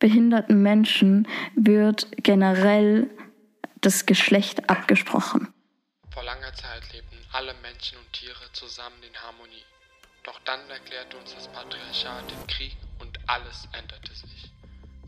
behinderten 0.00 0.60
Menschen 0.62 1.28
wird 1.54 2.08
generell 2.16 3.08
das 3.80 4.06
Geschlecht 4.06 4.68
abgesprochen. 4.68 5.52
Vor 6.12 6.24
langer 6.24 6.52
Zeit 6.54 6.92
lebten 6.92 7.16
alle 7.32 7.54
Menschen 7.62 7.96
und 7.98 8.12
Tiere 8.12 8.52
zusammen 8.52 9.00
in 9.02 9.16
Harmonie. 9.16 9.64
Doch 10.24 10.38
dann 10.44 10.68
erklärte 10.68 11.16
uns 11.16 11.34
das 11.34 11.48
Patriarchat 11.48 12.30
den 12.30 12.46
Krieg 12.46 12.76
und 12.98 13.18
alles 13.26 13.68
änderte 13.72 14.14
sich. 14.14 14.50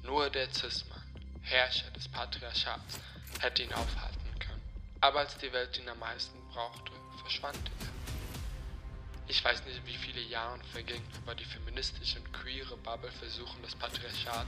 Nur 0.04 0.30
der 0.30 0.48
Cis-Mann, 0.52 1.02
Herrscher 1.42 1.90
des 1.90 2.08
Patriarchats, 2.08 3.00
hätte 3.40 3.64
ihn 3.64 3.72
aufhalten 3.72 4.38
können. 4.38 4.62
Aber 5.00 5.20
als 5.20 5.36
die 5.38 5.52
Welt 5.52 5.78
ihn 5.78 5.88
am 5.88 5.98
meisten 5.98 6.38
brauchte, 6.52 6.92
verschwand 7.20 7.58
er. 7.80 7.91
Ich 9.28 9.44
weiß 9.44 9.64
nicht, 9.64 9.80
wie 9.86 9.94
viele 9.96 10.20
Jahre 10.20 10.58
vergingen, 10.72 11.06
aber 11.24 11.34
die 11.34 11.44
feministische 11.44 12.18
und 12.18 12.32
queere 12.32 12.76
Bubble 12.78 13.10
versuchen 13.12 13.56
das 13.62 13.74
Patriarchat 13.76 14.46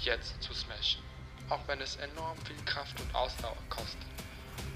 jetzt 0.00 0.42
zu 0.42 0.52
smashen. 0.52 1.02
Auch 1.48 1.66
wenn 1.68 1.80
es 1.80 1.96
enorm 1.96 2.36
viel 2.44 2.56
Kraft 2.64 3.00
und 3.00 3.14
Ausdauer 3.14 3.56
kostet, 3.70 4.00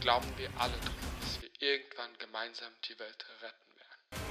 glauben 0.00 0.26
wir 0.36 0.48
alle 0.56 0.73
dran, 0.73 0.95
dass 1.20 1.42
wir 1.42 1.50
irgendwann 1.59 2.10
gemeinsam 2.18 2.68
die 2.88 2.98
Welt 2.98 3.26
retten 3.42 3.70
werden. 3.76 4.30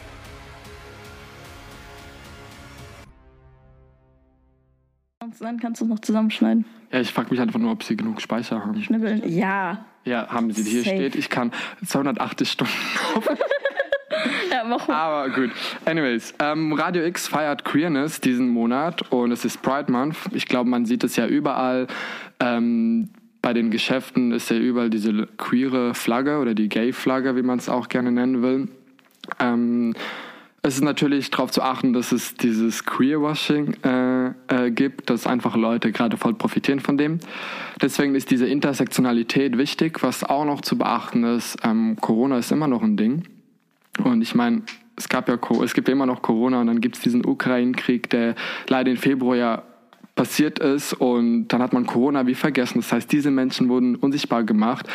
Und 5.21 5.41
dann 5.41 5.59
kannst 5.59 5.81
du 5.81 5.85
es 5.85 5.89
noch 5.89 5.99
zusammenschneiden. 5.99 6.65
Ja, 6.91 7.01
ich 7.01 7.11
frage 7.11 7.29
mich 7.29 7.41
einfach 7.41 7.59
nur, 7.59 7.71
ob 7.73 7.83
sie 7.83 7.97
genug 7.97 8.21
Speicher 8.21 8.63
haben. 8.65 8.81
Schnibbeln. 8.81 9.29
Ja. 9.29 9.85
Ja, 10.05 10.29
haben 10.29 10.51
sie. 10.53 10.63
Hier 10.63 10.83
Safe. 10.83 10.95
steht, 10.95 11.15
ich 11.15 11.29
kann 11.29 11.51
280 11.85 12.49
Stunden 12.49 12.73
Ja, 13.15 13.58
mal. 14.69 14.95
Aber 14.95 15.29
gut. 15.29 15.51
Anyways, 15.85 16.33
ähm, 16.39 16.73
Radio 16.73 17.03
X 17.03 17.27
feiert 17.27 17.65
Queerness 17.65 18.21
diesen 18.21 18.49
Monat 18.49 19.11
und 19.11 19.31
es 19.31 19.45
ist 19.45 19.61
Pride 19.61 19.91
Month. 19.91 20.17
Ich 20.33 20.45
glaube, 20.45 20.69
man 20.69 20.85
sieht 20.85 21.03
es 21.03 21.15
ja 21.15 21.27
überall. 21.27 21.87
Ähm, 22.39 23.09
bei 23.41 23.53
den 23.53 23.71
Geschäften 23.71 24.31
ist 24.31 24.49
ja 24.49 24.57
überall 24.57 24.89
diese 24.89 25.27
queere 25.37 25.93
Flagge 25.93 26.39
oder 26.39 26.53
die 26.53 26.69
Gay-Flagge, 26.69 27.35
wie 27.35 27.41
man 27.41 27.57
es 27.57 27.69
auch 27.69 27.87
gerne 27.89 28.11
nennen 28.11 28.41
will. 28.41 28.67
Ähm, 29.39 29.93
es 30.61 30.75
ist 30.75 30.83
natürlich 30.83 31.31
darauf 31.31 31.51
zu 31.51 31.61
achten, 31.61 31.93
dass 31.93 32.11
es 32.11 32.35
dieses 32.35 32.85
Queerwashing 32.85 33.75
äh, 33.83 34.27
äh, 34.47 34.71
gibt, 34.71 35.09
dass 35.09 35.25
einfach 35.25 35.55
Leute 35.55 35.93
gerade 35.93 36.17
voll 36.17 36.33
profitieren 36.33 36.81
von 36.81 36.97
dem. 36.97 37.19
Deswegen 37.81 38.13
ist 38.13 38.29
diese 38.29 38.45
Intersektionalität 38.45 39.57
wichtig. 39.57 40.03
Was 40.03 40.25
auch 40.25 40.43
noch 40.43 40.59
zu 40.59 40.77
beachten 40.77 41.23
ist, 41.23 41.57
ähm, 41.63 41.95
Corona 42.01 42.37
ist 42.37 42.51
immer 42.51 42.67
noch 42.67 42.83
ein 42.83 42.97
Ding. 42.97 43.23
Und 43.99 44.21
ich 44.21 44.35
meine, 44.35 44.63
es 44.95 45.07
gab 45.07 45.29
ja, 45.29 45.37
es 45.63 45.73
gibt 45.73 45.87
ja 45.87 45.93
immer 45.93 46.05
noch 46.05 46.21
Corona 46.21 46.61
und 46.61 46.67
dann 46.67 46.81
gibt 46.81 46.97
es 46.97 47.01
diesen 47.01 47.25
Ukraine-Krieg, 47.25 48.09
der 48.09 48.35
leider 48.67 48.91
im 48.91 48.97
Februar 48.97 49.35
ja 49.35 49.63
passiert 50.19 50.59
ist 50.59 50.91
und 50.91 51.47
dann 51.47 51.61
hat 51.61 51.71
man 51.71 51.85
Corona 51.85 52.27
wie 52.27 52.35
vergessen. 52.35 52.79
Das 52.79 52.91
heißt, 52.91 53.09
diese 53.09 53.31
Menschen 53.31 53.69
wurden 53.69 53.95
unsichtbar 53.95 54.43
gemacht. 54.43 54.85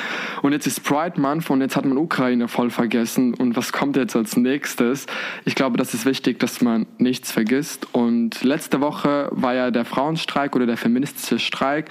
Und 0.42 0.52
jetzt 0.52 0.66
ist 0.66 0.84
Pride 0.84 1.19
Month 1.19 1.48
und 1.48 1.62
jetzt 1.62 1.77
hat 1.77 1.86
man 1.86 1.96
Ukraine 1.96 2.46
voll 2.46 2.69
vergessen. 2.69 3.33
Und 3.33 3.56
was 3.56 3.72
kommt 3.72 3.96
jetzt 3.96 4.14
als 4.14 4.36
nächstes? 4.36 5.06
Ich 5.46 5.55
glaube, 5.55 5.78
das 5.78 5.94
ist 5.94 6.05
wichtig, 6.05 6.41
dass 6.41 6.61
man 6.61 6.84
nichts 6.98 7.33
vergisst. 7.33 7.89
Und 7.92 8.44
letzte 8.44 8.83
Woche 8.83 9.30
war 9.30 9.55
ja 9.55 9.70
der 9.70 9.86
Frauenstreik 9.86 10.55
oder 10.55 10.66
der 10.66 10.77
feministische 10.77 11.39
Streik, 11.39 11.89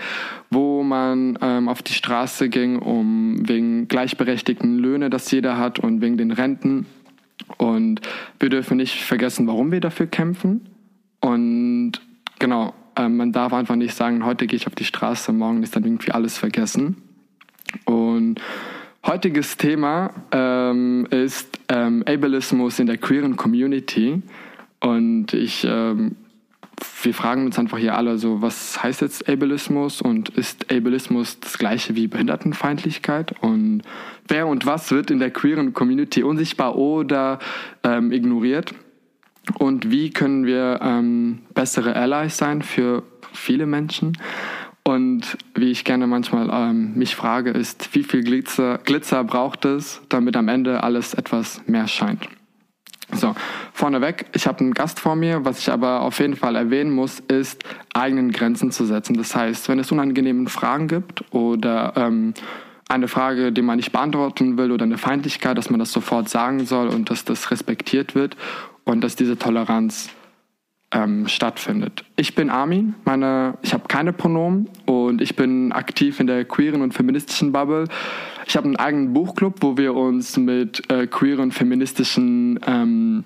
wo 0.52 0.84
man 0.84 1.40
ähm, 1.42 1.70
auf 1.70 1.82
die 1.82 1.94
Straße 1.94 2.50
ging, 2.50 2.78
um 2.78 3.50
wegen 3.50 3.88
gleichberechtigten 3.88 4.78
Löhne, 4.78 5.10
das 5.10 5.32
jeder 5.32 5.58
hat 5.58 5.80
und 5.80 6.02
wegen 6.02 6.18
den 6.18 6.30
Renten. 6.30 6.86
Und 7.58 8.02
wir 8.40 8.50
dürfen 8.50 8.78
nicht 8.78 9.04
vergessen, 9.04 9.48
warum 9.48 9.72
wir 9.72 9.80
dafür 9.80 10.08
kämpfen. 10.08 10.70
Und 11.20 11.94
genau, 12.40 12.74
ähm, 12.96 13.18
man 13.18 13.32
darf 13.32 13.54
einfach 13.54 13.76
nicht 13.76 13.96
sagen, 13.96 14.26
heute 14.26 14.48
gehe 14.48 14.58
ich 14.58 14.68
auf 14.68 14.76
die 14.76 14.86
Straße, 14.86 15.32
morgen 15.34 15.64
ist 15.64 15.76
dann 15.76 15.84
irgendwie 15.84 16.12
alles 16.12 16.38
vergessen. 16.38 17.02
Und 17.86 18.40
heutiges 19.06 19.58
Thema 19.58 20.14
ähm, 20.32 21.08
ist 21.10 21.60
ähm, 21.70 22.04
Ableismus 22.06 22.80
in 22.80 22.88
der 22.88 22.98
queeren 22.98 23.36
Community. 23.36 24.22
Und 24.80 25.34
ich, 25.34 25.66
ähm, 25.68 26.16
wir 27.04 27.14
fragen 27.14 27.46
uns 27.46 27.60
einfach 27.60 27.78
hier 27.78 27.96
alle 27.96 28.18
so, 28.18 28.42
was 28.42 28.82
heißt 28.82 29.02
jetzt 29.02 29.30
Ableismus 29.30 30.02
und 30.02 30.30
ist 30.30 30.72
Ableismus 30.72 31.40
das 31.40 31.58
gleiche 31.58 31.96
wie 31.96 32.08
Behindertenfeindlichkeit? 32.08 33.34
Und 33.42 33.82
wer 34.28 34.48
und 34.48 34.66
was 34.66 34.92
wird 34.92 35.12
in 35.12 35.20
der 35.20 35.32
queeren 35.32 35.74
Community 35.74 36.24
unsichtbar 36.24 36.76
oder 36.78 37.40
ähm, 37.84 38.12
ignoriert? 38.12 38.74
Und 39.60 39.92
wie 39.92 40.12
können 40.12 40.46
wir 40.46 40.80
ähm, 40.82 41.40
bessere 41.54 41.96
Allies 41.96 42.38
sein 42.38 42.62
für 42.62 43.04
viele 43.34 43.66
Menschen? 43.66 44.18
Und 44.86 45.38
wie 45.56 45.72
ich 45.72 45.86
gerne 45.86 46.08
manchmal 46.08 46.50
ähm, 46.52 46.94
mich 46.96 47.16
frage, 47.16 47.52
ist, 47.52 47.94
wie 47.96 48.04
viel 48.04 48.24
Glitzer, 48.24 48.80
Glitzer 48.80 49.24
braucht 49.24 49.66
es, 49.66 50.02
damit 50.10 50.36
am 50.36 50.50
Ende 50.50 50.84
alles 50.84 51.14
etwas 51.14 51.62
mehr 51.68 51.88
scheint? 51.88 52.28
So, 53.16 53.36
vorneweg, 53.74 54.26
ich 54.34 54.48
habe 54.48 54.60
einen 54.60 54.74
Gast 54.74 55.00
vor 55.00 55.16
mir. 55.16 55.46
Was 55.46 55.60
ich 55.60 55.72
aber 55.72 56.02
auf 56.02 56.20
jeden 56.20 56.36
Fall 56.36 56.56
erwähnen 56.56 56.92
muss, 56.92 57.20
ist, 57.20 57.64
eigenen 57.94 58.32
Grenzen 58.32 58.72
zu 58.72 58.86
setzen. 58.86 59.16
Das 59.16 59.36
heißt, 59.36 59.70
wenn 59.70 59.80
es 59.80 59.92
unangenehme 59.92 60.50
Fragen 60.50 60.88
gibt 60.88 61.24
oder 61.34 61.94
ähm, 61.96 62.34
eine 62.90 63.08
Frage, 63.08 63.52
die 63.52 63.62
man 63.62 63.78
nicht 63.78 63.92
beantworten 63.92 64.58
will 64.58 64.72
oder 64.72 64.84
eine 64.84 64.98
Feindlichkeit, 64.98 65.58
dass 65.58 65.70
man 65.70 65.80
das 65.80 65.92
sofort 65.92 66.30
sagen 66.30 66.66
soll 66.66 66.88
und 66.90 67.10
dass 67.10 67.26
das 67.26 67.52
respektiert 67.52 68.16
wird 68.16 68.36
und 68.84 69.02
dass 69.02 69.16
diese 69.16 69.38
Toleranz 69.38 70.10
ähm, 70.92 71.28
stattfindet. 71.28 72.04
Ich 72.16 72.36
bin 72.36 72.50
Armin, 72.50 72.96
meine, 73.04 73.58
ich 73.62 73.74
habe 73.74 73.88
keine 73.88 74.14
Pronomen 74.14 74.70
und 74.86 75.22
ich 75.22 75.36
bin 75.36 75.72
aktiv 75.72 76.20
in 76.20 76.28
der 76.28 76.46
queeren 76.46 76.82
und 76.82 76.94
feministischen 76.94 77.52
Bubble. 77.52 77.88
Ich 78.46 78.58
habe 78.58 78.66
einen 78.66 78.76
eigenen 78.76 79.14
Buchclub, 79.14 79.58
wo 79.62 79.78
wir 79.78 79.94
uns 79.94 80.38
mit 80.38 80.90
äh, 80.92 81.08
queeren 81.08 81.52
feministischen 81.52 82.60
ähm, 82.66 83.24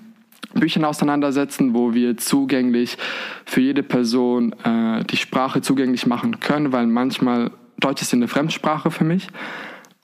Büchern 0.54 0.86
auseinandersetzen, 0.86 1.74
wo 1.74 1.94
wir 1.94 2.18
zugänglich 2.18 2.98
für 3.46 3.62
jede 3.62 3.84
Person 3.84 4.54
äh, 4.64 5.04
die 5.06 5.18
Sprache 5.18 5.62
zugänglich 5.62 6.06
machen 6.06 6.40
können, 6.40 6.72
weil 6.72 6.88
manchmal 6.88 7.52
Deutsch 7.80 8.02
ist 8.02 8.14
eine 8.14 8.28
Fremdsprache 8.28 8.92
für 8.92 9.04
mich 9.04 9.28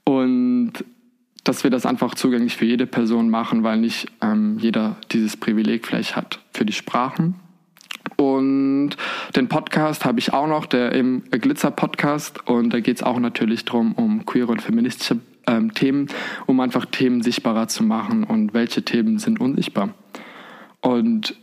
und 0.03 0.73
dass 1.43 1.63
wir 1.63 1.71
das 1.71 1.85
einfach 1.85 2.15
zugänglich 2.15 2.55
für 2.55 2.65
jede 2.65 2.85
Person 2.85 3.29
machen, 3.29 3.63
weil 3.63 3.77
nicht 3.77 4.07
ähm, 4.21 4.57
jeder 4.59 4.95
dieses 5.11 5.35
Privileg 5.35 5.85
vielleicht 5.85 6.15
hat 6.15 6.39
für 6.53 6.65
die 6.65 6.73
Sprachen. 6.73 7.35
Und 8.15 8.91
den 9.35 9.47
Podcast 9.49 10.05
habe 10.05 10.19
ich 10.19 10.33
auch 10.33 10.47
noch, 10.47 10.65
der 10.65 10.91
im 10.91 11.23
Glitzer 11.29 11.71
Podcast. 11.71 12.47
Und 12.47 12.73
da 12.73 12.79
geht 12.79 12.97
es 12.97 13.03
auch 13.03 13.19
natürlich 13.19 13.65
darum, 13.65 13.93
um 13.93 14.25
queere 14.25 14.51
und 14.51 14.61
feministische 14.61 15.19
ähm, 15.47 15.73
Themen, 15.73 16.07
um 16.45 16.59
einfach 16.59 16.85
Themen 16.85 17.21
sichtbarer 17.21 17.67
zu 17.67 17.83
machen 17.83 18.23
und 18.23 18.53
welche 18.53 18.83
Themen 18.83 19.19
sind 19.19 19.39
unsichtbar. 19.39 19.89
Und 20.81 21.35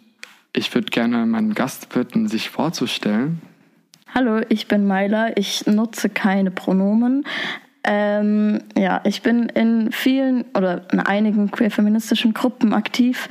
ich 0.53 0.75
würde 0.75 0.89
gerne 0.89 1.27
meinen 1.27 1.55
Gast 1.55 1.91
bitten, 1.91 2.29
sich 2.29 2.51
vorzustellen. 2.51 3.41
Hallo, 4.15 4.41
ich 4.49 4.67
bin 4.67 4.87
Myla. 4.87 5.37
Ich 5.37 5.67
nutze 5.67 6.09
keine 6.09 6.51
Pronomen. 6.51 7.25
Ähm, 7.85 8.61
ja, 8.77 9.01
ich 9.05 9.23
bin 9.23 9.49
in 9.49 9.93
vielen 9.93 10.45
oder 10.55 10.93
in 10.93 11.01
einigen 11.01 11.51
queer-feministischen 11.51 12.35
Gruppen 12.35 12.75
aktiv 12.75 13.29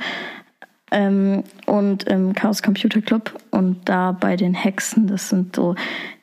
ähm, 0.90 1.44
und 1.66 2.04
im 2.04 2.34
Chaos 2.34 2.62
Computer 2.62 3.00
Club 3.00 3.38
und 3.50 3.88
da 3.88 4.12
bei 4.12 4.36
den 4.36 4.54
Hexen. 4.54 5.06
Das 5.06 5.28
sind 5.28 5.56
so 5.56 5.74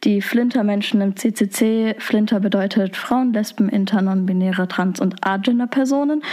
die 0.03 0.21
Flinter-Menschen 0.21 1.01
im 1.01 1.15
CCC. 1.15 1.95
Flinter 1.99 2.39
bedeutet 2.39 2.95
Frauen, 2.95 3.33
Lesben, 3.33 3.69
Inter, 3.69 4.01
Non-Binäre, 4.01 4.67
Trans- 4.67 4.99
und 4.99 5.25
Agender-Personen. 5.25 6.23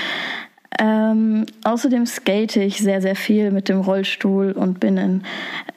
Ähm, 0.79 1.47
außerdem 1.65 2.07
skate 2.07 2.57
ich 2.57 2.79
sehr, 2.79 3.01
sehr 3.01 3.15
viel 3.15 3.53
mit 3.53 3.69
dem 3.69 3.81
Rollstuhl 3.81 4.53
und 4.53 4.81
bin 4.81 4.97
in, 4.97 5.23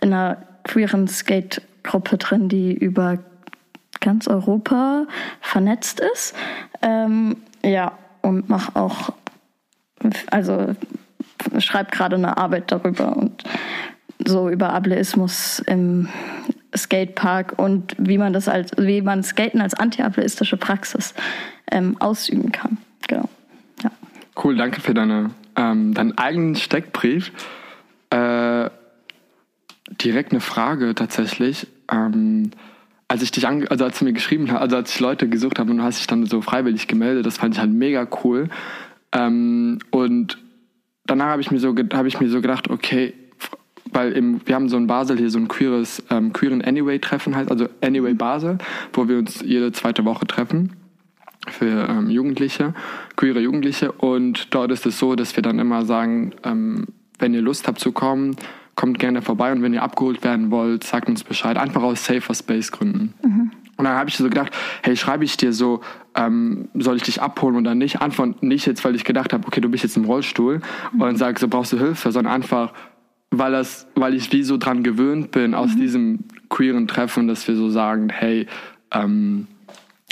in 0.01 0.13
einer 0.13 0.37
queeren 0.63 1.07
Skate-Gruppe 1.07 2.17
drin, 2.17 2.49
die 2.49 2.73
über 2.73 3.19
ganz 3.99 4.27
Europa 4.27 5.05
vernetzt 5.41 5.99
ist. 5.99 6.35
Ähm, 6.81 7.37
ja, 7.63 7.91
und 8.21 8.49
mache 8.49 8.75
auch, 8.75 9.13
also 10.31 10.75
schreibe 11.59 11.91
gerade 11.91 12.15
eine 12.15 12.37
Arbeit 12.37 12.71
darüber 12.71 13.15
und 13.15 13.43
so 14.25 14.49
über 14.49 14.73
Ableismus 14.73 15.59
im 15.59 16.09
Skatepark 16.75 17.57
und 17.57 17.95
wie 17.97 18.17
man 18.17 18.33
das 18.33 18.47
als, 18.47 18.71
wie 18.77 19.01
man 19.01 19.23
Skaten 19.23 19.61
als 19.61 19.73
antiableistische 19.73 20.57
Praxis 20.57 21.13
ähm, 21.71 21.97
ausüben 21.99 22.51
kann. 22.51 22.77
Genau. 23.07 23.29
Ja. 23.83 23.91
Cool, 24.43 24.55
danke 24.55 24.81
für 24.81 24.93
deine, 24.93 25.31
ähm, 25.55 25.93
deinen 25.93 26.17
eigenen 26.17 26.55
Steckbrief. 26.55 27.31
Äh, 28.09 28.69
direkt 30.01 30.31
eine 30.31 30.41
Frage 30.41 30.95
tatsächlich. 30.95 31.67
Ähm, 31.91 32.51
als 33.07 33.21
ich 33.21 33.31
dich 33.31 33.47
also 33.47 33.85
als 33.85 33.99
du 33.99 34.05
mir 34.05 34.13
geschrieben 34.13 34.51
hast, 34.51 34.59
also 34.59 34.75
als 34.75 34.93
ich 34.93 34.99
Leute 34.99 35.29
gesucht 35.29 35.59
habe 35.59 35.71
und 35.71 35.77
du 35.77 35.83
hast 35.83 35.99
dich 35.99 36.07
dann 36.07 36.25
so 36.25 36.41
freiwillig 36.41 36.87
gemeldet, 36.87 37.25
das 37.25 37.37
fand 37.37 37.55
ich 37.55 37.59
halt 37.59 37.71
mega 37.71 38.05
cool. 38.23 38.49
Ähm, 39.13 39.79
und 39.91 40.37
danach 41.07 41.27
habe 41.27 41.41
ich 41.41 41.51
mir 41.51 41.59
so 41.59 41.75
habe 41.93 42.07
ich 42.07 42.19
mir 42.19 42.29
so 42.29 42.41
gedacht, 42.41 42.69
okay, 42.69 43.13
weil 43.91 44.11
im, 44.13 44.41
wir 44.45 44.55
haben 44.55 44.69
so 44.69 44.77
in 44.77 44.87
Basel 44.87 45.17
hier 45.17 45.29
so 45.29 45.39
ein 45.39 45.47
queeres, 45.47 46.03
ähm, 46.09 46.33
queeren 46.33 46.61
Anyway-Treffen 46.61 47.35
heißt, 47.35 47.49
also 47.49 47.67
Anyway 47.81 48.13
Basel, 48.13 48.57
wo 48.93 49.07
wir 49.07 49.17
uns 49.17 49.41
jede 49.41 49.71
zweite 49.71 50.05
Woche 50.05 50.27
treffen 50.27 50.73
für 51.49 51.87
ähm, 51.89 52.09
Jugendliche, 52.09 52.73
queere 53.15 53.39
Jugendliche. 53.39 53.91
Und 53.91 54.53
dort 54.53 54.71
ist 54.71 54.85
es 54.85 54.99
so, 54.99 55.15
dass 55.15 55.35
wir 55.35 55.43
dann 55.43 55.59
immer 55.59 55.85
sagen, 55.85 56.33
ähm, 56.43 56.87
wenn 57.19 57.33
ihr 57.33 57.41
Lust 57.41 57.67
habt 57.67 57.79
zu 57.79 57.91
kommen, 57.91 58.35
kommt 58.75 58.99
gerne 58.99 59.21
vorbei 59.21 59.51
und 59.51 59.63
wenn 59.63 59.73
ihr 59.73 59.81
abgeholt 59.81 60.23
werden 60.23 60.51
wollt, 60.51 60.83
sagt 60.83 61.09
uns 61.09 61.23
Bescheid. 61.23 61.57
Einfach 61.57 61.81
aus 61.81 62.05
Safer 62.05 62.35
Space 62.35 62.71
Gründen. 62.71 63.13
Mhm. 63.23 63.51
Und 63.77 63.85
dann 63.85 63.95
habe 63.95 64.09
ich 64.09 64.17
so 64.17 64.23
gedacht, 64.23 64.51
hey, 64.83 64.97
schreibe 64.97 65.23
ich 65.23 65.37
dir 65.37 65.53
so, 65.53 65.81
ähm, 66.15 66.67
soll 66.73 66.97
ich 66.97 67.03
dich 67.03 67.21
abholen 67.21 67.55
oder 67.55 67.75
nicht? 67.75 68.01
Antwort 68.01 68.41
nicht 68.43 68.65
jetzt, 68.65 68.83
weil 68.83 68.95
ich 68.95 69.03
gedacht 69.03 69.33
habe, 69.33 69.47
okay, 69.47 69.61
du 69.61 69.69
bist 69.69 69.83
jetzt 69.83 69.97
im 69.97 70.05
Rollstuhl 70.05 70.61
mhm. 70.93 71.01
und 71.01 71.17
sag 71.17 71.39
so, 71.39 71.47
brauchst 71.47 71.73
du 71.73 71.77
Hilfe, 71.77 72.11
sondern 72.11 72.33
einfach, 72.33 72.73
weil 73.29 73.51
das, 73.51 73.87
weil 73.95 74.15
ich 74.15 74.31
wie 74.31 74.43
so 74.43 74.57
dran 74.57 74.83
gewöhnt 74.83 75.31
bin 75.31 75.53
aus 75.53 75.75
mhm. 75.75 75.79
diesem 75.79 76.19
queeren 76.49 76.87
Treffen, 76.87 77.27
dass 77.27 77.47
wir 77.47 77.55
so 77.55 77.69
sagen, 77.69 78.09
hey, 78.09 78.47
ähm, 78.91 79.47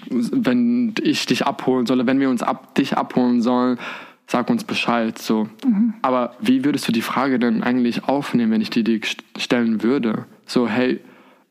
wenn 0.09 0.93
ich 1.01 1.25
dich 1.25 1.45
abholen 1.45 1.85
soll, 1.85 2.05
wenn 2.05 2.19
wir 2.19 2.29
uns 2.29 2.43
ab, 2.43 2.75
dich 2.75 2.97
abholen 2.97 3.41
sollen, 3.41 3.79
sag 4.27 4.49
uns 4.49 4.63
Bescheid. 4.63 5.17
So. 5.17 5.49
Mhm. 5.65 5.95
Aber 6.01 6.35
wie 6.39 6.63
würdest 6.65 6.87
du 6.87 6.91
die 6.91 7.01
Frage 7.01 7.39
denn 7.39 7.63
eigentlich 7.63 8.03
aufnehmen, 8.05 8.51
wenn 8.51 8.61
ich 8.61 8.69
die 8.69 8.83
dir 8.83 8.99
stellen 9.37 9.83
würde? 9.83 10.25
So, 10.45 10.67
hey, 10.67 10.99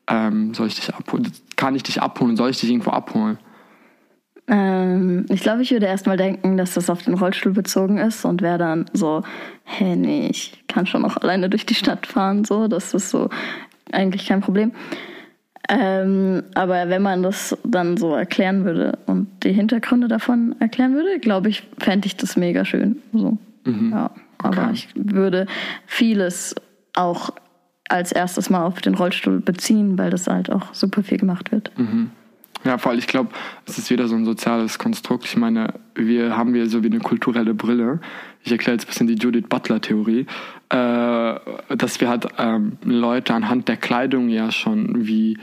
ähm, 0.07 0.53
soll 0.53 0.67
ich 0.67 0.75
dich 0.75 0.93
abholen? 0.93 1.31
Kann 1.55 1.75
ich 1.75 1.83
dich 1.83 2.01
abholen? 2.01 2.35
Soll 2.35 2.49
ich 2.49 2.59
dich 2.59 2.69
irgendwo 2.69 2.91
abholen? 2.91 3.37
Ähm, 4.47 5.25
ich 5.29 5.41
glaube, 5.41 5.63
ich 5.63 5.71
würde 5.71 5.87
erstmal 5.87 6.17
denken, 6.17 6.57
dass 6.57 6.75
das 6.75 6.89
auf 6.89 7.01
den 7.03 7.15
Rollstuhl 7.15 7.53
bezogen 7.53 7.97
ist 7.97 8.25
und 8.25 8.41
wäre 8.41 8.59
dann 8.59 8.85
so, 8.93 9.23
hä, 9.63 9.85
hey, 9.85 9.95
nee, 9.95 10.27
ich 10.29 10.63
kann 10.67 10.85
schon 10.85 11.03
auch 11.03 11.17
alleine 11.17 11.49
durch 11.49 11.65
die 11.65 11.73
Stadt 11.73 12.05
fahren, 12.05 12.45
so, 12.45 12.67
das 12.67 12.93
ist 12.93 13.09
so 13.09 13.29
eigentlich 13.91 14.27
kein 14.27 14.41
Problem. 14.41 14.71
Ähm, 15.67 16.43
aber 16.53 16.89
wenn 16.89 17.01
man 17.01 17.23
das 17.23 17.57
dann 17.63 17.97
so 17.97 18.13
erklären 18.13 18.65
würde 18.65 18.99
und 19.07 19.27
die 19.43 19.51
Hintergründe 19.51 20.07
davon 20.07 20.55
erklären 20.59 20.93
würde, 20.93 21.19
glaube 21.19 21.49
ich, 21.49 21.63
fände 21.79 22.05
ich 22.05 22.15
das 22.15 22.37
mega 22.37 22.65
schön. 22.65 23.01
So. 23.13 23.37
Mhm. 23.65 23.91
Ja. 23.91 24.11
Aber 24.37 24.63
okay. 24.63 24.71
ich 24.73 24.89
würde 24.93 25.47
vieles 25.87 26.53
auch 26.95 27.31
als 27.89 28.11
erstes 28.11 28.49
mal 28.49 28.63
auf 28.65 28.81
den 28.81 28.95
Rollstuhl 28.95 29.39
beziehen, 29.39 29.97
weil 29.97 30.09
das 30.09 30.27
halt 30.27 30.51
auch 30.51 30.73
super 30.73 31.03
viel 31.03 31.17
gemacht 31.17 31.51
wird. 31.51 31.71
Mhm. 31.77 32.11
Ja, 32.63 32.79
vor 32.79 32.91
allem, 32.91 32.99
ich 32.99 33.07
glaube, 33.07 33.29
es 33.67 33.77
ist 33.77 33.91
wieder 33.91 34.07
so 34.07 34.15
ein 34.15 34.25
soziales 34.25 34.79
Konstrukt. 34.79 35.25
Ich 35.25 35.37
meine, 35.37 35.75
wir 35.93 36.35
haben 36.35 36.55
hier 36.55 36.67
so 36.67 36.81
wie 36.81 36.87
eine 36.87 36.99
kulturelle 36.99 37.53
Brille. 37.53 37.99
Ich 38.43 38.51
erkläre 38.51 38.75
jetzt 38.75 38.85
ein 38.85 38.87
bisschen 38.87 39.07
die 39.07 39.15
Judith 39.15 39.45
Butler-Theorie, 39.47 40.25
äh, 40.69 41.75
dass 41.75 42.01
wir 42.01 42.09
halt 42.09 42.27
ähm, 42.39 42.77
Leute 42.83 43.35
anhand 43.35 43.67
der 43.67 43.77
Kleidung 43.77 44.29
ja 44.29 44.51
schon 44.51 45.05
wie 45.05 45.37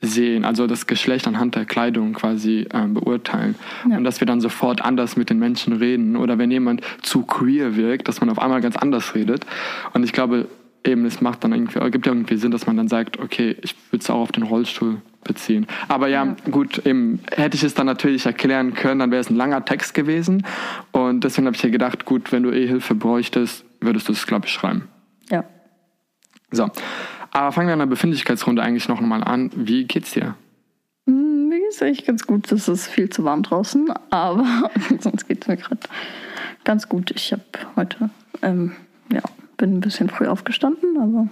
sehen, 0.00 0.44
also 0.44 0.66
das 0.66 0.86
Geschlecht 0.86 1.28
anhand 1.28 1.54
der 1.54 1.64
Kleidung 1.64 2.14
quasi 2.14 2.66
ähm, 2.72 2.94
beurteilen. 2.94 3.54
Ja. 3.88 3.98
Und 3.98 4.04
dass 4.04 4.20
wir 4.20 4.26
dann 4.26 4.40
sofort 4.40 4.82
anders 4.82 5.16
mit 5.16 5.30
den 5.30 5.38
Menschen 5.38 5.74
reden. 5.74 6.16
Oder 6.16 6.38
wenn 6.38 6.50
jemand 6.50 6.80
zu 7.02 7.22
queer 7.22 7.76
wirkt, 7.76 8.08
dass 8.08 8.20
man 8.20 8.30
auf 8.30 8.38
einmal 8.38 8.62
ganz 8.62 8.76
anders 8.76 9.14
redet. 9.14 9.46
Und 9.92 10.04
ich 10.04 10.12
glaube, 10.12 10.48
eben, 10.84 11.04
es 11.04 11.20
macht 11.20 11.44
dann 11.44 11.52
irgendwie, 11.52 11.78
gibt 11.90 12.06
ja 12.06 12.12
irgendwie 12.12 12.36
Sinn, 12.36 12.50
dass 12.50 12.66
man 12.66 12.76
dann 12.76 12.88
sagt, 12.88 13.18
okay, 13.18 13.56
ich 13.62 13.74
würde 13.90 14.02
es 14.02 14.10
auch 14.10 14.20
auf 14.20 14.32
den 14.32 14.42
Rollstuhl 14.42 15.00
beziehen. 15.24 15.66
Aber 15.88 16.08
ja, 16.08 16.24
ja, 16.24 16.36
gut, 16.50 16.84
eben, 16.86 17.20
hätte 17.30 17.56
ich 17.56 17.62
es 17.62 17.74
dann 17.74 17.86
natürlich 17.86 18.26
erklären 18.26 18.74
können, 18.74 19.00
dann 19.00 19.10
wäre 19.10 19.20
es 19.20 19.30
ein 19.30 19.36
langer 19.36 19.64
Text 19.64 19.94
gewesen. 19.94 20.44
Und 20.90 21.24
deswegen 21.24 21.46
habe 21.46 21.56
ich 21.56 21.62
ja 21.62 21.70
gedacht, 21.70 22.04
gut, 22.04 22.32
wenn 22.32 22.42
du 22.42 22.50
eh 22.50 22.66
Hilfe 22.66 22.94
bräuchtest, 22.94 23.64
würdest 23.80 24.08
du 24.08 24.12
es, 24.12 24.26
glaube 24.26 24.46
ich, 24.46 24.52
schreiben. 24.52 24.88
Ja. 25.30 25.44
So. 26.50 26.68
Aber 27.30 27.52
fangen 27.52 27.68
wir 27.68 27.72
in 27.72 27.78
der 27.78 27.86
Befindlichkeitsrunde 27.86 28.62
eigentlich 28.62 28.88
noch 28.88 29.00
mal 29.00 29.22
an. 29.22 29.50
Wie 29.54 29.84
geht's 29.84 30.12
dir? 30.12 30.34
Hm, 31.06 31.48
mir 31.48 31.60
geht's 31.60 31.80
eigentlich 31.80 32.04
ganz 32.04 32.26
gut. 32.26 32.50
Es 32.52 32.68
ist 32.68 32.88
viel 32.88 33.08
zu 33.08 33.24
warm 33.24 33.42
draußen, 33.42 33.90
aber 34.10 34.70
sonst 35.00 35.28
geht's 35.28 35.46
mir 35.46 35.56
gerade 35.56 35.80
ganz 36.64 36.88
gut. 36.88 37.10
Ich 37.12 37.32
habe 37.32 37.42
heute 37.76 38.10
ähm, 38.42 38.72
ja, 39.10 39.22
bin 39.62 39.76
ein 39.76 39.80
bisschen 39.80 40.10
früh 40.10 40.26
aufgestanden, 40.26 40.98
aber. 40.98 41.28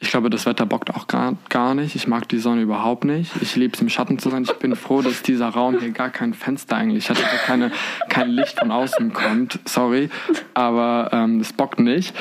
Ich 0.00 0.10
glaube, 0.10 0.30
das 0.30 0.46
Wetter 0.46 0.66
bockt 0.66 0.92
auch 0.92 1.06
gar, 1.06 1.36
gar 1.48 1.76
nicht. 1.76 1.94
Ich 1.94 2.08
mag 2.08 2.28
die 2.28 2.40
Sonne 2.40 2.62
überhaupt 2.62 3.04
nicht. 3.04 3.30
Ich 3.40 3.54
liebe 3.54 3.74
es 3.74 3.80
im 3.80 3.88
Schatten 3.88 4.18
zu 4.18 4.30
sein. 4.30 4.42
Ich 4.42 4.52
bin 4.54 4.74
froh, 4.74 5.00
dass 5.00 5.22
dieser 5.22 5.50
Raum 5.50 5.78
hier 5.78 5.92
gar 5.92 6.10
kein 6.10 6.34
Fenster 6.34 6.74
eigentlich 6.74 7.08
hat, 7.08 7.22
dass 7.22 7.42
keine, 7.44 7.70
kein 8.08 8.30
Licht 8.30 8.58
von 8.58 8.72
außen 8.72 9.12
kommt. 9.12 9.60
Sorry, 9.64 10.10
aber 10.54 11.10
ähm, 11.12 11.38
das 11.38 11.52
bockt 11.52 11.78
nicht. 11.78 12.16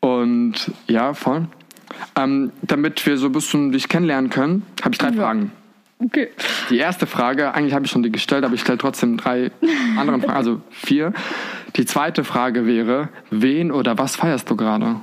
Und 0.00 0.70
ja, 0.86 1.14
voll. 1.14 1.48
Ähm, 2.16 2.52
damit 2.60 3.06
wir 3.06 3.16
so 3.16 3.26
ein 3.26 3.32
bisschen 3.32 3.72
dich 3.72 3.88
kennenlernen 3.88 4.28
können, 4.28 4.66
habe 4.82 4.92
ich 4.92 4.98
drei 4.98 5.08
ja. 5.08 5.22
Fragen. 5.22 5.52
Okay. 5.98 6.28
Die 6.70 6.78
erste 6.78 7.06
Frage, 7.06 7.54
eigentlich 7.54 7.74
habe 7.74 7.84
ich 7.84 7.90
schon 7.90 8.02
die 8.02 8.12
gestellt, 8.12 8.44
aber 8.44 8.54
ich 8.54 8.60
stelle 8.60 8.78
trotzdem 8.78 9.16
drei 9.16 9.50
andere 9.98 10.20
Fragen, 10.20 10.36
also 10.36 10.60
vier. 10.70 11.12
Die 11.76 11.86
zweite 11.86 12.24
Frage 12.24 12.66
wäre, 12.66 13.08
wen 13.30 13.72
oder 13.72 13.98
was 13.98 14.16
feierst 14.16 14.48
du 14.50 14.56
gerade? 14.56 14.96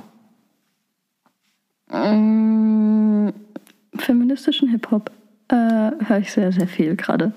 Ähm, 1.90 3.32
feministischen 3.96 4.68
Hip-Hop 4.68 5.10
äh, 5.48 5.54
höre 5.54 6.18
ich 6.18 6.32
sehr, 6.32 6.52
sehr 6.52 6.68
viel 6.68 6.96
gerade. 6.96 7.32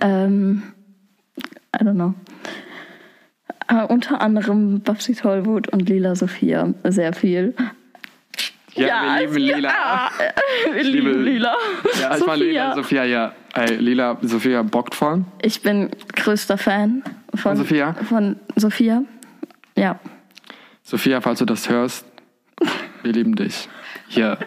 Ähm, 0.00 0.62
I 1.74 1.84
don't 1.84 1.94
know. 1.94 2.14
Äh, 3.68 3.84
unter 3.86 4.20
anderem 4.20 4.80
Babsi 4.80 5.14
Tollwut 5.14 5.68
und 5.68 5.88
Lila 5.88 6.14
Sophia 6.14 6.74
sehr 6.84 7.12
viel. 7.12 7.54
Ja, 8.74 9.20
ja, 9.20 9.20
wir 9.20 9.38
lieben 9.38 9.56
Lila. 9.56 9.68
Ja, 9.68 10.10
wir 10.72 10.80
ich 10.80 10.88
lieben 10.88 11.24
Lila. 11.24 11.56
Ja, 12.00 12.16
ich 12.16 12.26
meine 12.26 12.44
Lila, 12.44 12.74
Sophia, 12.74 13.04
ja. 13.04 13.32
Ey, 13.54 13.76
Lila, 13.76 14.18
Sophia 14.22 14.62
bockt 14.62 14.94
voll. 14.94 15.24
Ich 15.42 15.62
bin 15.62 15.90
größter 16.14 16.58
Fan 16.58 17.02
von, 17.30 17.38
von 17.38 17.56
Sophia. 17.56 17.94
Von 18.08 18.36
Sophia, 18.56 19.04
ja. 19.76 19.98
Sophia, 20.82 21.20
falls 21.20 21.38
du 21.38 21.44
das 21.44 21.68
hörst, 21.68 22.04
wir 23.02 23.12
lieben 23.12 23.36
dich. 23.36 23.68
Hier. 24.08 24.38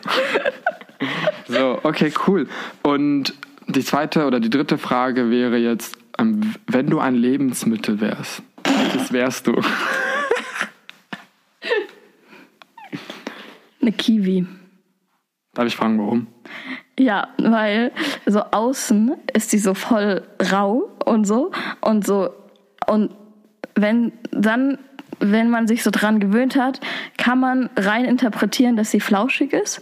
so, 1.47 1.79
okay, 1.83 2.11
cool. 2.27 2.47
Und 2.83 3.33
die 3.67 3.83
zweite 3.83 4.25
oder 4.25 4.39
die 4.39 4.49
dritte 4.49 4.77
Frage 4.77 5.29
wäre 5.29 5.57
jetzt, 5.57 5.97
ähm, 6.19 6.55
wenn 6.67 6.87
du 6.87 6.99
ein 6.99 7.15
Lebensmittel 7.15 8.01
wärst, 8.01 8.41
welches 8.63 9.11
wärst 9.13 9.47
du? 9.47 9.61
Eine 13.87 13.95
Kiwi. 13.95 14.45
Darf 15.53 15.65
ich 15.65 15.77
fragen, 15.77 15.97
warum? 15.97 16.27
Ja, 16.99 17.29
weil 17.37 17.93
so 18.25 18.41
außen 18.41 19.15
ist 19.33 19.53
die 19.53 19.59
so 19.59 19.73
voll 19.75 20.27
rau 20.51 20.89
und 21.05 21.23
so 21.23 21.53
und 21.79 22.05
so 22.05 22.33
und 22.85 23.15
wenn 23.75 24.11
dann 24.31 24.77
wenn 25.21 25.49
man 25.49 25.67
sich 25.67 25.83
so 25.83 25.89
dran 25.89 26.19
gewöhnt 26.19 26.57
hat, 26.57 26.81
kann 27.17 27.39
man 27.39 27.69
rein 27.77 28.03
interpretieren, 28.03 28.75
dass 28.75 28.91
sie 28.91 28.99
flauschig 28.99 29.53
ist 29.53 29.81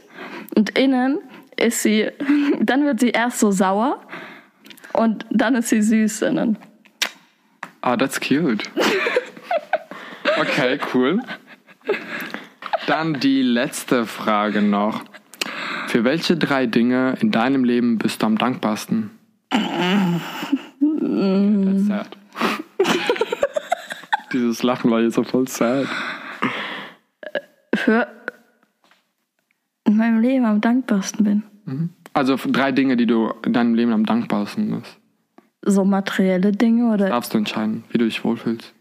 und 0.55 0.77
innen 0.77 1.17
ist 1.57 1.81
sie 1.81 2.11
dann 2.59 2.85
wird 2.85 2.99
sie 2.99 3.09
erst 3.09 3.39
so 3.39 3.49
sauer 3.49 3.99
und 4.93 5.25
dann 5.31 5.55
ist 5.55 5.69
sie 5.69 5.81
süß 5.81 6.21
innen. 6.21 6.59
Ah, 7.81 7.97
that's 7.97 8.19
cute. 8.19 8.69
Okay, 10.37 10.77
cool. 10.93 11.21
Dann 12.87 13.19
die 13.19 13.41
letzte 13.41 14.05
Frage 14.05 14.61
noch. 14.61 15.03
Für 15.87 16.03
welche 16.03 16.37
drei 16.37 16.65
Dinge 16.65 17.15
in 17.19 17.31
deinem 17.31 17.63
Leben 17.63 17.97
bist 17.97 18.21
du 18.21 18.25
am 18.25 18.37
dankbarsten? 18.37 19.11
That's 19.49 20.21
sad. 21.87 22.17
Dieses 24.33 24.63
Lachen 24.63 24.91
war 24.91 25.01
jetzt 25.01 25.15
so 25.15 25.23
voll 25.23 25.47
sad. 25.47 25.87
Für 27.73 28.07
in 29.85 29.97
meinem 29.97 30.19
Leben 30.19 30.45
am 30.45 30.61
dankbarsten 30.61 31.23
bin. 31.23 31.43
Mhm. 31.65 31.89
Also 32.13 32.37
drei 32.47 32.71
Dinge, 32.71 32.97
die 32.97 33.05
du 33.05 33.31
in 33.45 33.53
deinem 33.53 33.75
Leben 33.75 33.91
am 33.91 34.05
dankbarsten 34.05 34.79
bist. 34.79 34.97
So 35.61 35.85
materielle 35.85 36.51
Dinge 36.51 36.87
oder? 36.87 36.97
Das 36.97 37.09
darfst 37.09 37.33
du 37.33 37.37
entscheiden, 37.37 37.83
wie 37.89 37.97
du 37.97 38.05
dich 38.05 38.23
wohlfühlst. 38.23 38.73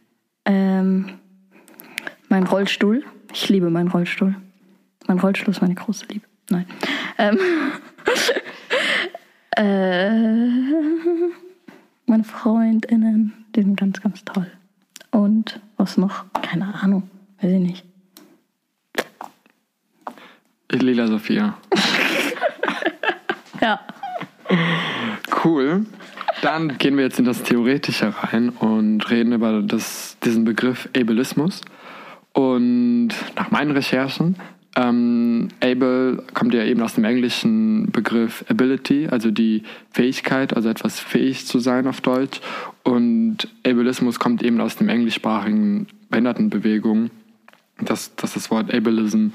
Ähm, 0.45 1.19
mein 2.29 2.45
Rollstuhl. 2.45 3.05
Ich 3.35 3.49
liebe 3.49 3.69
meinen 3.69 3.89
Rollstuhl. 3.89 4.37
Mein 5.09 5.19
Rollstuhl 5.19 5.53
ist 5.53 5.61
meine 5.61 5.75
große 5.75 6.07
Liebe. 6.07 6.25
Nein. 6.51 6.67
Ähm, 7.19 7.39
äh, 9.57 10.09
meine 12.07 12.23
Freundinnen, 12.23 13.33
die 13.55 13.63
sind 13.63 13.77
ganz, 13.77 14.01
ganz 14.01 14.25
toll. 14.25 14.47
Und 15.11 15.61
was 15.77 15.99
noch? 15.99 16.25
Keine 16.43 16.73
Ahnung. 16.81 17.11
Weiß 17.41 17.51
ich 17.51 17.59
nicht. 17.59 17.85
Lila 20.71 21.09
Sophia. 21.09 21.59
ja. 23.61 23.81
Cool. 25.45 25.87
Dann 26.41 26.79
gehen 26.79 26.97
wir 26.97 27.03
jetzt 27.05 27.19
in 27.19 27.25
das 27.25 27.43
Theoretische 27.43 28.15
rein 28.17 28.51
und 28.51 29.11
reden 29.11 29.33
über 29.33 29.61
das, 29.61 30.19
diesen 30.23 30.45
Begriff 30.45 30.89
Ableismus. 30.97 31.63
Und 32.35 33.11
nach 33.37 33.51
meinen 33.51 33.71
Recherchen, 33.71 34.37
ähm, 34.77 35.49
able 35.63 36.23
kommt 36.35 36.53
ja 36.53 36.65
eben 36.65 36.83
aus 36.83 36.95
dem 36.95 37.05
englischen 37.05 37.91
Begriff 37.93 38.45
ability, 38.49 39.07
also 39.09 39.31
die 39.31 39.63
Fähigkeit, 39.93 40.55
also 40.55 40.69
etwas 40.69 40.99
fähig 40.99 41.47
zu 41.47 41.61
sein 41.61 41.87
auf 41.87 42.01
Deutsch. 42.01 42.41
Und 42.83 43.49
Ableismus 43.65 44.19
kommt 44.19 44.43
eben 44.43 44.61
aus 44.61 44.77
dem 44.77 44.89
englischsprachigen 44.89 45.87
Behindertenbewegung, 46.11 47.11
dass, 47.81 48.15
dass 48.17 48.35
das 48.35 48.51
Wort 48.51 48.75
Ableism 48.75 49.29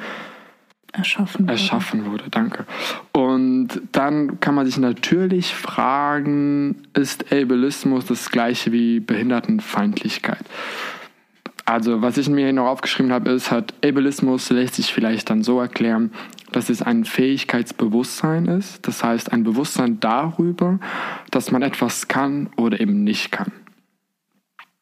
erschaffen 0.91 1.43
wurde. 1.43 1.51
erschaffen 1.53 2.05
wurde. 2.05 2.23
Danke. 2.29 2.65
Und 3.13 3.81
dann 3.93 4.41
kann 4.41 4.55
man 4.55 4.65
sich 4.65 4.77
natürlich 4.77 5.53
fragen, 5.53 6.83
ist 6.93 7.31
Ableismus 7.31 8.05
das 8.05 8.29
gleiche 8.29 8.73
wie 8.73 8.99
Behindertenfeindlichkeit? 8.99 10.43
Also, 11.69 12.01
was 12.01 12.17
ich 12.17 12.27
mir 12.27 12.45
hier 12.45 12.53
noch 12.53 12.65
aufgeschrieben 12.65 13.11
habe, 13.11 13.29
ist, 13.29 13.51
hat 13.51 13.75
Ableismus 13.85 14.49
lässt 14.49 14.73
sich 14.73 14.91
vielleicht 14.91 15.29
dann 15.29 15.43
so 15.43 15.59
erklären, 15.59 16.11
dass 16.51 16.71
es 16.71 16.81
ein 16.81 17.05
Fähigkeitsbewusstsein 17.05 18.47
ist. 18.47 18.87
Das 18.87 19.03
heißt, 19.03 19.31
ein 19.31 19.43
Bewusstsein 19.43 19.99
darüber, 19.99 20.79
dass 21.29 21.51
man 21.51 21.61
etwas 21.61 22.07
kann 22.07 22.49
oder 22.57 22.79
eben 22.79 23.03
nicht 23.03 23.31
kann. 23.31 23.51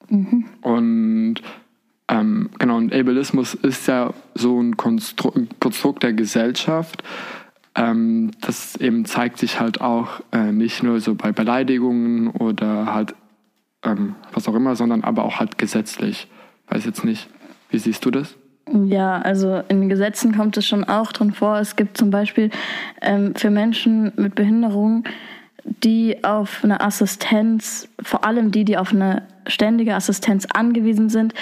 Mhm. 0.07 0.45
Und 0.61 1.35
ähm, 2.07 2.51
genau, 2.57 2.77
und 2.77 2.95
Ableismus 2.95 3.53
ist 3.53 3.89
ja 3.89 4.13
so 4.33 4.57
ein 4.57 4.77
Konstru 4.77 5.33
Konstrukt 5.59 6.03
der 6.03 6.13
Gesellschaft. 6.13 7.03
Ähm, 7.75 8.31
das 8.39 8.77
eben 8.77 9.03
zeigt 9.03 9.39
sich 9.39 9.59
halt 9.59 9.81
auch 9.81 10.21
äh, 10.31 10.53
nicht 10.53 10.83
nur 10.83 11.01
so 11.01 11.15
bei 11.15 11.33
Beleidigungen 11.33 12.29
oder 12.29 12.93
halt 12.93 13.13
ähm, 13.83 14.15
was 14.31 14.47
auch 14.47 14.55
immer, 14.55 14.77
sondern 14.77 15.03
aber 15.03 15.25
auch 15.25 15.41
halt 15.41 15.57
gesetzlich. 15.57 16.29
Weiß 16.69 16.85
jetzt 16.85 17.03
nicht. 17.03 17.27
Wie 17.69 17.79
siehst 17.79 18.03
du 18.05 18.11
das? 18.11 18.35
Ja, 18.71 19.21
also 19.21 19.61
in 19.69 19.87
Gesetzen 19.87 20.35
kommt 20.35 20.57
es 20.57 20.67
schon 20.67 20.83
auch 20.83 21.11
drin 21.11 21.31
vor. 21.31 21.57
Es 21.59 21.75
gibt 21.75 21.97
zum 21.97 22.09
Beispiel 22.09 22.49
ähm, 23.01 23.33
für 23.35 23.49
Menschen 23.49 24.11
mit 24.17 24.35
Behinderung, 24.35 25.05
die 25.83 26.23
auf 26.23 26.63
eine 26.63 26.81
Assistenz, 26.81 27.87
vor 28.01 28.25
allem 28.25 28.51
die, 28.51 28.65
die 28.65 28.77
auf 28.77 28.91
eine 28.91 29.23
ständige 29.47 29.95
Assistenz 29.95 30.45
angewiesen 30.53 31.09
sind, 31.09 31.33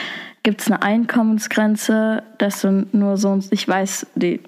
gibt 0.43 0.61
es 0.61 0.67
eine 0.67 0.81
Einkommensgrenze, 0.83 2.23
dass 2.37 2.61
du 2.61 2.85
nur 2.91 3.17
so 3.17 3.29
und 3.29 3.47
ich 3.51 3.67
weiß 3.67 4.07
die 4.15 4.39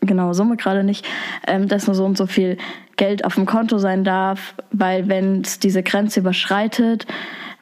genaue 0.00 0.34
Summe 0.34 0.56
gerade 0.56 0.84
nicht, 0.84 1.06
ähm, 1.46 1.68
dass 1.68 1.86
nur 1.86 1.94
so 1.94 2.04
und 2.04 2.16
so 2.16 2.26
viel 2.26 2.56
Geld 2.96 3.24
auf 3.24 3.34
dem 3.34 3.46
Konto 3.46 3.78
sein 3.78 4.04
darf, 4.04 4.54
weil 4.72 5.08
wenn 5.08 5.42
es 5.42 5.58
diese 5.58 5.82
Grenze 5.82 6.20
überschreitet, 6.20 7.06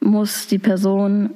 muss 0.00 0.46
die 0.46 0.58
Person 0.58 1.30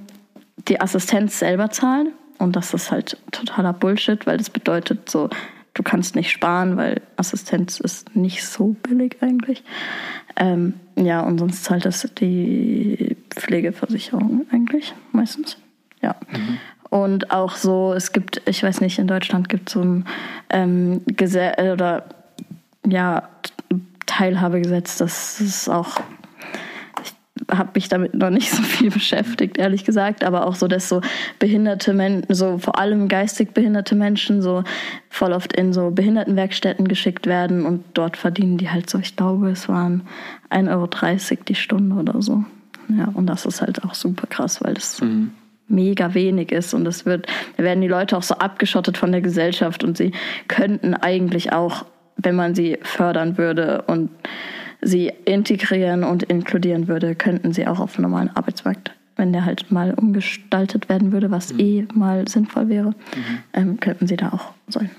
die 0.69 0.81
Assistenz 0.81 1.39
selber 1.39 1.71
zahlen. 1.71 2.13
Und 2.39 2.57
das 2.57 2.75
ist 2.75 2.91
halt 2.91 3.17
totaler 3.31 3.73
Bullshit, 3.73 4.27
weil 4.27 4.37
das 4.37 4.51
bedeutet 4.51 5.09
so, 5.09 5.31
du 5.75 5.83
kannst 5.83 6.17
nicht 6.17 6.31
sparen, 6.31 6.77
weil 6.77 7.01
Assistenz 7.17 7.81
ist 7.81 8.15
nicht 8.15 8.45
so 8.45 8.77
billig 8.83 9.17
eigentlich. 9.21 9.63
Ähm, 10.37 10.75
ja, 10.97 11.21
und 11.21 11.39
sonst 11.39 11.65
zahlt 11.65 11.85
das 11.85 12.09
die 12.19 13.17
Pflegeversicherung 13.31 14.47
eigentlich 14.51 14.95
meistens. 15.13 15.57
Ja. 16.03 16.17
Mhm. 16.31 16.59
Und 16.91 17.31
auch 17.31 17.57
so, 17.57 17.95
es 17.95 18.13
gibt, 18.13 18.43
ich 18.47 18.63
weiß 18.63 18.81
nicht, 18.81 18.99
in 18.99 19.07
Deutschland 19.07 19.49
gibt 19.49 19.69
es 19.69 19.75
so 19.75 19.81
ein 19.81 20.05
ähm, 20.51 21.03
Gesetz 21.07 21.59
oder 21.59 22.05
ja, 22.87 23.29
Teilhabegesetz, 24.07 24.99
das 24.99 25.41
ist 25.41 25.69
auch 25.69 26.01
habe 27.51 27.71
mich 27.75 27.89
damit 27.89 28.15
noch 28.15 28.31
nicht 28.31 28.51
so 28.51 28.63
viel 28.63 28.91
beschäftigt, 28.93 29.59
ehrlich 29.59 29.85
gesagt, 29.85 30.25
aber 30.25 30.47
auch 30.47 30.55
so, 30.55 30.69
dass 30.69 30.89
so 30.89 31.01
behinderte 31.39 31.93
Menschen, 31.93 32.35
so 32.35 32.59
vor 32.59 32.79
allem 32.79 33.09
geistig 33.09 33.53
behinderte 33.53 33.95
Menschen 33.95 34.43
so 34.43 34.65
voll 35.11 35.33
oft 35.33 35.53
in 35.53 35.73
so 35.73 35.91
Behindertenwerkstätten 35.91 36.89
geschickt 36.89 37.27
werden 37.27 37.67
und 37.67 37.85
dort 37.95 38.17
verdienen 38.17 38.59
die 38.59 38.71
halt 38.71 38.91
so, 38.91 38.99
ich 38.99 39.17
glaube, 39.17 39.51
es 39.51 39.69
waren 39.69 40.03
1,30 40.51 40.71
Euro 40.71 41.43
die 41.49 41.55
Stunde 41.55 41.97
oder 41.97 42.23
so. 42.23 42.45
Ja, 42.89 43.09
und 43.15 43.27
das 43.27 43.47
ist 43.47 43.61
halt 43.61 43.85
auch 43.85 43.95
super 43.95 44.27
krass, 44.29 44.63
weil 44.63 44.75
das 44.75 45.01
mhm. 45.01 45.33
mega 45.69 46.15
wenig 46.15 46.53
ist 46.53 46.73
und 46.73 46.87
es 46.87 47.05
wird, 47.05 47.27
da 47.57 47.65
werden 47.65 47.81
die 47.81 47.89
Leute 47.89 48.17
auch 48.17 48.23
so 48.23 48.37
abgeschottet 48.37 48.97
von 48.97 49.13
der 49.13 49.21
Gesellschaft 49.21 49.85
und 49.85 49.97
sie 49.97 50.13
könnten 50.49 50.95
eigentlich 50.95 51.53
auch, 51.53 51.85
wenn 52.17 52.37
man 52.37 52.55
sie 52.55 52.79
fördern 52.83 53.39
würde 53.39 53.83
und 53.89 54.11
sie 54.81 55.13
integrieren 55.25 56.05
und 56.05 56.23
inkludieren 56.25 56.89
würde, 56.89 57.15
könnten 57.15 57.53
sie 57.53 57.67
auch 57.67 57.81
auf 57.81 57.95
dem 57.95 58.03
normalen 58.03 58.31
Arbeitsmarkt, 58.35 58.93
wenn 59.17 59.33
der 59.33 59.45
halt 59.45 59.71
mal 59.71 59.95
umgestaltet 59.95 60.89
werden 60.89 61.13
würde, 61.13 61.31
was 61.31 61.53
mhm. 61.53 61.61
eh 61.61 61.87
mal 61.95 62.29
sinnvoll 62.29 62.69
wäre, 62.69 62.91
mhm. 62.91 62.95
ähm, 63.53 63.81
könnten 63.81 64.07
sie 64.07 64.17
da 64.17 64.31
auch 64.31 64.53
sein. 64.69 64.91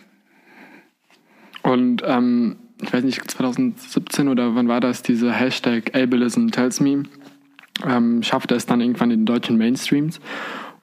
Und 1.63 2.01
ähm, 2.05 2.57
ich 2.81 2.93
weiß 2.93 3.03
nicht, 3.03 3.29
2017 3.29 4.27
oder 4.27 4.55
wann 4.55 4.67
war 4.67 4.79
das, 4.79 5.01
diese 5.01 5.33
Hashtag 5.33 5.95
Ableism 5.95 6.47
Tells 6.47 6.79
Me, 6.79 7.03
ähm, 7.85 8.23
schaffte 8.23 8.55
es 8.55 8.65
dann 8.65 8.81
irgendwann 8.81 9.11
in 9.11 9.21
den 9.21 9.25
deutschen 9.25 9.57
Mainstreams 9.57 10.19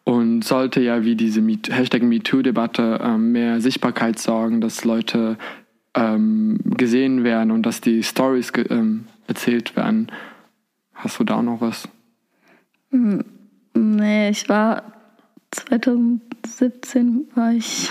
und 0.05 0.45
sollte 0.45 0.81
ja 0.81 1.05
wie 1.05 1.17
diese 1.17 1.43
Hashtag 1.71 2.03
MeToo-Debatte 2.03 3.01
ähm, 3.03 3.33
mehr 3.33 3.61
Sichtbarkeit 3.61 4.19
sorgen, 4.19 4.61
dass 4.61 4.85
Leute 4.85 5.39
ähm, 5.95 6.59
gesehen 6.65 7.25
werden 7.25 7.51
und 7.51 7.65
dass 7.65 7.81
die 7.81 8.03
Stories 8.03 8.53
ähm, 8.71 9.05
erzählt 9.27 9.77
werden. 9.77 10.11
Hast 10.95 11.19
du 11.19 11.25
da 11.25 11.43
noch 11.43 11.61
was? 11.61 11.89
Hm, 12.91 13.25
nee, 13.75 14.31
ich 14.31 14.49
war 14.49 14.83
2017 15.51 17.29
war 17.35 17.53
ich 17.53 17.91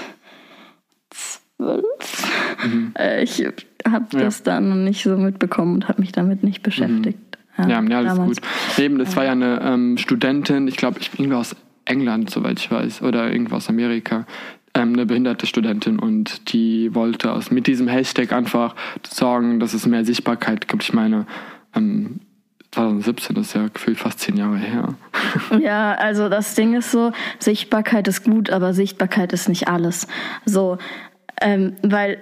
zwölf. 1.09 1.83
Mhm. 2.63 2.93
Äh, 2.99 3.23
ich 3.23 3.45
habe 3.85 4.05
das 4.11 4.39
ja. 4.39 4.43
dann 4.45 4.69
noch 4.69 4.75
nicht 4.75 5.03
so 5.03 5.17
mitbekommen 5.17 5.75
und 5.75 5.87
habe 5.89 6.01
mich 6.01 6.11
damit 6.11 6.43
nicht 6.43 6.63
beschäftigt. 6.63 7.19
Mhm. 7.57 7.69
Ja, 7.69 7.81
ja, 7.81 7.97
alles 7.97 8.13
damals. 8.15 8.41
gut. 8.41 8.79
Eben, 8.79 8.97
das 8.99 9.15
war 9.15 9.25
ja 9.25 9.31
eine 9.33 9.61
ähm, 9.61 9.97
Studentin, 9.97 10.67
ich 10.67 10.77
glaube, 10.77 10.99
irgendwie 11.17 11.35
aus 11.35 11.55
England, 11.85 12.29
soweit 12.29 12.59
ich 12.59 12.71
weiß, 12.71 13.01
oder 13.01 13.31
irgendwo 13.31 13.55
aus 13.55 13.69
Amerika, 13.69 14.25
ähm, 14.75 14.93
eine 14.93 15.05
behinderte 15.05 15.45
Studentin 15.45 15.99
und 15.99 16.53
die 16.53 16.93
wollte 16.95 17.31
aus, 17.31 17.51
mit 17.51 17.67
diesem 17.67 17.87
Hashtag 17.87 18.31
einfach 18.33 18.75
sorgen, 19.05 19.59
dass 19.59 19.73
es 19.73 19.85
mehr 19.85 20.05
Sichtbarkeit 20.05 20.67
gibt. 20.67 20.83
Ich 20.83 20.93
meine, 20.93 21.25
ähm, 21.75 22.19
2017 22.71 23.35
ist 23.35 23.53
ja 23.53 23.67
gefühlt 23.67 23.99
fast 23.99 24.19
zehn 24.19 24.37
Jahre 24.37 24.57
her. 24.57 24.95
Ja, 25.59 25.93
also 25.93 26.29
das 26.29 26.55
Ding 26.55 26.73
ist 26.73 26.91
so, 26.91 27.11
Sichtbarkeit 27.39 28.07
ist 28.07 28.23
gut, 28.23 28.49
aber 28.49 28.73
Sichtbarkeit 28.73 29.31
ist 29.33 29.47
nicht 29.47 29.67
alles. 29.67 30.07
So, 30.45 30.77
ähm, 31.41 31.75
weil 31.83 32.17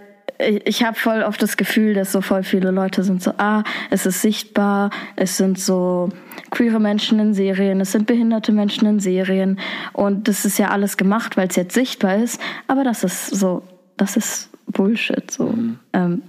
ich 0.65 0.83
habe 0.83 0.97
voll 0.97 1.23
oft 1.23 1.41
das 1.41 1.57
Gefühl, 1.57 1.93
dass 1.93 2.11
so 2.11 2.21
voll 2.21 2.43
viele 2.43 2.71
Leute 2.71 3.03
sind 3.03 3.21
so, 3.21 3.33
ah, 3.37 3.63
es 3.89 4.05
ist 4.05 4.21
sichtbar, 4.21 4.89
es 5.15 5.37
sind 5.37 5.59
so 5.59 6.09
queere 6.49 6.79
Menschen 6.79 7.19
in 7.19 7.33
Serien, 7.33 7.81
es 7.81 7.91
sind 7.91 8.07
behinderte 8.07 8.51
Menschen 8.51 8.87
in 8.87 8.99
Serien 8.99 9.59
und 9.93 10.27
das 10.27 10.45
ist 10.45 10.57
ja 10.57 10.69
alles 10.69 10.97
gemacht, 10.97 11.37
weil 11.37 11.47
es 11.47 11.55
jetzt 11.55 11.73
sichtbar 11.73 12.17
ist, 12.17 12.39
aber 12.67 12.83
das 12.83 13.03
ist 13.03 13.27
so, 13.27 13.63
das 13.97 14.17
ist 14.17 14.49
Bullshit 14.67 15.29
so, 15.29 15.45
mhm. 15.45 15.79
ähm, 15.93 16.21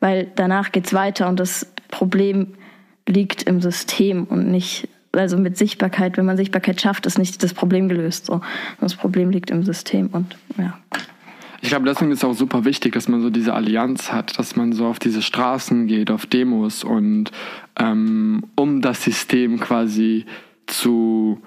weil 0.00 0.30
danach 0.34 0.72
geht's 0.72 0.92
weiter 0.92 1.28
und 1.28 1.40
das 1.40 1.66
Problem 1.88 2.54
liegt 3.08 3.44
im 3.44 3.60
System 3.60 4.24
und 4.24 4.50
nicht 4.50 4.88
also 5.12 5.38
mit 5.38 5.56
Sichtbarkeit, 5.56 6.16
wenn 6.18 6.26
man 6.26 6.36
Sichtbarkeit 6.36 6.80
schafft, 6.80 7.06
ist 7.06 7.18
nicht 7.18 7.42
das 7.42 7.54
Problem 7.54 7.88
gelöst. 7.88 8.26
So. 8.26 8.42
Das 8.80 8.94
Problem 8.94 9.30
liegt 9.30 9.50
im 9.50 9.62
System 9.62 10.08
und 10.12 10.36
ja. 10.58 10.78
Ich 11.66 11.70
glaube, 11.70 11.84
deswegen 11.84 12.12
ist 12.12 12.18
es 12.18 12.24
auch 12.24 12.32
super 12.32 12.64
wichtig, 12.64 12.92
dass 12.92 13.08
man 13.08 13.22
so 13.22 13.28
diese 13.28 13.52
Allianz 13.52 14.12
hat, 14.12 14.38
dass 14.38 14.54
man 14.54 14.72
so 14.72 14.86
auf 14.86 15.00
diese 15.00 15.20
Straßen 15.20 15.88
geht, 15.88 16.12
auf 16.12 16.24
Demos 16.24 16.84
und 16.84 17.32
ähm, 17.76 18.44
um 18.54 18.82
das 18.82 19.02
System 19.02 19.58
quasi 19.58 20.26
zu 20.68 21.42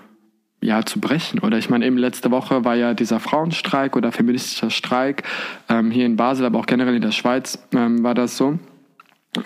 ja, 0.61 0.83
zu 0.83 0.99
brechen. 0.99 1.39
Oder 1.39 1.57
ich 1.57 1.69
meine, 1.69 1.85
eben 1.85 1.97
letzte 1.97 2.31
Woche 2.31 2.65
war 2.65 2.75
ja 2.75 2.93
dieser 2.93 3.21
Frauenstreik 3.21 3.95
oder 3.95 4.11
feministischer 4.11 4.69
Streik 4.69 5.23
ähm, 5.69 5.89
hier 5.89 6.05
in 6.05 6.17
Basel, 6.17 6.45
aber 6.45 6.59
auch 6.59 6.65
generell 6.65 6.95
in 6.95 7.01
der 7.01 7.11
Schweiz 7.11 7.65
ähm, 7.73 8.03
war 8.03 8.13
das 8.13 8.35
so. 8.35 8.59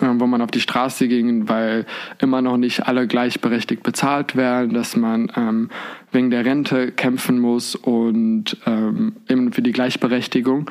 Ähm, 0.00 0.18
wo 0.18 0.26
man 0.26 0.40
auf 0.40 0.50
die 0.50 0.62
Straße 0.62 1.08
ging, 1.08 1.46
weil 1.46 1.84
immer 2.18 2.40
noch 2.40 2.56
nicht 2.56 2.86
alle 2.86 3.06
gleichberechtigt 3.06 3.82
bezahlt 3.82 4.34
werden, 4.34 4.72
dass 4.72 4.96
man 4.96 5.30
ähm, 5.36 5.68
wegen 6.10 6.30
der 6.30 6.46
Rente 6.46 6.90
kämpfen 6.90 7.38
muss 7.38 7.74
und 7.74 8.56
ähm, 8.64 9.16
eben 9.28 9.52
für 9.52 9.60
die 9.60 9.72
Gleichberechtigung. 9.72 10.70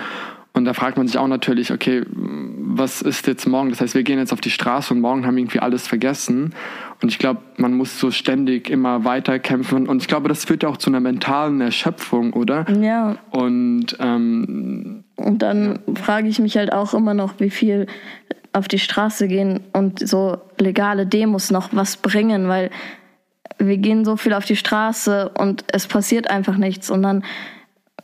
Und 0.54 0.66
da 0.66 0.74
fragt 0.74 0.98
man 0.98 1.08
sich 1.08 1.20
auch 1.20 1.28
natürlich, 1.28 1.72
okay, 1.72 2.04
was 2.10 3.04
ist 3.04 3.28
jetzt 3.28 3.48
morgen? 3.48 3.70
Das 3.70 3.82
heißt, 3.82 3.94
wir 3.94 4.02
gehen 4.02 4.18
jetzt 4.18 4.34
auf 4.34 4.42
die 4.42 4.50
Straße 4.50 4.94
und 4.94 5.02
morgen 5.02 5.28
haben 5.28 5.38
irgendwie 5.38 5.60
alles 5.60 5.88
vergessen. 5.88 6.54
Und 7.02 7.10
ich 7.10 7.20
glaube, 7.20 7.42
man 7.58 7.74
muss 7.74 8.00
so 8.00 8.10
ständig 8.10 8.70
immer 8.70 9.04
weiter 9.04 9.38
kämpfen. 9.38 9.88
Und 9.88 10.02
ich 10.02 10.08
glaube, 10.08 10.28
das 10.28 10.46
führt 10.46 10.64
ja 10.64 10.70
auch 10.70 10.78
zu 10.78 10.90
einer 10.90 11.00
mentalen 11.00 11.62
Erschöpfung, 11.62 12.34
oder? 12.34 12.66
Ja. 12.82 13.18
Und, 13.30 13.96
ähm, 14.00 15.04
und 15.16 15.42
dann 15.44 15.80
ja. 15.86 15.96
frage 16.02 16.28
ich 16.28 16.40
mich 16.40 16.58
halt 16.58 16.74
auch 16.74 16.96
immer 16.96 17.14
noch, 17.14 17.40
wie 17.40 17.52
viel 17.52 17.88
auf 18.54 18.68
die 18.68 18.80
Straße 18.80 19.28
gehen 19.28 19.62
und 19.74 20.08
so 20.08 20.38
legale 20.58 21.06
Demos 21.06 21.52
noch 21.52 21.70
was 21.72 21.98
bringen, 21.98 22.48
weil 22.48 22.70
wir 23.58 23.78
gehen 23.78 24.06
so 24.06 24.16
viel 24.16 24.34
auf 24.34 24.46
die 24.46 24.56
Straße 24.56 25.30
und 25.30 25.66
es 25.68 25.88
passiert 25.88 26.30
einfach 26.30 26.58
nichts. 26.58 26.90
Und 26.90 27.04
dann 27.04 27.24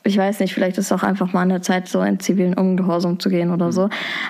ich 0.03 0.17
weiß 0.17 0.39
nicht, 0.39 0.53
vielleicht 0.53 0.77
ist 0.77 0.85
es 0.85 0.91
auch 0.91 1.03
einfach 1.03 1.33
mal 1.33 1.41
an 1.41 1.49
der 1.49 1.61
Zeit, 1.61 1.87
so 1.87 2.01
in 2.01 2.19
zivilen 2.19 2.53
Ungehorsam 2.53 3.19
zu 3.19 3.29
gehen 3.29 3.51
oder 3.51 3.71
so. 3.71 3.89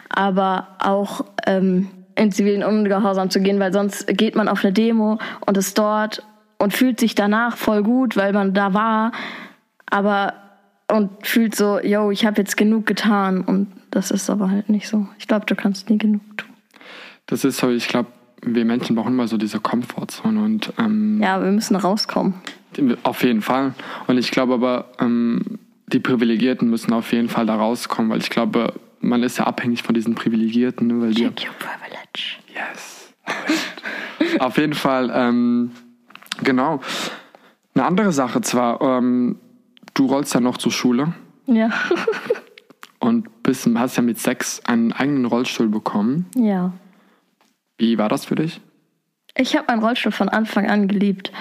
Aber 0.09 0.67
auch 0.79 1.25
ähm, 1.45 1.88
in 2.15 2.31
zivilen 2.31 2.63
Ungehorsam 2.63 3.29
zu 3.29 3.39
gehen, 3.39 3.59
weil 3.59 3.71
sonst 3.71 4.07
geht 4.07 4.35
man 4.35 4.47
auf 4.47 4.63
eine 4.63 4.73
Demo 4.73 5.19
und 5.45 5.57
ist 5.57 5.77
dort 5.77 6.23
und 6.57 6.73
fühlt 6.73 6.99
sich 6.99 7.15
danach 7.15 7.55
voll 7.55 7.83
gut, 7.83 8.17
weil 8.17 8.33
man 8.33 8.53
da 8.53 8.73
war, 8.73 9.11
aber 9.89 10.33
und 10.91 11.25
fühlt 11.25 11.55
so, 11.55 11.79
yo, 11.79 12.11
ich 12.11 12.25
habe 12.25 12.41
jetzt 12.41 12.57
genug 12.57 12.85
getan 12.85 13.41
und 13.41 13.67
das 13.91 14.12
ist 14.12 14.29
aber 14.29 14.50
halt 14.50 14.69
nicht 14.69 14.88
so. 14.88 15.08
Ich 15.17 15.27
glaube, 15.27 15.46
du 15.46 15.55
kannst 15.55 15.89
nie 15.89 15.98
genug 15.98 16.22
tun. 16.38 16.50
Das 17.25 17.43
ist 17.43 17.58
so, 17.58 17.69
ich 17.69 17.88
glaube, 17.88 18.10
wir 18.41 18.65
Menschen 18.65 18.96
brauchen 18.96 19.13
immer 19.13 19.27
so 19.27 19.38
diese 19.38 19.60
Komfortzone 19.60 20.41
und 20.43 20.74
ähm, 20.77 21.19
ja, 21.22 21.41
wir 21.43 21.51
müssen 21.51 21.75
rauskommen. 21.75 22.36
Auf 23.03 23.24
jeden 23.24 23.41
Fall. 23.41 23.74
Und 24.08 24.17
ich 24.17 24.31
glaube 24.31 24.53
aber, 24.53 24.91
ähm, 25.00 25.60
die 25.88 26.00
Privilegierten 26.00 26.69
müssen 26.69 26.93
auf 26.93 27.12
jeden 27.12 27.29
Fall 27.29 27.46
da 27.46 27.55
rauskommen, 27.55 28.12
weil 28.12 28.19
ich 28.19 28.29
glaube, 28.29 28.74
man 29.01 29.24
ist 29.24 29.39
ja 29.39 29.46
abhängig 29.46 29.84
von 29.84 29.96
diesen 29.96 30.15
Privilegierten. 30.15 30.88
Ne, 30.88 31.01
weil 31.01 31.13
Check 31.13 31.36
die, 31.36 31.48
your 31.48 31.53
privilege. 31.55 32.38
Yes. 32.53 33.13
auf 34.39 34.58
jeden 34.58 34.74
Fall, 34.74 35.12
ähm, 35.13 35.72
genau. 36.43 36.81
Eine 37.75 37.86
andere 37.86 38.12
Sache 38.12 38.41
zwar, 38.41 38.81
ähm, 38.81 39.38
du 39.93 40.05
rollst 40.05 40.34
ja 40.34 40.39
noch 40.39 40.58
zur 40.58 40.72
Schule. 40.72 41.13
Ja. 41.48 41.69
und 43.00 43.44
bist, 43.44 43.68
hast 43.75 43.98
ja 43.98 44.03
mit 44.03 44.20
sechs 44.20 44.62
einen 44.65 44.91
eigenen 44.91 45.25
Rollstuhl 45.25 45.68
bekommen. 45.68 46.25
Ja. 46.36 46.74
Wie 47.77 47.98
war 47.98 48.10
das 48.10 48.25
für 48.25 48.36
dich? 48.36 48.60
Ich 49.36 49.56
habe 49.56 49.65
meinen 49.68 49.84
Rollstuhl 49.84 50.12
von 50.12 50.29
Anfang 50.29 50.70
an 50.70 50.88
geliebt. 50.88 51.32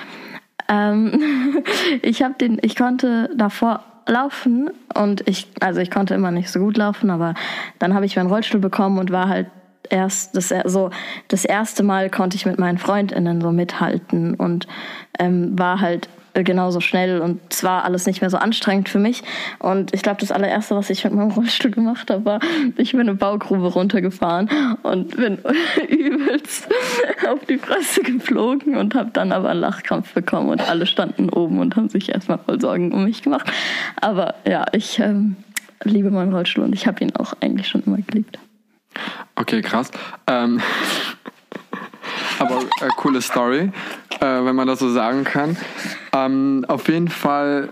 Ähm, 0.68 1.62
ich 2.02 2.22
habe 2.22 2.34
den, 2.34 2.58
ich 2.62 2.76
konnte 2.76 3.30
davor 3.36 3.84
laufen 4.06 4.70
und 4.94 5.28
ich, 5.28 5.48
also 5.60 5.80
ich 5.80 5.90
konnte 5.90 6.14
immer 6.14 6.30
nicht 6.30 6.50
so 6.50 6.60
gut 6.60 6.76
laufen, 6.76 7.10
aber 7.10 7.34
dann 7.78 7.94
habe 7.94 8.06
ich 8.06 8.16
meinen 8.16 8.30
Rollstuhl 8.30 8.60
bekommen 8.60 8.98
und 8.98 9.10
war 9.10 9.28
halt 9.28 9.48
erst 9.90 10.36
das 10.36 10.52
so 10.66 10.90
das 11.28 11.44
erste 11.44 11.82
Mal 11.82 12.10
konnte 12.10 12.36
ich 12.36 12.44
mit 12.44 12.58
meinen 12.58 12.78
Freundinnen 12.78 13.40
so 13.40 13.52
mithalten 13.52 14.34
und 14.34 14.66
ähm, 15.18 15.58
war 15.58 15.80
halt 15.80 16.08
genauso 16.44 16.80
schnell 16.80 17.20
und 17.20 17.52
zwar 17.52 17.84
alles 17.84 18.06
nicht 18.06 18.20
mehr 18.20 18.30
so 18.30 18.36
anstrengend 18.36 18.88
für 18.88 18.98
mich. 18.98 19.22
Und 19.58 19.94
ich 19.94 20.02
glaube, 20.02 20.20
das 20.20 20.32
allererste, 20.32 20.74
was 20.76 20.90
ich 20.90 21.04
mit 21.04 21.14
meinem 21.14 21.30
Rollstuhl 21.30 21.70
gemacht 21.70 22.10
habe, 22.10 22.24
war, 22.24 22.40
ich 22.76 22.92
bin 22.92 23.02
eine 23.02 23.14
Baugrube 23.14 23.66
runtergefahren 23.66 24.48
und 24.82 25.16
bin 25.16 25.38
übelst 25.88 26.68
auf 27.28 27.44
die 27.46 27.58
Fresse 27.58 28.02
geflogen 28.02 28.76
und 28.76 28.94
habe 28.94 29.10
dann 29.12 29.32
aber 29.32 29.50
einen 29.50 29.60
Lachkampf 29.60 30.12
bekommen 30.14 30.50
und 30.50 30.68
alle 30.68 30.86
standen 30.86 31.28
oben 31.30 31.58
und 31.58 31.76
haben 31.76 31.88
sich 31.88 32.10
erstmal 32.10 32.38
voll 32.38 32.60
Sorgen 32.60 32.92
um 32.92 33.04
mich 33.04 33.22
gemacht. 33.22 33.50
Aber 34.00 34.34
ja, 34.46 34.66
ich 34.72 34.98
ähm, 34.98 35.36
liebe 35.84 36.10
meinen 36.10 36.32
Rollstuhl 36.32 36.64
und 36.64 36.74
ich 36.74 36.86
habe 36.86 37.02
ihn 37.02 37.14
auch 37.16 37.34
eigentlich 37.40 37.68
schon 37.68 37.82
immer 37.82 37.98
geliebt. 37.98 38.38
Okay, 39.36 39.62
krass. 39.62 39.90
Ähm, 40.26 40.60
aber 42.38 42.60
äh, 42.80 42.88
coole 42.96 43.20
Story, 43.20 43.70
äh, 44.20 44.44
wenn 44.44 44.56
man 44.56 44.66
das 44.66 44.78
so 44.78 44.90
sagen 44.90 45.24
kann. 45.24 45.56
Ähm, 46.12 46.64
auf 46.68 46.88
jeden 46.88 47.08
Fall, 47.08 47.70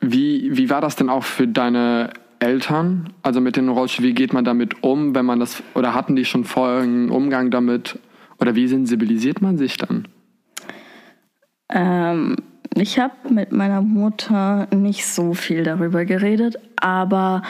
wie, 0.00 0.56
wie 0.56 0.70
war 0.70 0.80
das 0.80 0.96
denn 0.96 1.08
auch 1.08 1.24
für 1.24 1.46
deine 1.46 2.10
Eltern? 2.38 3.12
Also 3.22 3.40
mit 3.40 3.56
den 3.56 3.68
Rollstuhl, 3.68 4.04
wie 4.06 4.14
geht 4.14 4.32
man 4.32 4.44
damit 4.44 4.82
um, 4.82 5.14
wenn 5.14 5.26
man 5.26 5.40
das, 5.40 5.62
oder 5.74 5.94
hatten 5.94 6.16
die 6.16 6.24
schon 6.24 6.44
vorher 6.44 6.82
einen 6.82 7.10
Umgang 7.10 7.50
damit? 7.50 7.98
Oder 8.38 8.54
wie 8.54 8.66
sensibilisiert 8.66 9.42
man 9.42 9.58
sich 9.58 9.76
dann? 9.76 10.08
Ähm, 11.68 12.36
ich 12.76 12.98
habe 12.98 13.12
mit 13.28 13.52
meiner 13.52 13.82
Mutter 13.82 14.68
nicht 14.74 15.06
so 15.06 15.34
viel 15.34 15.64
darüber 15.64 16.04
geredet, 16.04 16.56
aber 16.76 17.42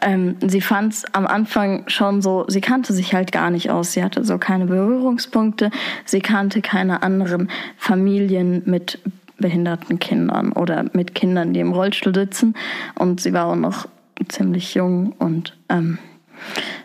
ähm, 0.00 0.36
sie 0.40 0.60
fand 0.60 0.92
es 0.92 1.04
am 1.14 1.26
Anfang 1.26 1.84
schon 1.88 2.22
so, 2.22 2.44
sie 2.48 2.60
kannte 2.60 2.92
sich 2.92 3.12
halt 3.12 3.32
gar 3.32 3.50
nicht 3.50 3.70
aus. 3.70 3.92
Sie 3.92 4.02
hatte 4.02 4.24
so 4.24 4.38
keine 4.38 4.66
Berührungspunkte, 4.66 5.70
sie 6.04 6.20
kannte 6.20 6.62
keine 6.62 7.02
anderen 7.02 7.50
Familien 7.76 8.62
mit 8.64 9.00
behinderten 9.38 9.98
Kindern 9.98 10.52
oder 10.52 10.84
mit 10.92 11.14
Kindern, 11.14 11.52
die 11.52 11.60
im 11.60 11.72
Rollstuhl 11.72 12.14
sitzen. 12.14 12.54
Und 12.94 13.20
sie 13.20 13.32
war 13.32 13.46
auch 13.46 13.56
noch 13.56 13.88
ziemlich 14.28 14.74
jung 14.74 15.12
und 15.18 15.56
ähm, 15.68 15.98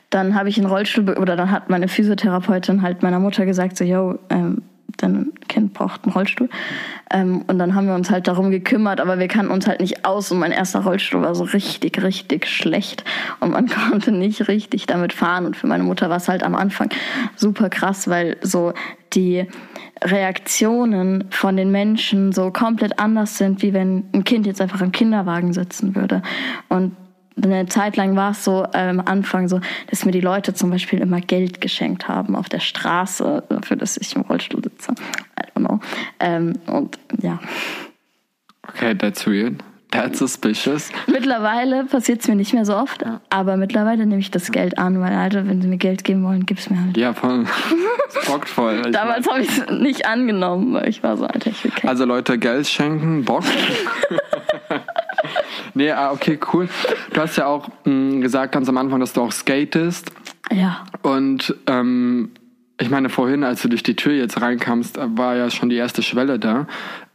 dann 0.10 0.36
habe 0.36 0.50
ich 0.50 0.58
einen 0.58 0.68
Rollstuhl 0.68 1.10
oder 1.18 1.36
dann 1.36 1.52
hat 1.52 1.70
meine 1.70 1.88
Physiotherapeutin 1.88 2.82
halt 2.82 3.04
meiner 3.04 3.20
Mutter 3.20 3.46
gesagt 3.46 3.78
so, 3.78 3.84
yo, 3.84 4.18
ähm, 4.30 4.62
dein 4.98 5.32
Kind 5.48 5.74
braucht 5.74 6.04
einen 6.04 6.14
Rollstuhl. 6.14 6.50
Ähm, 7.12 7.44
und 7.48 7.60
dann 7.60 7.76
haben 7.76 7.88
wir 7.88 7.96
uns 7.96 8.10
halt 8.10 8.28
darum 8.28 8.52
gekümmert, 8.52 9.00
aber 9.00 9.20
wir 9.20 9.28
kannten 9.28 9.52
uns 9.52 9.68
halt 9.68 9.80
nicht 9.80 10.06
aus 10.06 10.32
und 10.32 10.40
mein 10.40 10.52
erster 10.52 10.82
Rollstuhl 10.82 11.22
war 11.22 11.36
so 11.36 11.44
richtig, 11.44 12.02
richtig 12.02 12.48
schlecht 12.48 13.04
und 13.40 13.52
man 13.52 13.68
konnte 13.90 14.12
nicht 14.12 14.48
richtig 14.48 14.86
damit 14.86 15.14
fahren. 15.14 15.46
Und 15.46 15.56
für 15.56 15.68
meine 15.68 15.84
Mutter 15.84 16.10
war 16.10 16.18
es 16.18 16.28
halt 16.28 16.44
am 16.44 16.56
Anfang 16.56 16.90
super 17.36 17.70
krass, 17.70 18.08
weil 18.08 18.38
so 18.42 18.74
die 19.14 19.48
Reaktionen 20.04 21.26
von 21.30 21.56
den 21.56 21.72
Menschen 21.72 22.32
so 22.32 22.52
komplett 22.52 23.00
anders 23.00 23.38
sind, 23.38 23.62
wie 23.62 23.74
wenn 23.74 24.04
ein 24.14 24.24
Kind 24.24 24.46
jetzt 24.46 24.62
einfach 24.62 24.82
im 24.82 24.92
Kinderwagen 24.92 25.54
sitzen 25.54 25.96
würde. 25.96 26.22
Und 26.68 26.96
eine 27.44 27.66
Zeit 27.68 27.98
lang 27.98 28.16
war 28.16 28.32
es 28.32 28.44
so 28.44 28.64
äh, 28.74 28.90
am 28.90 29.02
Anfang 29.02 29.48
so, 29.48 29.60
dass 29.88 30.06
mir 30.06 30.12
die 30.12 30.22
Leute 30.22 30.54
zum 30.54 30.70
Beispiel 30.70 31.00
immer 31.00 31.22
Geld 31.22 31.62
geschenkt 31.62 32.08
haben 32.08 32.36
auf 32.36 32.50
der 32.50 32.60
Straße, 32.60 33.44
dafür, 33.50 33.78
dass 33.78 33.98
ich 33.98 34.16
im 34.16 34.22
Rollstuhl 34.22 34.64
sitze. 34.64 34.92
I 34.92 35.58
don't 35.58 35.66
know. 35.66 35.80
Ähm, 36.20 36.54
und 36.68 36.98
ja. 37.22 37.40
Okay, 38.68 38.96
that's 38.96 39.28
weird. 39.28 39.62
That's 39.92 40.20
suspicious. 40.20 40.92
Mittlerweile 41.08 41.86
passiert 41.86 42.22
es 42.22 42.28
mir 42.28 42.36
nicht 42.36 42.54
mehr 42.54 42.66
so 42.66 42.76
oft, 42.76 43.02
ja. 43.02 43.22
aber 43.30 43.56
mittlerweile 43.56 44.06
nehme 44.06 44.20
ich 44.20 44.30
das 44.30 44.52
Geld 44.52 44.78
an, 44.78 45.00
weil, 45.00 45.14
Alter, 45.14 45.48
wenn 45.48 45.62
sie 45.62 45.70
mir 45.70 45.78
Geld 45.78 46.04
geben 46.04 46.26
wollen, 46.26 46.46
gib 46.46 46.58
es 46.58 46.70
mir 46.70 46.82
halt. 46.82 46.98
Ja, 46.98 47.14
voll. 47.14 47.46
Bockt 48.28 48.50
voll. 48.50 48.82
Damals 48.92 49.28
habe 49.30 49.42
ich 49.42 49.50
es 49.50 49.70
nicht 49.70 50.06
angenommen, 50.06 50.74
weil 50.74 50.90
ich 50.90 51.02
war 51.02 51.16
so, 51.16 51.26
Alter, 51.26 51.50
ich 51.50 51.64
will 51.64 51.72
Geld. 51.72 51.86
Also 51.86 52.04
Leute, 52.04 52.38
Geld 52.38 52.68
schenken, 52.68 53.24
Bock. 53.24 53.44
nee, 55.74 55.92
ah, 55.92 56.12
okay, 56.12 56.40
cool. 56.54 56.70
Du 57.14 57.22
hast 57.22 57.38
ja 57.38 57.48
auch 57.48 57.70
mh, 57.86 57.92
mm, 57.92 58.22
gesagt 58.22 58.54
ganz 58.54 58.70
am 58.70 58.78
Anfang, 58.78 59.00
dass 59.00 59.14
du 59.14 59.22
auch 59.22 59.32
skatest. 59.32 60.12
Ja. 60.52 60.86
Und 61.02 61.56
ähm, 61.68 62.32
ich 62.80 62.90
meine, 62.90 63.10
vorhin, 63.10 63.44
als 63.44 63.62
du 63.62 63.70
durch 63.70 63.84
die 63.84 63.96
Tür 63.96 64.14
jetzt 64.14 64.42
reinkamst, 64.42 65.00
war 65.18 65.36
ja 65.36 65.50
schon 65.50 65.70
die 65.70 65.78
erste 65.78 66.04
Schwelle 66.04 66.40
da. 66.40 66.68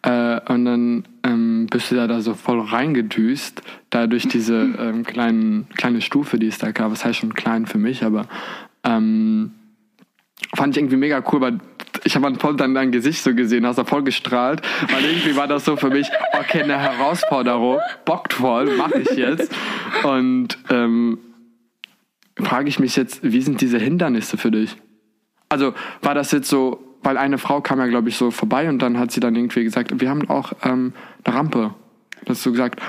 Äh, 0.03 0.40
und 0.51 0.64
dann 0.64 1.05
ähm, 1.23 1.66
bist 1.70 1.90
du 1.90 1.96
da, 1.96 2.07
da 2.07 2.20
so 2.23 2.35
voll 2.35 2.61
reingedüst, 2.61 3.62
da 3.90 4.07
durch 4.07 4.27
diese 4.27 4.55
ähm, 4.79 5.05
kleinen, 5.05 5.68
kleine 5.77 6.01
Stufe, 6.01 6.38
die 6.38 6.49
es 6.49 6.59
da 6.59 6.73
gab. 6.73 6.90
Das 6.90 7.05
heißt 7.05 7.18
schon 7.18 7.35
klein 7.35 7.66
für 7.66 7.79
mich, 7.79 8.05
aber 8.05 8.27
ähm, 8.85 9.53
fand 10.55 10.77
ich 10.77 10.81
irgendwie 10.81 10.96
mega 10.96 11.23
cool, 11.31 11.40
weil 11.42 11.59
ich 12.05 12.17
habe 12.17 12.35
voll 12.37 12.57
dann 12.57 12.75
dein 12.75 12.93
Gesicht 12.93 13.23
so 13.23 13.35
gesehen, 13.35 13.67
hast 13.67 13.77
da 13.77 13.85
voll 13.85 14.03
gestrahlt, 14.03 14.63
weil 14.91 15.05
irgendwie 15.05 15.37
war 15.37 15.47
das 15.47 15.65
so 15.65 15.77
für 15.77 15.91
mich, 15.91 16.09
okay, 16.39 16.63
eine 16.63 16.79
Herausforderung, 16.79 17.79
bockt 18.05 18.33
voll, 18.33 18.77
mache 18.77 19.01
ich 19.01 19.11
jetzt. 19.11 19.53
Und 20.03 20.59
ähm, 20.71 21.19
frage 22.39 22.69
ich 22.69 22.79
mich 22.79 22.97
jetzt, 22.97 23.21
wie 23.23 23.43
sind 23.43 23.61
diese 23.61 23.79
Hindernisse 23.79 24.37
für 24.37 24.51
dich? 24.51 24.77
Also 25.49 25.75
war 26.03 26.15
das 26.15 26.33
jetzt 26.33 26.49
so, 26.49 26.81
weil 27.03 27.17
eine 27.17 27.39
Frau 27.39 27.61
kam 27.61 27.79
ja, 27.81 27.87
glaube 27.87 28.09
ich, 28.09 28.17
so 28.17 28.31
vorbei 28.31 28.69
und 28.69 28.81
dann 28.81 28.99
hat 28.99 29.11
sie 29.11 29.21
dann 29.21 29.35
irgendwie 29.35 29.65
gesagt, 29.65 30.01
wir 30.01 30.09
haben 30.09 30.29
auch 30.29 30.53
ähm, 30.63 30.93
eine 31.25 31.35
Rampe. 31.35 31.75
Hast 32.29 32.45
du 32.45 32.53
gesagt, 32.53 32.81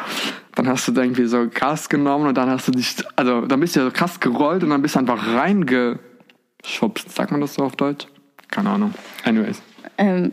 dann 0.56 0.68
hast 0.68 0.88
du 0.88 0.94
irgendwie 0.94 1.26
so 1.26 1.48
Gas 1.50 1.90
genommen 1.90 2.28
und 2.28 2.38
dann 2.38 2.50
hast 2.50 2.68
du 2.68 2.72
dich, 2.72 2.96
also 3.16 3.42
dann 3.42 3.60
bist 3.60 3.76
du 3.76 3.80
ja 3.80 3.86
so 3.86 3.92
krass 3.92 4.20
gerollt 4.20 4.64
und 4.64 4.70
dann 4.70 4.82
bist 4.82 4.96
du 4.96 5.00
einfach 5.00 5.26
reingeschubst. 5.26 7.10
Sagt 7.10 7.32
man 7.32 7.42
das 7.42 7.56
so 7.56 7.64
auf 7.64 7.76
Deutsch? 7.76 8.08
Keine 8.52 8.70
Ahnung. 8.70 8.94
Anyways. 9.24 9.62
Ähm, 9.98 10.32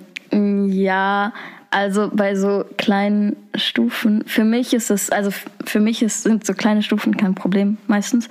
ja, 0.70 1.32
also 1.70 2.10
bei 2.12 2.34
so 2.34 2.64
kleinen 2.76 3.36
Stufen, 3.54 4.24
für 4.26 4.44
mich 4.44 4.74
ist 4.74 4.90
es, 4.90 5.10
also 5.10 5.30
für 5.64 5.80
mich 5.80 6.02
ist, 6.02 6.22
sind 6.22 6.44
so 6.44 6.54
kleine 6.54 6.82
Stufen 6.82 7.16
kein 7.16 7.34
Problem 7.34 7.78
meistens. 7.86 8.28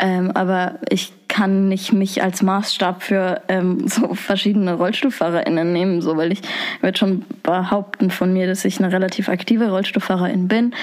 Ähm, 0.00 0.30
aber 0.32 0.78
ich 0.88 1.12
kann 1.26 1.68
nicht 1.68 1.92
mich 1.92 2.22
als 2.22 2.40
Maßstab 2.40 3.02
für 3.02 3.42
ähm, 3.48 3.82
so 3.88 4.14
verschiedene 4.14 4.74
RollstuhlfahrerInnen 4.74 5.72
nehmen, 5.72 6.02
so 6.02 6.16
weil 6.16 6.32
ich 6.32 6.42
würde 6.80 6.98
schon 6.98 7.24
behaupten 7.42 8.10
von 8.10 8.32
mir, 8.32 8.46
dass 8.46 8.64
ich 8.64 8.78
eine 8.78 8.92
relativ 8.92 9.28
aktive 9.28 9.70
Rollstuhlfahrerin 9.70 10.46
bin. 10.46 10.74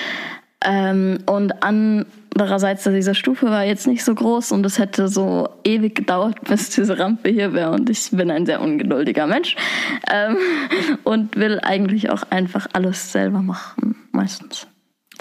Ähm, 0.66 1.20
und 1.28 1.54
andererseits, 1.62 2.84
diese 2.84 3.14
Stufe 3.14 3.46
war 3.46 3.64
jetzt 3.64 3.86
nicht 3.86 4.04
so 4.04 4.16
groß 4.16 4.52
und 4.52 4.66
es 4.66 4.80
hätte 4.80 5.08
so 5.08 5.48
ewig 5.64 5.96
gedauert, 5.96 6.42
bis 6.48 6.72
diese 6.72 6.98
Rampe 6.98 7.30
hier 7.30 7.54
wäre. 7.54 7.72
Und 7.72 7.90
ich 7.90 8.10
bin 8.12 8.32
ein 8.32 8.46
sehr 8.46 8.62
ungeduldiger 8.62 9.28
Mensch 9.28 9.56
ähm, 10.12 10.38
und 11.04 11.36
will 11.36 11.60
eigentlich 11.62 12.10
auch 12.10 12.24
einfach 12.32 12.68
alles 12.74 13.12
selber 13.12 13.42
machen, 13.42 13.96
meistens. 14.12 14.68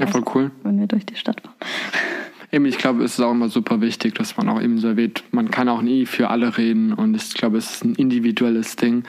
Ja, 0.00 0.06
voll 0.06 0.24
cool. 0.34 0.50
Wenn 0.62 0.80
wir 0.80 0.86
durch 0.86 1.06
die 1.06 1.16
Stadt 1.16 1.40
fahren. 1.40 1.54
Eben, 2.50 2.66
ich 2.66 2.78
glaube, 2.78 3.02
es 3.02 3.14
ist 3.14 3.20
auch 3.20 3.32
immer 3.32 3.48
super 3.48 3.80
wichtig, 3.80 4.14
dass 4.14 4.36
man 4.36 4.48
auch 4.48 4.62
eben 4.62 4.78
so 4.78 4.86
erwähnt, 4.86 5.24
man 5.32 5.50
kann 5.50 5.68
auch 5.68 5.82
nie 5.82 6.06
für 6.06 6.30
alle 6.30 6.56
reden 6.56 6.92
und 6.92 7.16
ich 7.16 7.34
glaube, 7.34 7.58
es 7.58 7.68
ist 7.68 7.84
ein 7.84 7.96
individuelles 7.96 8.76
Ding. 8.76 9.02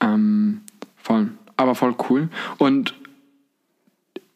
Ähm, 0.00 0.62
voll. 0.96 1.28
Aber 1.58 1.74
voll 1.74 1.94
cool. 2.08 2.30
Und 2.56 2.94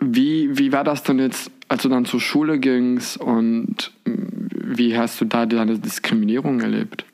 wie, 0.03 0.59
wie 0.59 0.73
war 0.73 0.85
das 0.85 1.03
denn 1.03 1.19
jetzt, 1.19 1.51
als 1.69 1.83
du 1.83 1.88
dann 1.88 2.05
zur 2.05 2.21
Schule 2.21 2.59
gingst 2.59 3.17
und 3.19 3.93
wie 4.05 4.97
hast 4.97 5.21
du 5.21 5.25
da 5.25 5.47
deine 5.47 5.79
Diskriminierung 5.79 6.61
erlebt? 6.61 7.05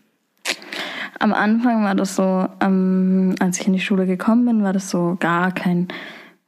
Am 1.18 1.32
Anfang 1.32 1.82
war 1.84 1.94
das 1.94 2.16
so, 2.16 2.48
ähm, 2.60 3.34
als 3.40 3.60
ich 3.60 3.66
in 3.66 3.72
die 3.72 3.80
Schule 3.80 4.06
gekommen 4.06 4.44
bin, 4.44 4.62
war 4.62 4.72
das 4.72 4.90
so 4.90 5.16
gar 5.18 5.52
kein 5.52 5.88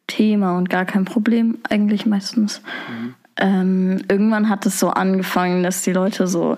Thema 0.07 0.57
und 0.57 0.71
gar 0.71 0.85
kein 0.85 1.05
Problem 1.05 1.59
eigentlich 1.69 2.07
meistens. 2.07 2.63
Mhm. 2.89 3.15
Ähm, 3.37 4.03
irgendwann 4.09 4.49
hat 4.49 4.67
es 4.67 4.79
so 4.79 4.91
angefangen, 4.91 5.63
dass 5.63 5.83
die 5.83 5.93
Leute 5.93 6.27
so 6.27 6.57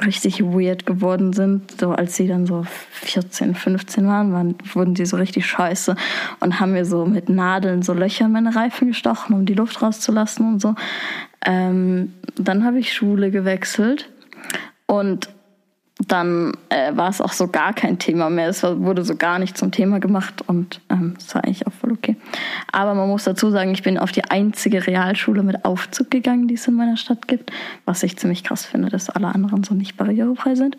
richtig 0.00 0.42
weird 0.42 0.86
geworden 0.86 1.32
sind. 1.32 1.78
So 1.80 1.90
als 1.90 2.16
sie 2.16 2.26
dann 2.26 2.46
so 2.46 2.64
14, 2.92 3.54
15 3.54 4.06
waren, 4.06 4.32
waren 4.32 4.54
wurden 4.72 4.94
die 4.94 5.06
so 5.06 5.16
richtig 5.16 5.46
scheiße 5.46 5.94
und 6.40 6.60
haben 6.60 6.72
mir 6.72 6.84
so 6.84 7.04
mit 7.04 7.28
Nadeln 7.28 7.82
so 7.82 7.92
Löcher 7.92 8.26
in 8.26 8.32
meine 8.32 8.54
Reifen 8.54 8.88
gestochen, 8.88 9.34
um 9.34 9.46
die 9.46 9.54
Luft 9.54 9.82
rauszulassen 9.82 10.54
und 10.54 10.60
so. 10.60 10.74
Ähm, 11.44 12.14
dann 12.36 12.64
habe 12.64 12.78
ich 12.78 12.92
Schule 12.92 13.30
gewechselt 13.30 14.08
und 14.86 15.28
dann 16.08 16.52
äh, 16.68 16.96
war 16.96 17.10
es 17.10 17.20
auch 17.20 17.32
so 17.32 17.48
gar 17.48 17.72
kein 17.72 17.98
Thema 17.98 18.30
mehr. 18.30 18.48
Es 18.48 18.62
wurde 18.62 19.04
so 19.04 19.16
gar 19.16 19.38
nicht 19.38 19.56
zum 19.56 19.70
Thema 19.70 20.00
gemacht 20.00 20.42
und 20.46 20.80
ähm, 20.88 21.14
das 21.18 21.34
war 21.34 21.44
eigentlich 21.44 21.66
auch 21.66 21.72
voll 21.72 21.92
okay. 21.92 22.16
Aber 22.70 22.94
man 22.94 23.08
muss 23.08 23.24
dazu 23.24 23.50
sagen, 23.50 23.72
ich 23.72 23.82
bin 23.82 23.98
auf 23.98 24.12
die 24.12 24.24
einzige 24.24 24.86
Realschule 24.86 25.42
mit 25.42 25.64
Aufzug 25.64 26.10
gegangen, 26.10 26.48
die 26.48 26.54
es 26.54 26.66
in 26.66 26.74
meiner 26.74 26.96
Stadt 26.96 27.28
gibt, 27.28 27.52
was 27.84 28.02
ich 28.02 28.16
ziemlich 28.16 28.44
krass 28.44 28.64
finde, 28.64 28.88
dass 28.88 29.10
alle 29.10 29.28
anderen 29.28 29.64
so 29.64 29.74
nicht 29.74 29.96
barrierefrei 29.96 30.54
sind. 30.54 30.76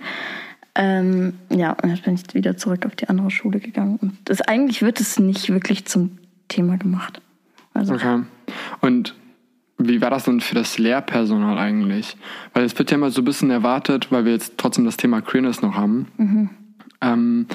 Ähm, 0.76 1.34
ja, 1.50 1.74
und 1.84 1.90
jetzt 1.90 2.04
bin 2.04 2.16
ich 2.16 2.34
wieder 2.34 2.58
zurück 2.58 2.86
auf 2.86 2.96
die 2.96 3.08
andere 3.08 3.30
Schule 3.30 3.60
gegangen. 3.60 4.00
Und 4.02 4.18
das, 4.26 4.42
eigentlich 4.42 4.82
wird 4.82 5.00
es 5.00 5.20
nicht 5.20 5.50
wirklich 5.50 5.86
zum 5.86 6.18
Thema 6.48 6.78
gemacht. 6.78 7.22
Also, 7.74 7.94
okay. 7.94 8.24
Und 8.82 9.16
wie 9.78 10.02
war 10.02 10.10
das 10.10 10.26
denn 10.26 10.40
für 10.40 10.56
das 10.56 10.78
Lehrpersonal 10.78 11.58
eigentlich? 11.58 12.16
Weil 12.54 12.64
es 12.64 12.78
wird 12.78 12.92
ja 12.92 12.98
immer 12.98 13.12
so 13.12 13.22
ein 13.22 13.26
bisschen 13.26 13.50
erwartet, 13.50 14.12
weil 14.12 14.26
wir 14.26 14.32
jetzt 14.32 14.58
trotzdem 14.58 14.86
das 14.86 14.98
Thema 14.98 15.22
Queerness 15.22 15.62
noch 15.62 15.76
haben, 15.76 16.08
mhm. 16.18 16.50
ähm, 17.02 17.48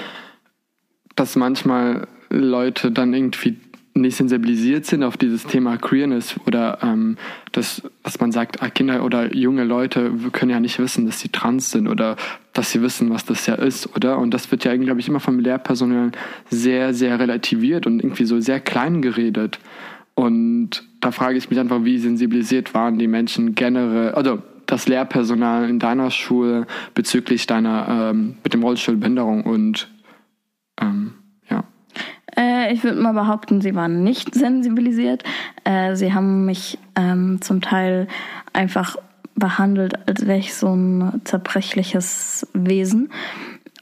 dass 1.15 1.35
manchmal 1.35 2.07
Leute 2.29 2.91
dann 2.91 3.13
irgendwie 3.13 3.57
nicht 3.95 4.15
sensibilisiert 4.15 4.85
sind 4.85 5.03
auf 5.03 5.17
dieses 5.17 5.45
Thema 5.45 5.77
Queerness 5.77 6.35
oder 6.45 6.79
ähm, 6.81 7.17
dass, 7.51 7.81
dass 8.03 8.19
man 8.19 8.31
sagt, 8.31 8.61
ah, 8.61 8.69
Kinder 8.69 9.03
oder 9.03 9.35
junge 9.35 9.63
Leute 9.63 10.11
können 10.31 10.51
ja 10.51 10.59
nicht 10.59 10.79
wissen, 10.79 11.05
dass 11.05 11.19
sie 11.19 11.29
trans 11.29 11.71
sind 11.71 11.87
oder 11.87 12.15
dass 12.53 12.71
sie 12.71 12.81
wissen, 12.81 13.09
was 13.09 13.25
das 13.25 13.45
ja 13.45 13.55
ist, 13.55 13.95
oder? 13.95 14.17
Und 14.17 14.33
das 14.33 14.51
wird 14.51 14.63
ja, 14.63 14.75
glaube 14.75 14.99
ich, 14.99 15.07
immer 15.07 15.19
vom 15.19 15.39
Lehrpersonal 15.39 16.11
sehr, 16.49 16.93
sehr 16.93 17.19
relativiert 17.19 17.87
und 17.87 18.01
irgendwie 18.01 18.25
so 18.25 18.39
sehr 18.39 18.59
klein 18.59 19.01
geredet. 19.01 19.59
Und 20.15 20.83
da 20.99 21.11
frage 21.11 21.37
ich 21.37 21.49
mich 21.49 21.59
einfach, 21.59 21.83
wie 21.83 21.97
sensibilisiert 21.97 22.73
waren 22.73 22.99
die 22.99 23.07
Menschen 23.07 23.55
generell, 23.55 24.11
also 24.11 24.41
das 24.65 24.87
Lehrpersonal 24.87 25.69
in 25.69 25.79
deiner 25.79 26.11
Schule 26.11 26.67
bezüglich 26.93 27.47
deiner, 27.47 28.11
ähm, 28.11 28.37
mit 28.43 28.53
dem 28.53 28.63
Rollstuhl 28.63 28.97
Behinderung 28.97 29.43
und 29.43 29.89
ähm, 30.79 31.13
ja. 31.49 31.63
Äh, 32.37 32.73
ich 32.73 32.83
würde 32.83 33.01
mal 33.01 33.13
behaupten, 33.13 33.61
sie 33.61 33.75
waren 33.75 34.03
nicht 34.03 34.35
sensibilisiert. 34.35 35.23
Äh, 35.63 35.95
sie 35.95 36.13
haben 36.13 36.45
mich 36.45 36.77
ähm, 36.95 37.41
zum 37.41 37.61
Teil 37.61 38.07
einfach 38.53 38.95
behandelt, 39.35 40.07
als 40.07 40.27
wäre 40.27 40.37
ich 40.37 40.53
so 40.53 40.67
ein 40.67 41.21
zerbrechliches 41.23 42.47
Wesen. 42.53 43.09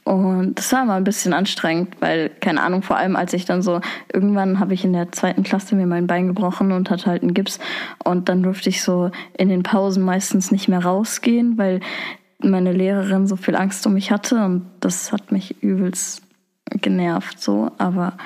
Und 0.08 0.54
das 0.54 0.72
war 0.72 0.86
mal 0.86 0.96
ein 0.96 1.04
bisschen 1.04 1.34
anstrengend, 1.34 1.94
weil, 2.00 2.30
keine 2.40 2.62
Ahnung, 2.62 2.80
vor 2.80 2.96
allem 2.96 3.14
als 3.14 3.34
ich 3.34 3.44
dann 3.44 3.60
so, 3.60 3.82
irgendwann 4.10 4.58
habe 4.58 4.72
ich 4.72 4.82
in 4.82 4.94
der 4.94 5.12
zweiten 5.12 5.42
Klasse 5.42 5.74
mir 5.74 5.86
mein 5.86 6.06
Bein 6.06 6.28
gebrochen 6.28 6.72
und 6.72 6.88
hatte 6.88 7.10
halt 7.10 7.20
einen 7.20 7.34
Gips. 7.34 7.58
Und 8.02 8.30
dann 8.30 8.42
durfte 8.42 8.70
ich 8.70 8.82
so 8.82 9.10
in 9.36 9.50
den 9.50 9.62
Pausen 9.62 10.02
meistens 10.02 10.50
nicht 10.50 10.66
mehr 10.66 10.82
rausgehen, 10.82 11.58
weil 11.58 11.80
meine 12.38 12.72
Lehrerin 12.72 13.26
so 13.26 13.36
viel 13.36 13.54
Angst 13.54 13.86
um 13.86 13.92
mich 13.92 14.10
hatte. 14.10 14.42
Und 14.42 14.64
das 14.80 15.12
hat 15.12 15.30
mich 15.30 15.62
übelst 15.62 16.22
genervt 16.70 17.38
so. 17.38 17.70
Aber 17.76 18.16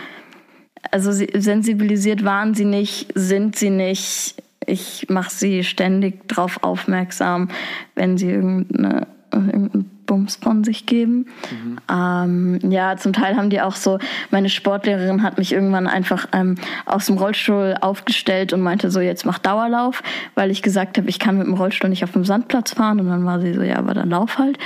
also 0.93 1.11
sie, 1.11 1.31
sensibilisiert 1.35 2.25
waren 2.25 2.55
sie 2.55 2.65
nicht, 2.65 3.11
sind 3.17 3.57
sie 3.57 3.71
nicht. 3.71 4.37
Ich 4.67 5.07
mache 5.09 5.35
sie 5.35 5.65
ständig 5.65 6.29
darauf 6.29 6.63
aufmerksam, 6.63 7.49
wenn 7.97 8.17
sie 8.19 8.31
irgendeine, 8.31 9.09
irgendein 9.33 9.91
Bums 10.13 10.37
von 10.37 10.63
sich 10.63 10.85
geben. 10.85 11.25
Mhm. 11.51 11.79
Ähm, 11.91 12.71
ja, 12.71 12.99
zum 12.99 13.15
Teil 13.15 13.35
haben 13.35 13.49
die 13.49 13.63
auch 13.63 13.77
so, 13.77 13.99
meine 14.31 14.51
Sportlehrerin 14.51 15.23
hat 15.23 15.39
mich 15.39 15.55
irgendwann 15.55 15.87
einfach 15.87 16.29
ähm, 16.35 16.57
aus 16.85 17.07
dem 17.07 17.17
Rollstuhl 17.17 17.77
aufgestellt 17.81 18.53
und 18.53 18.61
meinte 18.61 18.91
so, 18.91 19.01
jetzt 19.01 19.25
mach 19.25 19.39
Dauerlauf, 19.39 20.03
weil 20.35 20.51
ich 20.51 20.61
gesagt 20.61 20.99
habe, 20.99 21.09
ich 21.09 21.19
kann 21.19 21.39
mit 21.39 21.47
dem 21.47 21.55
Rollstuhl 21.55 21.89
nicht 21.89 22.05
auf 22.05 22.13
dem 22.13 22.27
Sandplatz 22.27 22.75
fahren. 22.75 23.01
Und 23.01 23.09
dann 23.09 23.25
war 23.25 23.41
sie 23.41 23.55
so, 23.55 23.63
ja, 23.63 23.77
aber 23.77 23.95
dann 23.95 24.11
lauf 24.11 24.37
halt. 24.37 24.59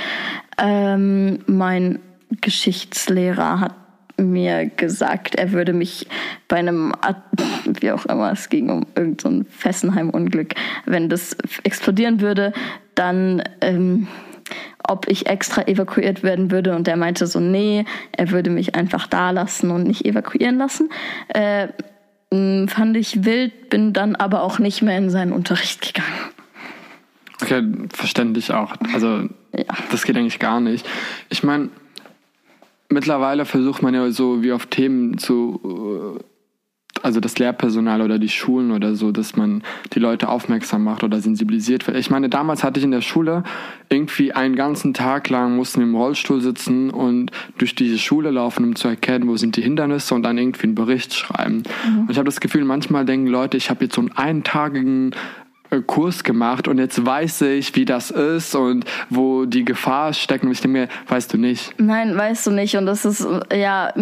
Ähm, 0.57 1.39
mein 1.45 1.99
Geschichtslehrer 2.41 3.61
hat 3.61 3.75
mir 4.17 4.65
gesagt, 4.65 5.35
er 5.35 5.53
würde 5.53 5.71
mich 5.71 6.07
bei 6.49 6.57
einem, 6.57 6.91
wie 7.79 7.91
auch 7.91 8.05
immer, 8.05 8.33
es 8.33 8.49
ging 8.49 8.69
um 8.69 8.85
irgendein 8.95 9.45
so 9.45 9.49
Fessenheim-Unglück, 9.49 10.55
wenn 10.85 11.07
das 11.07 11.37
explodieren 11.63 12.19
würde, 12.19 12.51
dann 12.95 13.41
ähm, 13.61 14.07
ob 14.87 15.07
ich 15.07 15.27
extra 15.27 15.63
evakuiert 15.63 16.23
werden 16.23 16.51
würde. 16.51 16.75
Und 16.75 16.87
der 16.87 16.97
meinte 16.97 17.27
so, 17.27 17.39
nee, 17.39 17.85
er 18.11 18.31
würde 18.31 18.49
mich 18.49 18.75
einfach 18.75 19.07
da 19.07 19.31
lassen 19.31 19.71
und 19.71 19.83
nicht 19.83 20.05
evakuieren 20.05 20.57
lassen. 20.57 20.89
Äh, 21.29 21.69
fand 22.29 22.97
ich 22.97 23.23
wild, 23.23 23.69
bin 23.69 23.93
dann 23.93 24.15
aber 24.15 24.43
auch 24.43 24.59
nicht 24.59 24.81
mehr 24.81 24.97
in 24.97 25.09
seinen 25.09 25.31
Unterricht 25.31 25.93
gegangen. 25.93 26.13
Okay, 27.41 27.63
verständlich 27.93 28.51
auch. 28.51 28.75
Also 28.93 29.29
ja. 29.53 29.65
das 29.91 30.03
geht 30.03 30.17
eigentlich 30.17 30.39
gar 30.39 30.59
nicht. 30.59 30.87
Ich 31.29 31.43
meine, 31.43 31.69
mittlerweile 32.89 33.45
versucht 33.45 33.81
man 33.81 33.93
ja 33.93 34.09
so 34.11 34.43
wie 34.43 34.51
auf 34.51 34.65
Themen 34.65 35.17
zu 35.17 36.19
also 37.03 37.19
das 37.19 37.37
Lehrpersonal 37.37 38.01
oder 38.01 38.19
die 38.19 38.29
Schulen 38.29 38.71
oder 38.71 38.95
so, 38.95 39.11
dass 39.11 39.35
man 39.35 39.63
die 39.93 39.99
Leute 39.99 40.29
aufmerksam 40.29 40.83
macht 40.83 41.03
oder 41.03 41.19
sensibilisiert 41.19 41.87
wird. 41.87 41.97
Ich 41.97 42.09
meine, 42.09 42.29
damals 42.29 42.63
hatte 42.63 42.79
ich 42.79 42.83
in 42.83 42.91
der 42.91 43.01
Schule 43.01 43.43
irgendwie 43.89 44.33
einen 44.33 44.55
ganzen 44.55 44.93
Tag 44.93 45.29
lang 45.29 45.55
mussten 45.55 45.81
im 45.81 45.95
Rollstuhl 45.95 46.41
sitzen 46.41 46.89
und 46.89 47.31
durch 47.57 47.75
diese 47.75 47.97
Schule 47.97 48.31
laufen, 48.31 48.63
um 48.63 48.75
zu 48.75 48.87
erkennen, 48.87 49.27
wo 49.27 49.37
sind 49.37 49.55
die 49.55 49.61
Hindernisse 49.61 50.15
und 50.15 50.23
dann 50.23 50.37
irgendwie 50.37 50.63
einen 50.63 50.75
Bericht 50.75 51.13
schreiben. 51.13 51.63
Mhm. 51.87 51.99
Und 52.01 52.11
ich 52.11 52.17
habe 52.17 52.25
das 52.25 52.39
Gefühl, 52.39 52.65
manchmal 52.65 53.05
denken 53.05 53.27
Leute, 53.27 53.57
ich 53.57 53.69
habe 53.69 53.85
jetzt 53.85 53.95
so 53.95 54.01
einen 54.01 54.11
eintagigen 54.11 55.11
äh, 55.69 55.81
Kurs 55.81 56.23
gemacht 56.23 56.67
und 56.67 56.77
jetzt 56.77 57.05
weiß 57.05 57.41
ich, 57.41 57.75
wie 57.75 57.85
das 57.85 58.11
ist 58.11 58.55
und 58.55 58.85
wo 59.09 59.45
die 59.45 59.65
Gefahr 59.65 60.13
steckt. 60.13 60.43
Und 60.43 60.51
ich 60.51 60.61
denke 60.61 60.79
mir, 60.79 60.87
weißt 61.07 61.33
du 61.33 61.37
nicht. 61.37 61.73
Nein, 61.77 62.15
weißt 62.15 62.47
du 62.47 62.51
nicht. 62.51 62.75
Und 62.77 62.85
das 62.85 63.05
ist, 63.05 63.27
ja, 63.53 63.93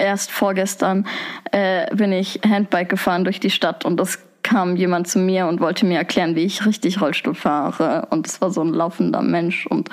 erst 0.00 0.30
vorgestern 0.30 1.06
äh, 1.52 1.94
bin 1.94 2.12
ich 2.12 2.40
Handbike 2.46 2.88
gefahren 2.88 3.24
durch 3.24 3.40
die 3.40 3.50
Stadt 3.50 3.84
und 3.84 3.98
das 3.98 4.18
kam 4.42 4.76
jemand 4.76 5.06
zu 5.06 5.18
mir 5.18 5.46
und 5.46 5.60
wollte 5.60 5.86
mir 5.86 5.98
erklären, 5.98 6.34
wie 6.34 6.44
ich 6.44 6.64
richtig 6.64 7.00
Rollstuhl 7.00 7.34
fahre. 7.34 8.08
Und 8.10 8.26
es 8.26 8.40
war 8.40 8.50
so 8.50 8.62
ein 8.62 8.72
laufender 8.72 9.22
Mensch 9.22 9.66
und 9.66 9.90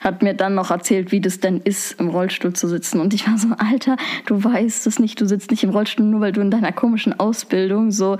hat 0.00 0.22
mir 0.22 0.34
dann 0.34 0.54
noch 0.54 0.70
erzählt, 0.70 1.12
wie 1.12 1.20
das 1.20 1.40
denn 1.40 1.58
ist, 1.60 1.98
im 2.00 2.08
Rollstuhl 2.08 2.52
zu 2.52 2.68
sitzen. 2.68 3.00
Und 3.00 3.14
ich 3.14 3.26
war 3.26 3.38
so, 3.38 3.48
Alter, 3.56 3.96
du 4.26 4.42
weißt 4.42 4.86
es 4.86 4.98
nicht, 4.98 5.20
du 5.20 5.26
sitzt 5.26 5.50
nicht 5.50 5.64
im 5.64 5.70
Rollstuhl, 5.70 6.04
nur 6.04 6.20
weil 6.20 6.32
du 6.32 6.40
in 6.40 6.50
deiner 6.50 6.72
komischen 6.72 7.18
Ausbildung 7.18 7.90
so 7.90 8.18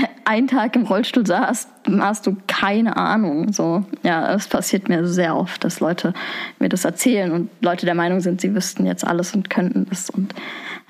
einen 0.24 0.48
Tag 0.48 0.76
im 0.76 0.82
Rollstuhl 0.82 1.26
saßt, 1.26 1.68
hast 1.98 2.26
du 2.26 2.36
keine 2.46 2.96
Ahnung. 2.96 3.52
So, 3.52 3.84
ja, 4.02 4.34
es 4.34 4.48
passiert 4.48 4.88
mir 4.88 5.06
sehr 5.06 5.36
oft, 5.36 5.64
dass 5.64 5.80
Leute 5.80 6.12
mir 6.58 6.68
das 6.68 6.84
erzählen 6.84 7.32
und 7.32 7.50
Leute 7.60 7.86
der 7.86 7.94
Meinung 7.94 8.20
sind, 8.20 8.40
sie 8.40 8.54
wüssten 8.54 8.86
jetzt 8.86 9.06
alles 9.06 9.34
und 9.34 9.50
könnten 9.50 9.86
das. 9.88 10.10
Und 10.10 10.34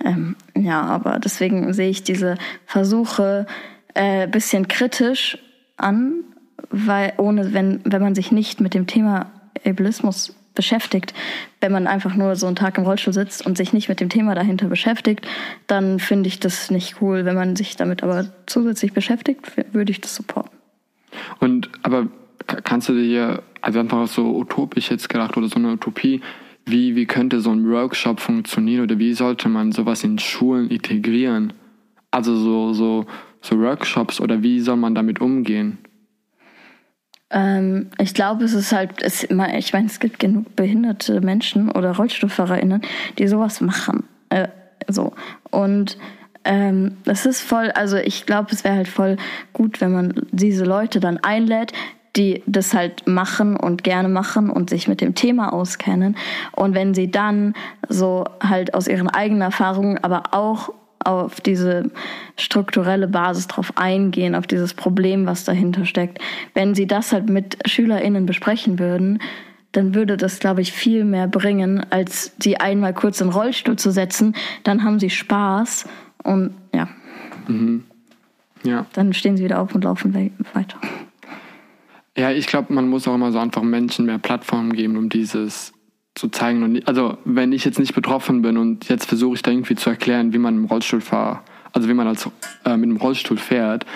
ähm, 0.04 0.36
ja, 0.56 0.82
aber 0.82 1.18
deswegen 1.18 1.72
sehe 1.72 1.90
ich 1.90 2.02
diese 2.02 2.36
Versuche 2.66 3.46
äh, 3.94 4.26
bisschen 4.26 4.68
kritisch 4.68 5.38
an, 5.76 6.24
weil 6.70 7.12
ohne, 7.16 7.52
wenn, 7.54 7.80
wenn 7.84 8.02
man 8.02 8.14
sich 8.14 8.32
nicht 8.32 8.60
mit 8.60 8.74
dem 8.74 8.86
Thema 8.86 9.26
Ableismus 9.64 10.34
beschäftigt. 10.58 11.14
Wenn 11.60 11.70
man 11.70 11.86
einfach 11.86 12.16
nur 12.16 12.34
so 12.34 12.46
einen 12.48 12.56
Tag 12.56 12.76
im 12.76 12.84
Rollstuhl 12.84 13.14
sitzt 13.14 13.46
und 13.46 13.56
sich 13.56 13.72
nicht 13.72 13.88
mit 13.88 14.00
dem 14.00 14.08
Thema 14.08 14.34
dahinter 14.34 14.66
beschäftigt, 14.66 15.26
dann 15.68 16.00
finde 16.00 16.26
ich 16.26 16.40
das 16.40 16.70
nicht 16.70 17.00
cool. 17.00 17.24
Wenn 17.24 17.36
man 17.36 17.54
sich 17.54 17.76
damit 17.76 18.02
aber 18.02 18.26
zusätzlich 18.46 18.92
beschäftigt, 18.92 19.40
würde 19.72 19.92
ich 19.92 20.00
das 20.00 20.16
supporten. 20.16 20.58
Und 21.38 21.70
aber 21.84 22.08
kannst 22.64 22.88
du 22.88 22.94
dir, 22.94 23.42
also 23.60 23.78
einfach 23.78 24.08
so 24.08 24.36
utopisch 24.36 24.90
jetzt 24.90 25.08
gedacht 25.08 25.36
oder 25.36 25.48
so 25.48 25.56
eine 25.56 25.72
Utopie, 25.72 26.20
wie, 26.66 26.96
wie 26.96 27.06
könnte 27.06 27.40
so 27.40 27.50
ein 27.50 27.70
Workshop 27.70 28.20
funktionieren 28.20 28.82
oder 28.82 28.98
wie 28.98 29.14
sollte 29.14 29.48
man 29.48 29.72
sowas 29.72 30.02
in 30.02 30.18
Schulen 30.18 30.68
integrieren? 30.68 31.52
Also 32.10 32.36
so, 32.36 32.72
so, 32.72 33.06
so 33.40 33.58
Workshops 33.60 34.20
oder 34.20 34.42
wie 34.42 34.60
soll 34.60 34.76
man 34.76 34.94
damit 34.94 35.20
umgehen? 35.20 35.78
Ähm, 37.30 37.90
ich 37.98 38.14
glaube, 38.14 38.44
es 38.44 38.54
ist 38.54 38.72
halt, 38.72 39.02
es, 39.02 39.24
ich 39.24 39.30
meine, 39.72 39.86
es 39.86 40.00
gibt 40.00 40.18
genug 40.18 40.56
behinderte 40.56 41.20
Menschen 41.20 41.70
oder 41.70 41.96
RollstuhlfahrerInnen, 41.96 42.82
die 43.18 43.28
sowas 43.28 43.60
machen. 43.60 44.04
Äh, 44.30 44.48
so. 44.88 45.12
Und 45.50 45.96
Ähm, 46.44 46.96
es 47.04 47.26
ist 47.26 47.42
voll, 47.42 47.72
also 47.72 47.96
ich 47.98 48.24
glaube, 48.24 48.48
es 48.52 48.64
wäre 48.64 48.76
halt 48.76 48.88
voll 48.88 49.16
gut, 49.52 49.82
wenn 49.82 49.92
man 49.92 50.14
diese 50.30 50.64
Leute 50.64 50.98
dann 50.98 51.18
einlädt, 51.18 51.72
die 52.16 52.42
das 52.46 52.72
halt 52.72 53.06
machen 53.06 53.54
und 53.56 53.84
gerne 53.84 54.08
machen 54.08 54.48
und 54.48 54.70
sich 54.70 54.88
mit 54.88 55.00
dem 55.02 55.14
Thema 55.14 55.52
auskennen. 55.52 56.16
Und 56.52 56.74
wenn 56.74 56.94
sie 56.94 57.10
dann 57.10 57.52
so 57.88 58.24
halt 58.40 58.72
aus 58.72 58.88
ihren 58.88 59.08
eigenen 59.10 59.42
Erfahrungen, 59.42 59.98
aber 60.02 60.32
auch 60.32 60.70
auf 61.08 61.40
diese 61.40 61.90
strukturelle 62.36 63.08
Basis 63.08 63.46
drauf 63.46 63.72
eingehen, 63.76 64.34
auf 64.34 64.46
dieses 64.46 64.74
Problem, 64.74 65.26
was 65.26 65.44
dahinter 65.44 65.86
steckt. 65.86 66.18
Wenn 66.54 66.74
sie 66.74 66.86
das 66.86 67.12
halt 67.12 67.28
mit 67.28 67.58
SchülerInnen 67.66 68.26
besprechen 68.26 68.78
würden, 68.78 69.20
dann 69.72 69.94
würde 69.94 70.16
das, 70.16 70.38
glaube 70.38 70.60
ich, 70.60 70.72
viel 70.72 71.04
mehr 71.04 71.26
bringen, 71.26 71.84
als 71.90 72.34
sie 72.38 72.58
einmal 72.58 72.94
kurz 72.94 73.20
in 73.20 73.30
Rollstuhl 73.30 73.76
zu 73.76 73.90
setzen. 73.90 74.34
Dann 74.64 74.84
haben 74.84 74.98
sie 74.98 75.10
Spaß 75.10 75.86
und 76.22 76.54
ja. 76.74 76.88
Mhm. 77.46 77.84
Ja. 78.64 78.86
Dann 78.92 79.12
stehen 79.12 79.36
sie 79.36 79.44
wieder 79.44 79.60
auf 79.60 79.74
und 79.74 79.84
laufen 79.84 80.14
weiter. 80.52 80.78
Ja, 82.16 82.32
ich 82.32 82.46
glaube, 82.46 82.72
man 82.72 82.88
muss 82.88 83.06
auch 83.06 83.14
immer 83.14 83.30
so 83.30 83.38
einfach 83.38 83.62
Menschen 83.62 84.06
mehr 84.06 84.18
Plattformen 84.18 84.72
geben, 84.72 84.96
um 84.96 85.08
dieses 85.08 85.72
zu 86.18 86.28
zeigen. 86.28 86.62
Und, 86.62 86.86
also, 86.88 87.16
wenn 87.24 87.52
ich 87.52 87.64
jetzt 87.64 87.78
nicht 87.78 87.94
betroffen 87.94 88.42
bin 88.42 88.56
und 88.56 88.88
jetzt 88.88 89.06
versuche 89.06 89.36
ich 89.36 89.42
da 89.42 89.50
irgendwie 89.50 89.76
zu 89.76 89.90
erklären, 89.90 90.32
wie 90.32 90.38
man 90.38 90.56
im 90.56 90.64
Rollstuhl 90.66 91.00
fahrt, 91.00 91.40
also 91.72 91.88
wie 91.88 91.94
man 91.94 92.06
als, 92.06 92.28
äh, 92.64 92.76
mit 92.76 92.90
dem 92.90 92.96
Rollstuhl 92.96 93.38
fährt, 93.38 93.86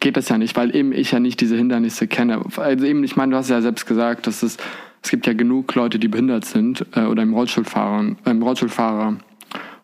geht 0.00 0.16
das 0.16 0.28
ja 0.28 0.38
nicht, 0.38 0.56
weil 0.56 0.74
eben 0.74 0.92
ich 0.92 1.12
ja 1.12 1.20
nicht 1.20 1.40
diese 1.40 1.56
Hindernisse 1.56 2.06
kenne. 2.06 2.42
Also 2.56 2.86
eben, 2.86 3.04
ich 3.04 3.16
meine, 3.16 3.32
du 3.32 3.36
hast 3.36 3.50
ja 3.50 3.60
selbst 3.60 3.86
gesagt, 3.86 4.26
dass 4.26 4.42
es, 4.42 4.56
es 5.02 5.10
gibt 5.10 5.26
ja 5.26 5.34
genug 5.34 5.74
Leute, 5.74 5.98
die 5.98 6.08
behindert 6.08 6.44
sind 6.44 6.86
äh, 6.94 7.04
oder 7.04 7.22
im 7.22 7.34
Rollstuhlfahrer, 7.34 8.16
äh, 8.24 8.30
im 8.30 8.42
Rollstuhlfahrer 8.42 9.16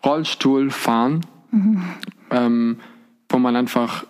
Rollstuhl 0.04 0.70
fahren, 0.70 1.20
mhm. 1.50 1.82
ähm, 2.30 2.76
wo 3.28 3.38
man 3.38 3.54
einfach 3.54 4.04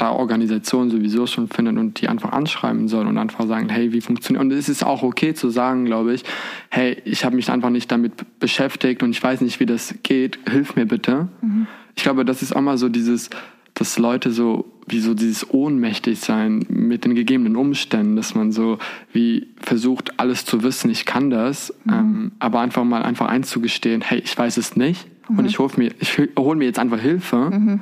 da 0.00 0.12
Organisationen 0.12 0.90
sowieso 0.90 1.26
schon 1.26 1.48
findet 1.48 1.76
und 1.76 2.00
die 2.00 2.08
einfach 2.08 2.32
anschreiben 2.32 2.88
soll 2.88 3.06
und 3.06 3.18
einfach 3.18 3.46
sagen, 3.46 3.68
hey, 3.68 3.92
wie 3.92 4.00
funktioniert. 4.00 4.42
Und 4.42 4.50
es 4.50 4.68
ist 4.68 4.82
auch 4.82 5.02
okay 5.02 5.34
zu 5.34 5.50
sagen, 5.50 5.84
glaube 5.84 6.14
ich, 6.14 6.24
hey, 6.70 6.96
ich 7.04 7.24
habe 7.24 7.36
mich 7.36 7.50
einfach 7.50 7.70
nicht 7.70 7.92
damit 7.92 8.12
beschäftigt 8.38 9.02
und 9.02 9.10
ich 9.10 9.22
weiß 9.22 9.42
nicht, 9.42 9.60
wie 9.60 9.66
das 9.66 9.94
geht, 10.02 10.38
hilf 10.48 10.74
mir 10.74 10.86
bitte. 10.86 11.28
Mhm. 11.42 11.66
Ich 11.96 12.02
glaube, 12.02 12.24
das 12.24 12.40
ist 12.40 12.56
auch 12.56 12.62
mal 12.62 12.78
so 12.78 12.88
dieses, 12.88 13.28
dass 13.74 13.98
Leute 13.98 14.30
so, 14.30 14.72
wie 14.86 15.00
so 15.00 15.12
dieses 15.12 15.50
ohnmächtig 15.50 16.18
sein 16.18 16.64
mit 16.68 17.04
den 17.04 17.14
gegebenen 17.14 17.56
Umständen, 17.56 18.16
dass 18.16 18.34
man 18.34 18.52
so 18.52 18.78
wie 19.12 19.48
versucht, 19.60 20.18
alles 20.18 20.46
zu 20.46 20.62
wissen, 20.62 20.90
ich 20.90 21.04
kann 21.04 21.28
das, 21.28 21.74
mhm. 21.84 21.92
ähm, 21.92 22.32
aber 22.38 22.60
einfach 22.60 22.84
mal 22.84 23.02
einfach 23.02 23.26
einzugestehen, 23.26 24.00
hey, 24.00 24.20
ich 24.24 24.36
weiß 24.36 24.56
es 24.56 24.76
nicht 24.76 25.06
mhm. 25.28 25.40
und 25.40 25.44
ich 25.44 25.58
hole 25.58 25.70
mir, 25.76 25.90
ich 25.98 26.18
hol 26.38 26.56
mir 26.56 26.64
jetzt 26.64 26.78
einfach 26.78 27.00
Hilfe. 27.00 27.80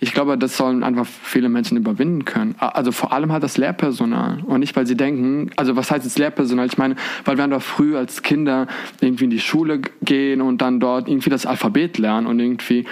Ich 0.00 0.12
glaube, 0.12 0.38
das 0.38 0.56
sollen 0.56 0.82
einfach 0.82 1.06
viele 1.06 1.48
Menschen 1.48 1.76
überwinden 1.76 2.24
können. 2.24 2.54
Also 2.58 2.92
vor 2.92 3.12
allem 3.12 3.32
halt 3.32 3.42
das 3.42 3.56
Lehrpersonal. 3.56 4.42
Und 4.44 4.60
nicht, 4.60 4.76
weil 4.76 4.86
sie 4.86 4.96
denken, 4.96 5.50
also 5.56 5.76
was 5.76 5.90
heißt 5.90 6.04
jetzt 6.04 6.18
Lehrpersonal? 6.18 6.66
Ich 6.66 6.78
meine, 6.78 6.96
weil 7.24 7.38
wir 7.38 7.46
doch 7.46 7.62
früh 7.62 7.96
als 7.96 8.22
Kinder 8.22 8.66
irgendwie 9.00 9.24
in 9.24 9.30
die 9.30 9.40
Schule 9.40 9.80
gehen 10.02 10.40
und 10.40 10.62
dann 10.62 10.80
dort 10.80 11.08
irgendwie 11.08 11.30
das 11.30 11.46
Alphabet 11.46 11.98
lernen 11.98 12.26
und 12.26 12.40
irgendwie, 12.40 12.86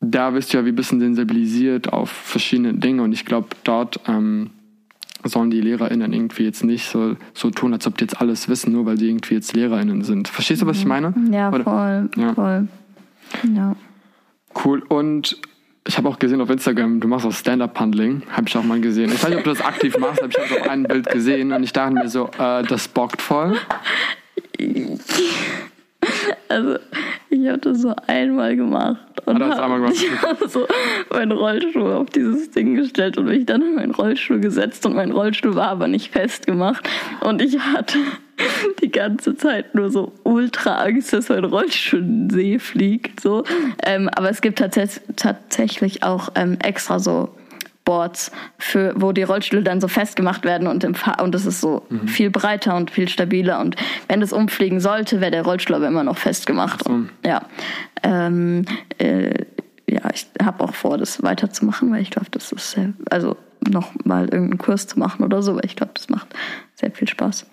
da 0.00 0.30
bist 0.30 0.52
du 0.52 0.58
ja 0.58 0.64
wie 0.64 0.70
ein 0.70 0.76
bisschen 0.76 1.00
sensibilisiert 1.00 1.92
auf 1.92 2.10
verschiedene 2.10 2.74
Dinge. 2.74 3.02
Und 3.02 3.12
ich 3.12 3.24
glaube, 3.24 3.48
dort 3.64 4.00
ähm, 4.06 4.50
sollen 5.24 5.50
die 5.50 5.60
LehrerInnen 5.60 6.12
irgendwie 6.12 6.44
jetzt 6.44 6.64
nicht 6.64 6.88
so, 6.88 7.16
so 7.34 7.50
tun, 7.50 7.72
als 7.72 7.86
ob 7.86 7.98
die 7.98 8.04
jetzt 8.04 8.20
alles 8.20 8.48
wissen, 8.48 8.72
nur 8.72 8.86
weil 8.86 8.98
sie 8.98 9.08
irgendwie 9.08 9.34
jetzt 9.34 9.54
LehrerInnen 9.54 10.02
sind. 10.02 10.28
Verstehst 10.28 10.62
du, 10.62 10.66
was 10.66 10.78
ich 10.78 10.84
mhm. 10.84 10.88
meine? 10.88 11.14
Ja, 11.32 11.48
Oder? 11.50 11.64
voll. 11.64 12.10
Ja. 12.16 12.34
voll. 12.34 12.68
Ja. 13.54 13.76
Cool. 14.64 14.82
Und 14.88 15.40
ich 15.88 15.96
habe 15.96 16.06
auch 16.08 16.18
gesehen 16.18 16.40
auf 16.42 16.50
Instagram, 16.50 17.00
du 17.00 17.08
machst 17.08 17.24
auch 17.24 17.32
Stand-Up-Handling. 17.32 18.22
Habe 18.30 18.46
ich 18.46 18.56
auch 18.56 18.62
mal 18.62 18.78
gesehen. 18.78 19.10
Ich 19.10 19.22
weiß 19.22 19.30
nicht, 19.30 19.38
ob 19.38 19.44
du 19.44 19.50
das 19.50 19.62
aktiv 19.62 19.96
machst, 19.98 20.22
aber 20.22 20.30
ich 20.30 20.38
habe 20.38 20.60
auf 20.60 20.68
einem 20.68 20.82
Bild 20.84 21.08
gesehen 21.08 21.50
und 21.50 21.64
ich 21.64 21.72
dachte 21.72 21.94
mir 21.94 22.08
so, 22.10 22.28
äh, 22.38 22.62
das 22.62 22.88
bockt 22.88 23.22
voll. 23.22 23.56
Also, 26.50 26.78
ich 27.28 27.46
habe 27.46 27.58
das 27.58 27.82
so 27.82 27.94
einmal 28.06 28.56
gemacht. 28.56 28.98
Und 29.26 29.42
Hat 29.42 29.58
einmal 29.58 29.80
gemacht? 29.80 29.94
Ich 30.02 30.22
habe 30.22 30.48
so 30.48 30.66
meinen 31.10 31.32
Rollstuhl 31.32 31.92
auf 31.92 32.08
dieses 32.08 32.50
Ding 32.50 32.74
gestellt 32.74 33.18
und 33.18 33.26
mich 33.26 33.44
dann 33.44 33.60
in 33.60 33.74
meinen 33.74 33.90
Rollstuhl 33.90 34.40
gesetzt 34.40 34.86
und 34.86 34.94
mein 34.94 35.12
Rollstuhl 35.12 35.54
war 35.54 35.68
aber 35.68 35.88
nicht 35.88 36.10
festgemacht. 36.10 36.88
Und 37.20 37.42
ich 37.42 37.58
hatte 37.58 37.98
die 38.82 38.90
ganze 38.90 39.36
Zeit 39.36 39.74
nur 39.74 39.90
so 39.90 40.12
ultra 40.24 40.76
Angst, 40.76 41.12
dass 41.12 41.28
mein 41.28 41.44
Rollstuhl 41.44 42.00
in 42.00 42.28
den 42.28 42.30
See 42.30 42.58
fliegt. 42.58 43.20
So. 43.20 43.44
Ähm, 43.84 44.08
aber 44.08 44.30
es 44.30 44.40
gibt 44.40 44.58
tats 44.58 45.00
tatsächlich 45.16 46.02
auch 46.02 46.30
ähm, 46.34 46.56
extra 46.62 46.98
so 46.98 47.28
Boards, 47.88 48.30
für, 48.58 48.92
wo 48.96 49.12
die 49.12 49.22
Rollstühle 49.22 49.62
dann 49.62 49.80
so 49.80 49.88
festgemacht 49.88 50.44
werden 50.44 50.68
und 50.68 50.84
im 50.84 50.94
Fahr 50.94 51.22
und 51.22 51.34
es 51.34 51.46
ist 51.46 51.62
so 51.62 51.86
mhm. 51.88 52.06
viel 52.06 52.28
breiter 52.28 52.76
und 52.76 52.90
viel 52.90 53.08
stabiler. 53.08 53.60
Und 53.60 53.76
wenn 54.08 54.20
es 54.20 54.34
umfliegen 54.34 54.78
sollte, 54.78 55.22
wäre 55.22 55.30
der 55.30 55.42
Rollstuhl 55.42 55.76
aber 55.76 55.88
immer 55.88 56.04
noch 56.04 56.18
festgemacht. 56.18 56.84
So. 56.84 57.04
Ja. 57.24 57.46
Ähm, 58.02 58.66
äh, 58.98 59.30
ja, 59.88 60.02
ich 60.12 60.26
habe 60.42 60.64
auch 60.64 60.74
vor, 60.74 60.98
das 60.98 61.22
weiterzumachen, 61.22 61.90
weil 61.90 62.02
ich 62.02 62.10
glaube, 62.10 62.28
das 62.30 62.52
ist 62.52 62.72
sehr, 62.72 62.92
also 63.08 63.38
noch 63.66 63.92
mal 64.04 64.24
irgendeinen 64.24 64.58
Kurs 64.58 64.86
zu 64.86 64.98
machen 64.98 65.24
oder 65.24 65.40
so, 65.40 65.54
weil 65.54 65.64
ich 65.64 65.74
glaube, 65.74 65.92
das 65.94 66.10
macht 66.10 66.28
sehr 66.74 66.90
viel 66.90 67.08
Spaß. 67.08 67.46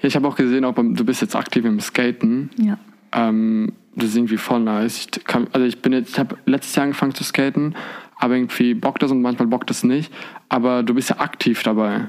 Ja, 0.00 0.06
ich 0.06 0.14
habe 0.14 0.28
auch 0.28 0.36
gesehen, 0.36 0.64
auch 0.64 0.74
beim, 0.74 0.94
du 0.94 1.04
bist 1.04 1.22
jetzt 1.22 1.34
aktiv 1.34 1.64
im 1.64 1.80
Skaten. 1.80 2.50
Ja. 2.56 2.78
Ähm, 3.10 3.72
das 3.96 4.10
ist 4.10 4.16
irgendwie 4.16 4.36
voll 4.36 4.60
nice. 4.60 4.98
Ich 4.98 5.24
kann, 5.24 5.48
also 5.52 5.66
ich 5.66 5.82
bin 5.82 5.92
jetzt, 5.92 6.10
ich 6.10 6.18
habe 6.20 6.36
letztes 6.46 6.76
Jahr 6.76 6.84
angefangen 6.84 7.14
zu 7.14 7.24
skaten, 7.24 7.74
aber 8.22 8.36
irgendwie 8.36 8.74
bockt 8.74 9.02
das 9.02 9.10
und 9.10 9.20
manchmal 9.20 9.48
bockt 9.48 9.68
das 9.68 9.82
nicht. 9.82 10.12
Aber 10.48 10.84
du 10.84 10.94
bist 10.94 11.10
ja 11.10 11.18
aktiv 11.18 11.60
dabei. 11.64 12.06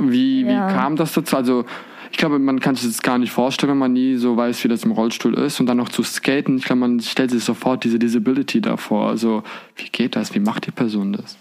Wie, 0.00 0.42
ja. 0.42 0.48
wie 0.68 0.74
kam 0.74 0.96
das 0.96 1.12
dazu? 1.12 1.36
Also 1.36 1.64
ich 2.10 2.18
glaube, 2.18 2.40
man 2.40 2.58
kann 2.58 2.74
sich 2.74 2.88
das 2.88 3.02
gar 3.02 3.18
nicht 3.18 3.30
vorstellen, 3.30 3.70
wenn 3.70 3.78
man 3.78 3.92
nie 3.92 4.16
so 4.16 4.36
weiß, 4.36 4.64
wie 4.64 4.68
das 4.68 4.82
im 4.82 4.90
Rollstuhl 4.90 5.34
ist. 5.34 5.60
Und 5.60 5.66
dann 5.66 5.76
noch 5.76 5.90
zu 5.90 6.02
skaten, 6.02 6.56
ich 6.56 6.64
glaube, 6.64 6.80
man 6.80 6.98
stellt 6.98 7.30
sich 7.30 7.44
sofort 7.44 7.84
diese 7.84 8.00
Disability 8.00 8.60
davor. 8.60 9.10
Also 9.10 9.44
wie 9.76 9.88
geht 9.90 10.16
das? 10.16 10.34
Wie 10.34 10.40
macht 10.40 10.66
die 10.66 10.72
Person 10.72 11.12
das? 11.12 11.38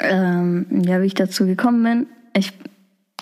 Ähm, 0.00 0.66
ja, 0.84 1.00
wie 1.00 1.06
ich 1.06 1.14
dazu 1.14 1.46
gekommen 1.46 1.84
bin. 1.84 2.06
Ich 2.36 2.52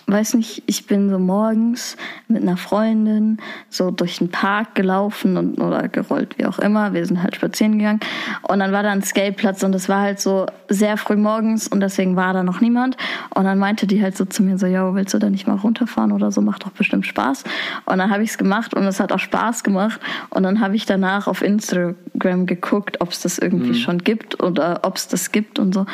weiß 0.06 0.34
nicht, 0.34 0.62
ich 0.66 0.86
bin 0.86 1.10
so 1.10 1.18
morgens 1.18 1.96
mit 2.28 2.42
einer 2.42 2.56
Freundin 2.56 3.38
so 3.70 3.90
durch 3.90 4.18
den 4.18 4.30
Park 4.30 4.76
gelaufen 4.76 5.36
und, 5.36 5.60
oder 5.60 5.88
gerollt, 5.88 6.38
wie 6.38 6.46
auch 6.46 6.60
immer. 6.60 6.92
Wir 6.92 7.04
sind 7.04 7.22
halt 7.22 7.34
spazieren 7.34 7.78
gegangen. 7.78 8.00
Und 8.42 8.60
dann 8.60 8.70
war 8.70 8.84
da 8.84 8.90
ein 8.90 9.02
Skateplatz 9.02 9.64
und 9.64 9.74
es 9.74 9.88
war 9.88 10.02
halt 10.02 10.20
so 10.20 10.46
sehr 10.68 10.96
früh 10.96 11.16
morgens 11.16 11.66
und 11.66 11.80
deswegen 11.80 12.14
war 12.14 12.32
da 12.32 12.44
noch 12.44 12.60
niemand. 12.60 12.96
Und 13.34 13.44
dann 13.44 13.58
meinte 13.58 13.88
die 13.88 14.00
halt 14.00 14.16
so 14.16 14.24
zu 14.24 14.44
mir 14.44 14.58
so, 14.58 14.66
yo, 14.66 14.94
willst 14.94 15.12
du 15.12 15.18
da 15.18 15.28
nicht 15.28 15.48
mal 15.48 15.56
runterfahren 15.56 16.12
oder 16.12 16.30
so? 16.30 16.40
Macht 16.40 16.64
doch 16.64 16.70
bestimmt 16.70 17.06
Spaß. 17.06 17.42
Und 17.86 17.98
dann 17.98 18.10
habe 18.10 18.22
ich 18.22 18.30
es 18.30 18.38
gemacht 18.38 18.74
und 18.74 18.84
es 18.84 19.00
hat 19.00 19.10
auch 19.10 19.18
Spaß 19.18 19.64
gemacht. 19.64 20.00
Und 20.30 20.44
dann 20.44 20.60
habe 20.60 20.76
ich 20.76 20.86
danach 20.86 21.26
auf 21.26 21.42
Instagram 21.42 22.46
geguckt, 22.46 23.00
ob 23.00 23.10
es 23.10 23.22
das 23.22 23.38
irgendwie 23.38 23.70
mhm. 23.70 23.74
schon 23.74 23.98
gibt 23.98 24.40
oder 24.40 24.80
ob 24.84 24.96
es 24.96 25.08
das 25.08 25.32
gibt 25.32 25.58
und 25.58 25.74
so. 25.74 25.84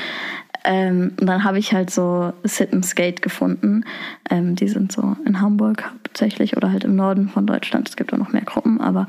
Ähm, 0.65 1.13
und 1.21 1.27
dann 1.27 1.45
habe 1.45 1.59
ich 1.59 1.73
halt 1.73 1.91
so 1.91 2.33
Sit 2.45 2.73
and 2.73 2.85
Skate 2.85 3.23
gefunden. 3.23 3.85
Ähm, 4.31 4.55
die 4.55 4.69
sind 4.69 4.93
so 4.93 5.17
in 5.25 5.41
Hamburg 5.41 5.85
hauptsächlich 5.91 6.57
oder 6.57 6.71
halt 6.71 6.85
im 6.85 6.95
Norden 6.95 7.29
von 7.29 7.47
Deutschland. 7.47 7.89
Es 7.89 7.97
gibt 7.97 8.13
auch 8.13 8.19
noch 8.19 8.33
mehr 8.33 8.43
Gruppen, 8.43 8.81
aber 8.81 9.07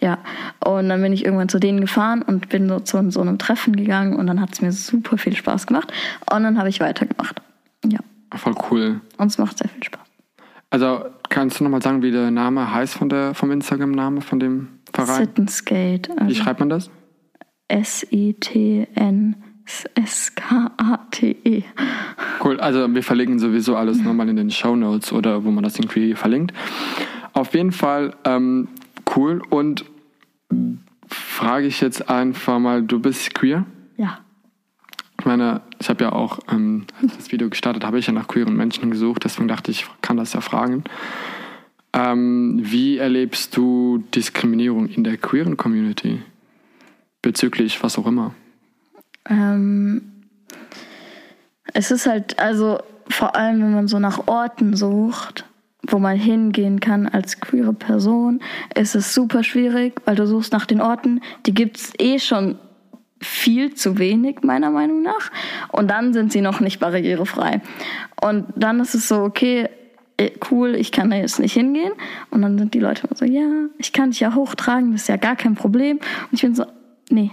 ja. 0.00 0.18
Und 0.64 0.88
dann 0.88 1.02
bin 1.02 1.12
ich 1.12 1.24
irgendwann 1.24 1.48
zu 1.48 1.58
denen 1.58 1.80
gefahren 1.80 2.22
und 2.22 2.48
bin 2.48 2.68
so 2.68 2.80
zu 2.80 3.10
so 3.10 3.20
einem 3.20 3.38
Treffen 3.38 3.76
gegangen 3.76 4.16
und 4.16 4.26
dann 4.26 4.40
hat 4.40 4.52
es 4.52 4.62
mir 4.62 4.72
super 4.72 5.18
viel 5.18 5.36
Spaß 5.36 5.66
gemacht. 5.66 5.92
Und 6.30 6.42
dann 6.42 6.58
habe 6.58 6.68
ich 6.68 6.80
weitergemacht. 6.80 7.42
Ja. 7.84 8.00
Voll 8.34 8.54
cool. 8.70 9.00
Und 9.18 9.26
es 9.26 9.38
macht 9.38 9.58
sehr 9.58 9.68
viel 9.68 9.84
Spaß. 9.84 10.00
Also 10.70 11.04
kannst 11.28 11.60
du 11.60 11.64
nochmal 11.64 11.82
sagen, 11.82 12.02
wie 12.02 12.10
der 12.10 12.30
Name 12.30 12.72
heißt 12.72 12.94
von 12.94 13.08
der, 13.08 13.34
vom 13.34 13.52
Instagram-Name 13.52 14.22
von 14.22 14.40
dem 14.40 14.80
Verein? 14.92 15.26
Sit 15.26 15.38
and 15.38 15.50
Skate. 15.50 16.10
Also 16.10 16.28
wie 16.28 16.34
schreibt 16.34 16.60
man 16.60 16.68
das? 16.68 16.90
S-I-T-N. 17.68 19.36
S-K-A-T-E. 19.94 21.62
Cool, 22.42 22.60
also 22.60 22.92
wir 22.92 23.02
verlinken 23.02 23.38
sowieso 23.38 23.76
alles 23.76 24.00
nochmal 24.02 24.28
in 24.28 24.36
den 24.36 24.50
Show 24.50 24.76
Notes 24.76 25.12
oder 25.12 25.44
wo 25.44 25.50
man 25.50 25.64
das 25.64 25.78
irgendwie 25.78 26.14
verlinkt. 26.14 26.52
Auf 27.32 27.54
jeden 27.54 27.72
Fall 27.72 28.14
ähm, 28.24 28.68
cool 29.16 29.42
und 29.48 29.84
frage 31.08 31.66
ich 31.66 31.80
jetzt 31.80 32.08
einfach 32.08 32.58
mal, 32.58 32.82
du 32.82 33.00
bist 33.00 33.34
queer? 33.34 33.64
Ja. 33.96 34.18
Ich 35.18 35.26
meine, 35.26 35.62
ich 35.80 35.88
habe 35.88 36.04
ja 36.04 36.12
auch, 36.12 36.40
ähm, 36.50 36.86
als 37.02 37.16
das 37.16 37.32
Video 37.32 37.48
gestartet, 37.48 37.84
habe 37.84 37.98
ich 37.98 38.06
ja 38.06 38.12
nach 38.12 38.28
queeren 38.28 38.56
Menschen 38.56 38.90
gesucht, 38.90 39.24
deswegen 39.24 39.48
dachte 39.48 39.70
ich, 39.70 39.82
ich 39.82 39.88
kann 40.02 40.16
das 40.16 40.34
ja 40.34 40.40
fragen. 40.40 40.84
Ähm, 41.94 42.58
wie 42.60 42.98
erlebst 42.98 43.56
du 43.56 44.04
Diskriminierung 44.14 44.88
in 44.88 45.04
der 45.04 45.16
queeren 45.16 45.56
Community? 45.56 46.20
Bezüglich 47.22 47.82
was 47.82 47.98
auch 47.98 48.06
immer? 48.06 48.34
Ähm, 49.28 50.12
es 51.72 51.90
ist 51.90 52.06
halt, 52.06 52.38
also 52.38 52.78
vor 53.08 53.36
allem, 53.36 53.60
wenn 53.60 53.74
man 53.74 53.88
so 53.88 53.98
nach 53.98 54.26
Orten 54.26 54.76
sucht, 54.76 55.44
wo 55.86 55.98
man 55.98 56.16
hingehen 56.16 56.80
kann 56.80 57.06
als 57.06 57.40
queere 57.40 57.74
Person, 57.74 58.40
ist 58.74 58.94
es 58.94 59.14
super 59.14 59.42
schwierig, 59.44 60.00
weil 60.04 60.16
du 60.16 60.26
suchst 60.26 60.52
nach 60.52 60.66
den 60.66 60.80
Orten, 60.80 61.20
die 61.46 61.54
gibt's 61.54 61.92
eh 61.98 62.18
schon 62.18 62.58
viel 63.20 63.74
zu 63.74 63.98
wenig, 63.98 64.42
meiner 64.42 64.70
Meinung 64.70 65.02
nach. 65.02 65.30
Und 65.72 65.90
dann 65.90 66.12
sind 66.12 66.32
sie 66.32 66.40
noch 66.40 66.60
nicht 66.60 66.80
barrierefrei. 66.80 67.60
Und 68.20 68.46
dann 68.56 68.80
ist 68.80 68.94
es 68.94 69.08
so, 69.08 69.22
okay, 69.22 69.68
äh, 70.16 70.30
cool, 70.50 70.74
ich 70.74 70.92
kann 70.92 71.10
da 71.10 71.16
jetzt 71.16 71.40
nicht 71.40 71.54
hingehen. 71.54 71.92
Und 72.30 72.42
dann 72.42 72.58
sind 72.58 72.74
die 72.74 72.80
Leute 72.80 73.06
immer 73.06 73.16
so, 73.16 73.24
ja, 73.24 73.68
ich 73.78 73.92
kann 73.92 74.10
dich 74.10 74.20
ja 74.20 74.34
hochtragen, 74.34 74.92
das 74.92 75.02
ist 75.02 75.08
ja 75.08 75.16
gar 75.16 75.36
kein 75.36 75.54
Problem. 75.54 75.98
Und 75.98 76.32
ich 76.32 76.42
bin 76.42 76.54
so, 76.54 76.64
nee. 77.10 77.30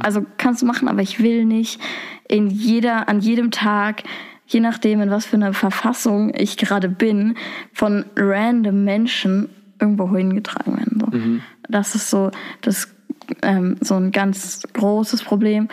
Also 0.00 0.24
kannst 0.38 0.62
du 0.62 0.66
machen, 0.66 0.88
aber 0.88 1.02
ich 1.02 1.22
will 1.22 1.44
nicht 1.44 1.80
in 2.28 2.48
jeder, 2.48 3.08
an 3.08 3.20
jedem 3.20 3.50
Tag, 3.50 4.02
je 4.46 4.60
nachdem, 4.60 5.00
in 5.00 5.10
was 5.10 5.26
für 5.26 5.36
einer 5.36 5.52
Verfassung 5.52 6.32
ich 6.34 6.56
gerade 6.56 6.88
bin, 6.88 7.36
von 7.72 8.04
random 8.16 8.84
Menschen 8.84 9.48
irgendwo 9.80 10.14
hingetragen 10.16 10.76
werden. 10.76 10.98
So. 11.00 11.16
Mhm. 11.16 11.42
Das 11.68 11.94
ist 11.94 12.10
so 12.10 12.30
das 12.60 12.94
ähm, 13.42 13.76
so 13.80 13.94
ein 13.94 14.10
ganz 14.10 14.62
großes 14.72 15.22
Problem. 15.22 15.68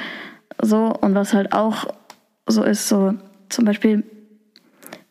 So, 0.62 0.94
und 0.94 1.16
was 1.16 1.34
halt 1.34 1.54
auch 1.54 1.88
so 2.46 2.64
ist, 2.64 2.88
so 2.88 3.14
zum 3.50 3.66
Beispiel 3.66 4.04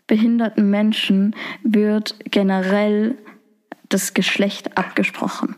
behinderten 0.06 0.70
Menschen 0.70 1.34
wird 1.62 2.16
generell 2.30 3.16
das 3.88 4.14
Geschlecht 4.14 4.76
abgesprochen. 4.76 5.56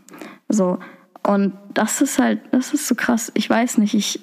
So. 0.49 0.79
Und 1.23 1.53
das 1.75 2.01
ist 2.01 2.19
halt, 2.19 2.41
das 2.51 2.75
ist 2.75 2.89
so 2.89 2.95
krass. 2.95 3.31
Ich 3.35 3.49
weiß 3.49 3.79
nicht, 3.79 3.95
ich 3.95 4.21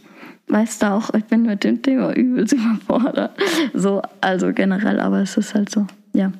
weiß 0.47 0.79
da 0.79 0.95
auch, 0.95 1.13
ich 1.13 1.25
bin 1.25 1.43
mit 1.43 1.63
dem 1.63 1.81
Thema 1.81 2.13
übelst 2.13 2.53
überfordert. 2.53 3.31
So, 3.73 4.01
also 4.21 4.51
generell, 4.53 4.99
aber 4.99 5.19
es 5.19 5.37
ist 5.37 5.53
halt 5.55 5.69
so, 5.69 5.87
ja. 6.13 6.31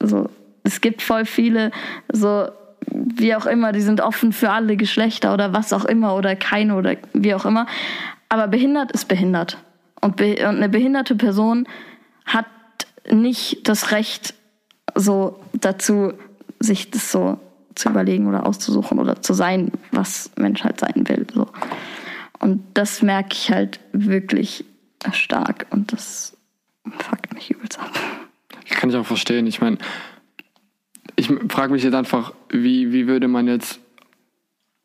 So, 0.00 0.28
es 0.64 0.80
gibt 0.80 1.02
voll 1.02 1.24
viele 1.24 1.70
so 2.12 2.48
wie 2.92 3.34
auch 3.34 3.46
immer, 3.46 3.72
die 3.72 3.80
sind 3.80 4.00
offen 4.00 4.32
für 4.32 4.50
alle 4.50 4.76
Geschlechter 4.76 5.34
oder 5.34 5.52
was 5.52 5.72
auch 5.72 5.84
immer 5.84 6.14
oder 6.14 6.36
keine 6.36 6.76
oder 6.76 6.96
wie 7.12 7.34
auch 7.34 7.44
immer. 7.44 7.66
Aber 8.28 8.48
behindert 8.48 8.92
ist 8.92 9.06
behindert. 9.06 9.58
Und, 10.00 10.16
be 10.16 10.34
und 10.48 10.56
eine 10.56 10.68
behinderte 10.68 11.14
Person 11.14 11.66
hat 12.24 12.46
nicht 13.10 13.68
das 13.68 13.92
Recht, 13.92 14.34
so 14.94 15.40
dazu, 15.52 16.14
sich 16.58 16.90
das 16.90 17.12
so 17.12 17.38
zu 17.76 17.88
überlegen 17.88 18.26
oder 18.26 18.46
auszusuchen 18.46 18.98
oder 18.98 19.22
zu 19.22 19.32
sein, 19.32 19.70
was 19.92 20.30
Mensch 20.36 20.64
halt 20.64 20.80
sein 20.80 21.08
will. 21.08 21.26
So. 21.32 21.46
Und 22.40 22.62
das 22.74 23.02
merke 23.02 23.32
ich 23.32 23.50
halt 23.50 23.80
wirklich 23.92 24.64
stark 25.12 25.66
und 25.70 25.92
das 25.92 26.36
fuckt 26.98 27.32
mich 27.34 27.50
übelst 27.50 27.78
ab. 27.78 27.92
Kann 28.70 28.90
ich 28.90 28.96
auch 28.96 29.06
verstehen. 29.06 29.46
Ich 29.46 29.60
meine, 29.60 29.78
ich 31.14 31.30
frage 31.48 31.72
mich 31.72 31.82
jetzt 31.82 31.94
einfach, 31.94 32.34
wie, 32.50 32.92
wie 32.92 33.06
würde 33.06 33.28
man 33.28 33.46
jetzt 33.46 33.80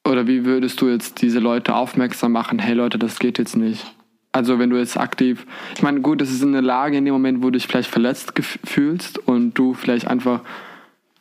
oder 0.08 0.27
wie 0.27 0.45
würdest 0.45 0.82
du 0.82 0.89
jetzt 0.89 1.21
diese 1.21 1.39
Leute 1.39 1.75
aufmerksam 1.75 2.32
machen, 2.32 2.60
hey 2.60 2.73
Leute, 2.73 2.97
das 2.97 3.19
geht 3.19 3.38
jetzt 3.38 3.56
nicht. 3.56 3.86
Also 4.32 4.60
wenn 4.60 4.69
du 4.69 4.77
jetzt 4.77 4.97
aktiv, 4.97 5.45
ich 5.75 5.84
meine, 5.84 6.01
gut, 6.01 6.21
das 6.21 6.32
ist 6.32 6.41
eine 6.41 6.62
Lage 6.62 6.97
in 6.97 7.06
dem 7.06 7.13
Moment, 7.13 7.39
wo 7.39 7.47
du 7.47 7.51
dich 7.51 7.67
vielleicht 7.67 7.89
verletzt 7.89 8.34
fühlst 8.63 9.19
und 9.19 9.54
du 9.54 9.73
vielleicht 9.73 10.08
einfach, 10.08 10.41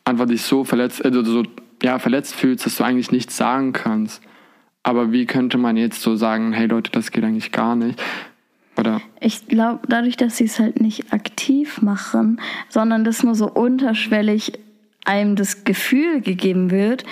einfach 0.05 0.25
dich 0.25 0.41
so 0.43 0.63
verletzt, 0.63 1.03
also 1.03 1.23
so, 1.23 1.43
ja, 1.81 1.99
verletzt 1.99 2.35
fühlst, 2.35 2.65
dass 2.65 2.77
du 2.77 2.83
eigentlich 2.83 3.11
nichts 3.11 3.37
sagen 3.37 3.73
kannst. 3.73 4.21
Aber 4.83 5.11
wie 5.11 5.25
könnte 5.25 5.57
man 5.57 5.77
jetzt 5.77 6.01
so 6.01 6.15
sagen, 6.15 6.53
hey 6.53 6.67
Leute, 6.67 6.91
das 6.91 7.11
geht 7.11 7.23
eigentlich 7.23 7.51
gar 7.51 7.75
nicht? 7.75 8.01
Oder? 8.77 9.01
Ich 9.19 9.47
glaube, 9.47 9.81
dadurch, 9.87 10.17
dass 10.17 10.37
sie 10.37 10.45
es 10.45 10.59
halt 10.59 10.79
nicht 10.81 11.13
aktiv 11.13 11.81
machen, 11.81 12.39
sondern 12.69 13.03
das 13.03 13.21
nur 13.23 13.35
so 13.35 13.49
unterschwellig 13.49 14.53
einem 15.05 15.35
das 15.35 15.63
Gefühl 15.63 16.21
gegeben 16.21 16.71
wird, 16.71 17.03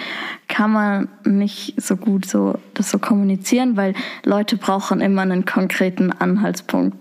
kann 0.47 0.71
man 0.71 1.10
nicht 1.25 1.82
so 1.82 1.95
gut 1.95 2.25
so 2.25 2.58
das 2.73 2.91
so 2.91 2.99
kommunizieren, 2.99 3.77
weil 3.77 3.93
Leute 4.23 4.58
brauchen 4.58 5.01
immer 5.01 5.23
einen 5.23 5.45
konkreten 5.45 6.12
Anhaltspunkt, 6.12 6.97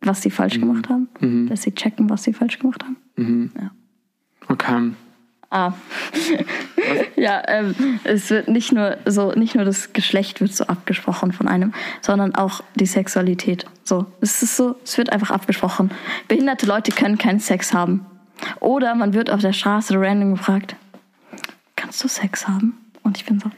was 0.00 0.22
sie 0.22 0.30
falsch 0.30 0.56
mhm. 0.56 0.60
gemacht 0.60 0.88
haben, 0.88 1.08
mhm. 1.20 1.48
dass 1.48 1.62
sie 1.62 1.74
checken, 1.74 2.08
was 2.08 2.22
sie 2.22 2.32
falsch 2.32 2.58
gemacht 2.58 2.84
haben. 2.84 2.96
Mhm. 3.16 3.50
Ja. 3.60 3.70
Okay. 4.48 4.92
Ah. 5.50 5.72
ja, 7.16 7.42
ähm, 7.48 8.00
es 8.04 8.28
wird 8.28 8.48
nicht 8.48 8.72
nur 8.72 8.98
so, 9.06 9.32
nicht 9.32 9.54
nur 9.54 9.64
das 9.64 9.94
Geschlecht 9.94 10.42
wird 10.42 10.52
so 10.52 10.64
abgesprochen 10.64 11.32
von 11.32 11.48
einem, 11.48 11.72
sondern 12.02 12.34
auch 12.34 12.62
die 12.74 12.84
Sexualität. 12.84 13.64
So, 13.82 14.06
es 14.20 14.42
ist 14.42 14.56
so, 14.56 14.76
es 14.84 14.98
wird 14.98 15.10
einfach 15.10 15.30
abgesprochen. 15.30 15.90
Behinderte 16.28 16.66
Leute 16.66 16.92
können 16.92 17.16
keinen 17.16 17.40
Sex 17.40 17.72
haben. 17.72 18.04
Oder 18.60 18.94
man 18.94 19.14
wird 19.14 19.30
auf 19.30 19.40
der 19.40 19.54
Straße 19.54 19.94
random 19.98 20.34
gefragt, 20.34 20.76
kannst 21.76 22.04
du 22.04 22.08
Sex 22.08 22.46
haben? 22.46 22.76
Und 23.02 23.16
ich 23.16 23.24
bin 23.24 23.40
so, 23.40 23.50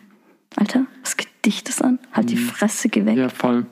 Alter, 0.56 0.86
was 1.02 1.16
geht 1.16 1.28
dich 1.44 1.64
das 1.64 1.82
an? 1.82 1.98
Halt 2.12 2.30
die 2.30 2.36
mhm. 2.36 2.46
Fresse, 2.46 2.88
weg. 3.04 3.16
Ja, 3.16 3.28
voll. 3.28 3.66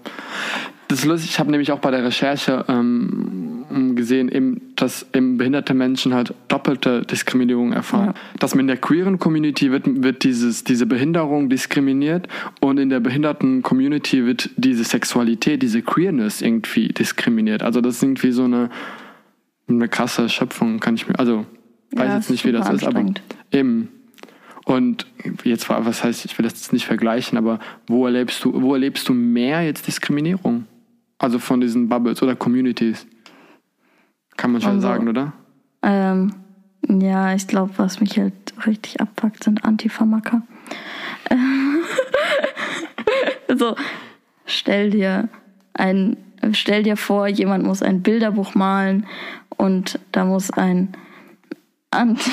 Das 0.89 1.01
ist 1.01 1.05
lustig, 1.05 1.31
ich 1.31 1.39
habe 1.39 1.51
nämlich 1.51 1.71
auch 1.71 1.81
bei 1.81 1.91
der 1.91 2.03
Recherche 2.03 2.65
ähm, 2.67 3.95
gesehen, 3.95 4.31
eben, 4.31 4.73
dass 4.75 5.07
eben 5.15 5.37
behinderte 5.37 5.75
Menschen 5.75 6.15
halt 6.15 6.33
doppelte 6.49 7.03
Diskriminierung 7.03 7.73
erfahren. 7.73 8.15
Ja. 8.15 8.15
Dass 8.39 8.55
man 8.55 8.61
in 8.61 8.67
der 8.69 8.79
queeren 8.79 9.19
Community 9.19 9.71
wird, 9.71 10.03
wird 10.03 10.25
dieses, 10.25 10.65
diese 10.65 10.87
Behinderung 10.87 11.51
diskriminiert 11.51 12.27
und 12.61 12.79
in 12.79 12.89
der 12.89 13.01
behinderten 13.01 13.63
Community 13.63 14.25
wird 14.25 14.51
diese 14.57 14.85
Sexualität, 14.85 15.63
diese 15.63 15.83
Queerness 15.83 16.41
irgendwie 16.41 16.89
diskriminiert. 16.89 17.63
Also 17.63 17.83
das 17.83 17.97
ist 17.97 18.03
irgendwie 18.03 18.33
so 18.33 18.45
eine 18.45 18.71
eine 19.69 19.89
krasse 19.89 20.29
Schöpfung, 20.29 20.81
kann 20.81 20.95
ich 20.95 21.09
mir, 21.09 21.19
also 21.19 21.47
weiß 21.93 22.09
ja, 22.09 22.17
jetzt 22.17 22.31
nicht, 22.31 22.45
wie 22.45 22.53
das 22.53 22.69
ist, 22.71 22.85
aber 22.85 23.05
eben. 23.53 23.89
Und 24.65 25.07
jetzt 25.45 25.71
was 25.71 26.05
heißt, 26.05 26.27
ich 26.27 26.39
will 26.39 26.45
das 26.45 26.55
jetzt 26.55 26.73
nicht 26.75 26.85
vergleichen, 26.85 27.39
aber 27.39 27.59
wo 27.87 28.05
erlebst 28.05 28.45
du, 28.45 28.61
wo 28.61 28.75
erlebst 28.75 29.09
du 29.09 29.15
mehr 29.15 29.63
jetzt 29.63 29.87
Diskriminierung? 29.87 30.67
Also 31.19 31.39
von 31.39 31.61
diesen 31.61 31.89
Bubbles 31.89 32.23
oder 32.23 32.37
Communities? 32.37 33.07
Kann 34.37 34.53
man 34.53 34.61
schon 34.61 34.71
also, 34.77 34.83
sagen, 34.83 35.09
oder? 35.09 35.33
Ähm, 35.83 36.33
ja, 36.89 37.35
ich 37.35 37.47
glaube, 37.49 37.73
was 37.77 38.01
mich 38.01 38.19
halt 38.19 38.55
richtig 38.67 39.01
abpackt, 39.01 39.45
sind 39.45 39.65
Antifamaka. 39.65 40.43
so, 43.57 43.75
stell 44.47 44.91
dir 44.91 45.29
ein, 45.75 46.17
stell 46.53 46.85
dir 46.85 46.97
vor, 46.97 47.27
jemand 47.27 47.65
muss 47.65 47.83
ein 47.83 48.03
Bilderbuch 48.03 48.55
malen 48.55 49.07
und 49.57 49.99
da 50.13 50.25
muss 50.25 50.51
ein, 50.51 50.93
Anti 51.91 52.31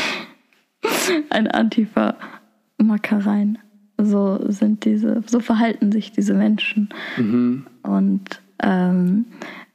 ein 1.31 1.47
Antifa-Macker 1.47 3.25
rein. 3.25 3.57
So 3.97 4.39
sind 4.51 4.85
diese, 4.85 5.23
so 5.25 5.39
verhalten 5.39 5.91
sich 5.91 6.11
diese 6.11 6.33
Menschen. 6.33 6.89
Mhm. 7.17 7.65
Und 7.81 8.41
ähm, 8.61 9.25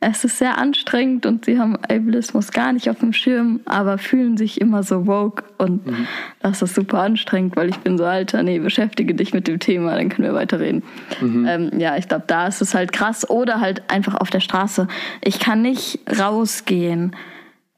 es 0.03 0.25
ist 0.25 0.39
sehr 0.39 0.57
anstrengend 0.57 1.27
und 1.27 1.45
sie 1.45 1.59
haben 1.59 1.77
Ableismus 1.77 2.53
gar 2.53 2.73
nicht 2.73 2.89
auf 2.89 3.01
dem 3.01 3.13
Schirm, 3.13 3.61
aber 3.67 3.99
fühlen 3.99 4.39
sich 4.39 4.59
immer 4.59 4.83
so 4.83 5.07
woke 5.07 5.45
und 5.59 5.87
mhm. 5.87 6.07
das 6.41 6.63
ist 6.63 6.75
super 6.75 7.01
anstrengend, 7.01 7.55
weil 7.55 7.69
ich 7.69 7.77
bin 7.77 7.99
so 7.99 8.07
alter, 8.07 8.43
nee, 8.43 8.59
beschäftige 8.59 9.15
dich 9.15 9.35
mit 9.35 9.47
dem 9.47 9.59
Thema, 9.59 9.95
dann 9.97 10.09
können 10.09 10.29
wir 10.29 10.35
weiterreden. 10.35 10.83
Mhm. 11.21 11.47
Ähm, 11.47 11.71
ja, 11.79 11.99
ich 11.99 12.09
glaube, 12.09 12.25
da 12.27 12.47
ist 12.47 12.63
es 12.63 12.75
halt 12.75 12.93
krass 12.93 13.29
oder 13.29 13.61
halt 13.61 13.91
einfach 13.91 14.15
auf 14.15 14.31
der 14.31 14.41
Straße. 14.41 14.89
Ich 15.23 15.39
kann 15.39 15.61
nicht 15.61 16.01
rausgehen 16.19 17.15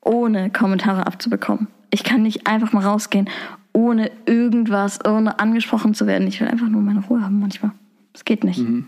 ohne 0.04 0.50
Kommentare 0.50 1.06
abzubekommen. 1.06 1.66
Ich 1.90 2.04
kann 2.04 2.22
nicht 2.22 2.46
einfach 2.46 2.72
mal 2.72 2.84
rausgehen, 2.84 3.28
ohne 3.72 4.12
irgendwas, 4.26 5.04
ohne 5.04 5.40
angesprochen 5.40 5.94
zu 5.94 6.06
werden. 6.06 6.28
Ich 6.28 6.40
will 6.40 6.48
einfach 6.48 6.68
nur 6.68 6.82
meine 6.82 7.04
Ruhe 7.04 7.22
haben 7.22 7.40
manchmal. 7.40 7.72
Das 8.12 8.24
geht 8.24 8.44
nicht. 8.44 8.60
Mhm. 8.60 8.86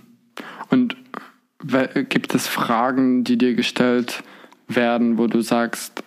Und 0.70 0.96
gibt 2.08 2.34
es 2.34 2.46
Fragen, 2.46 3.24
die 3.24 3.38
dir 3.38 3.54
gestellt 3.54 4.22
werden, 4.68 5.18
wo 5.18 5.26
du 5.26 5.40
sagst, 5.40 6.02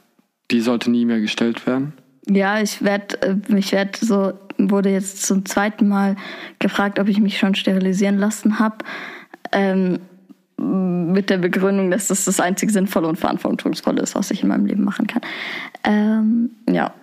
die 0.51 0.61
sollte 0.61 0.89
nie 0.91 1.05
mehr 1.05 1.19
gestellt 1.19 1.65
werden? 1.67 1.93
Ja, 2.29 2.61
ich 2.61 2.83
werde, 2.83 3.21
äh, 3.21 3.57
ich 3.57 3.71
werde 3.71 3.97
so, 3.99 4.33
wurde 4.57 4.89
jetzt 4.89 5.25
zum 5.25 5.45
zweiten 5.45 5.87
Mal 5.87 6.15
gefragt, 6.59 6.99
ob 6.99 7.07
ich 7.07 7.19
mich 7.19 7.37
schon 7.37 7.55
sterilisieren 7.55 8.17
lassen 8.17 8.59
habe. 8.59 8.77
Ähm, 9.51 9.99
mit 10.59 11.29
der 11.29 11.37
Begründung, 11.37 11.91
dass 11.91 12.07
das 12.07 12.25
das 12.25 12.39
einzig 12.39 12.71
Sinnvolle 12.71 13.07
und 13.07 13.17
Verantwortungsvolle 13.17 14.01
ist, 14.01 14.15
was 14.15 14.31
ich 14.31 14.41
in 14.41 14.49
meinem 14.49 14.65
Leben 14.65 14.83
machen 14.83 15.05
kann. 15.05 15.21
Ähm, 15.83 16.51
ja. 16.67 16.93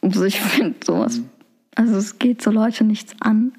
Also 0.00 0.24
ich 0.24 0.40
finde 0.40 0.76
sowas. 0.84 1.20
Also 1.74 1.96
es 1.96 2.18
geht 2.18 2.42
so 2.42 2.50
Leute 2.50 2.84
nichts 2.84 3.14
an. 3.20 3.52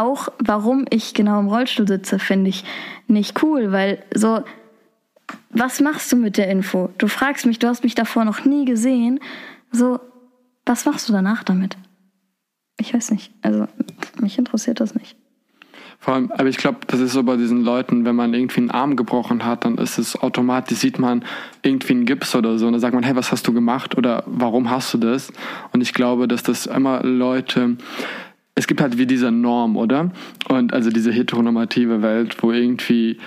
Auch 0.00 0.28
warum 0.38 0.86
ich 0.88 1.12
genau 1.12 1.38
im 1.40 1.48
Rollstuhl 1.48 1.86
sitze, 1.86 2.18
finde 2.18 2.48
ich 2.48 2.64
nicht 3.06 3.42
cool, 3.42 3.70
weil 3.70 4.02
so, 4.14 4.42
was 5.50 5.80
machst 5.80 6.10
du 6.10 6.16
mit 6.16 6.38
der 6.38 6.48
Info? 6.48 6.88
Du 6.96 7.06
fragst 7.06 7.44
mich, 7.44 7.58
du 7.58 7.68
hast 7.68 7.84
mich 7.84 7.94
davor 7.94 8.24
noch 8.24 8.46
nie 8.46 8.64
gesehen. 8.64 9.20
So, 9.72 10.00
was 10.64 10.86
machst 10.86 11.06
du 11.08 11.12
danach 11.12 11.44
damit? 11.44 11.76
Ich 12.78 12.94
weiß 12.94 13.10
nicht. 13.10 13.30
Also, 13.42 13.68
mich 14.20 14.38
interessiert 14.38 14.80
das 14.80 14.94
nicht. 14.94 15.16
Vor 15.98 16.14
allem, 16.14 16.32
aber 16.32 16.48
ich 16.48 16.56
glaube, 16.56 16.78
das 16.86 16.98
ist 17.00 17.12
so 17.12 17.22
bei 17.22 17.36
diesen 17.36 17.62
Leuten, 17.62 18.06
wenn 18.06 18.16
man 18.16 18.32
irgendwie 18.32 18.60
einen 18.60 18.70
Arm 18.70 18.96
gebrochen 18.96 19.44
hat, 19.44 19.66
dann 19.66 19.76
ist 19.76 19.98
es 19.98 20.16
automatisch, 20.16 20.78
sieht 20.78 20.98
man 20.98 21.26
irgendwie 21.60 21.92
einen 21.92 22.06
Gips 22.06 22.34
oder 22.34 22.56
so 22.56 22.66
und 22.66 22.72
dann 22.72 22.80
sagt 22.80 22.94
man, 22.94 23.02
hey, 23.02 23.14
was 23.16 23.32
hast 23.32 23.46
du 23.46 23.52
gemacht 23.52 23.98
oder 23.98 24.24
warum 24.24 24.70
hast 24.70 24.94
du 24.94 24.98
das? 24.98 25.30
Und 25.72 25.82
ich 25.82 25.92
glaube, 25.92 26.26
dass 26.26 26.42
das 26.42 26.64
immer 26.64 27.02
Leute, 27.02 27.76
es 28.54 28.66
gibt 28.66 28.80
halt 28.80 28.98
wie 28.98 29.06
diese 29.06 29.30
Norm, 29.30 29.76
oder? 29.76 30.10
Und 30.48 30.72
also 30.72 30.90
diese 30.90 31.12
heteronormative 31.12 32.02
Welt, 32.02 32.36
wo 32.42 32.52
irgendwie, 32.52 33.18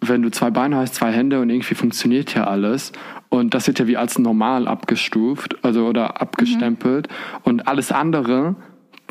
wenn 0.00 0.22
du 0.22 0.30
zwei 0.30 0.50
Beine 0.50 0.76
hast, 0.76 0.96
zwei 0.96 1.12
Hände 1.12 1.40
und 1.40 1.50
irgendwie 1.50 1.74
funktioniert 1.74 2.34
ja 2.34 2.46
alles. 2.46 2.92
Und 3.28 3.54
das 3.54 3.66
wird 3.66 3.78
ja 3.78 3.86
wie 3.86 3.96
als 3.96 4.18
normal 4.18 4.68
abgestuft, 4.68 5.64
also 5.64 5.86
oder 5.86 6.20
abgestempelt. 6.20 7.08
Mhm. 7.08 7.38
Und 7.44 7.68
alles 7.68 7.92
andere 7.92 8.56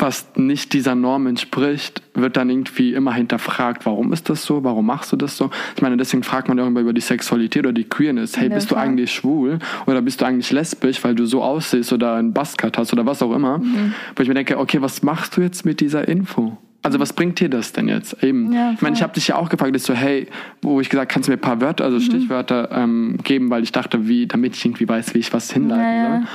was 0.01 0.27
nicht 0.35 0.73
dieser 0.73 0.95
Norm 0.95 1.27
entspricht, 1.27 2.01
wird 2.13 2.37
dann 2.37 2.49
irgendwie 2.49 2.93
immer 2.93 3.13
hinterfragt, 3.13 3.85
warum 3.85 4.11
ist 4.13 4.29
das 4.29 4.43
so, 4.43 4.63
warum 4.63 4.85
machst 4.85 5.11
du 5.11 5.15
das 5.15 5.37
so? 5.37 5.49
Ich 5.75 5.81
meine, 5.81 5.97
deswegen 5.97 6.23
fragt 6.23 6.47
man 6.47 6.57
irgendwann 6.57 6.83
über 6.83 6.93
die 6.93 7.01
Sexualität 7.01 7.65
oder 7.65 7.73
die 7.73 7.83
Queerness. 7.83 8.37
Hey, 8.37 8.49
bist 8.49 8.71
du 8.71 8.75
eigentlich 8.75 9.11
schwul 9.11 9.59
oder 9.85 10.01
bist 10.01 10.21
du 10.21 10.25
eigentlich 10.25 10.51
lesbisch, 10.51 11.03
weil 11.03 11.15
du 11.15 11.25
so 11.25 11.43
aussiehst 11.43 11.93
oder 11.93 12.15
einen 12.15 12.33
Buzzcut 12.33 12.77
hast 12.77 12.91
oder 12.93 13.05
was 13.05 13.21
auch 13.21 13.33
immer? 13.33 13.59
Mhm. 13.59 13.93
Wo 14.15 14.23
ich 14.23 14.27
mir 14.27 14.35
denke, 14.35 14.57
okay, 14.57 14.81
was 14.81 15.03
machst 15.03 15.37
du 15.37 15.41
jetzt 15.41 15.65
mit 15.65 15.79
dieser 15.79 16.07
Info? 16.07 16.57
Also 16.83 16.99
was 16.99 17.13
bringt 17.13 17.39
dir 17.39 17.47
das 17.47 17.73
denn 17.73 17.87
jetzt? 17.87 18.23
Eben. 18.23 18.51
Ja, 18.51 18.71
ich 18.71 18.81
meine, 18.81 18.95
ich 18.95 19.03
habe 19.03 19.13
dich 19.13 19.27
ja 19.27 19.35
auch 19.35 19.49
gefragt, 19.49 19.75
ist 19.75 19.85
so, 19.85 19.93
hey, 19.93 20.27
wo 20.63 20.81
ich 20.81 20.89
gesagt, 20.89 21.11
kannst 21.11 21.27
du 21.27 21.31
mir 21.31 21.37
ein 21.37 21.41
paar 21.41 21.61
Wörter, 21.61 21.83
also 21.83 21.97
mhm. 21.97 22.01
Stichwörter 22.01 22.69
ähm, 22.71 23.17
geben, 23.23 23.51
weil 23.51 23.61
ich 23.61 23.71
dachte, 23.71 24.07
wie, 24.07 24.25
damit 24.25 24.55
ich 24.55 24.65
irgendwie 24.65 24.89
weiß, 24.89 25.13
wie 25.13 25.19
ich 25.19 25.31
was 25.31 25.51
hinleiten 25.51 25.83
ja, 25.83 26.09
soll. 26.09 26.17
Und 26.17 26.27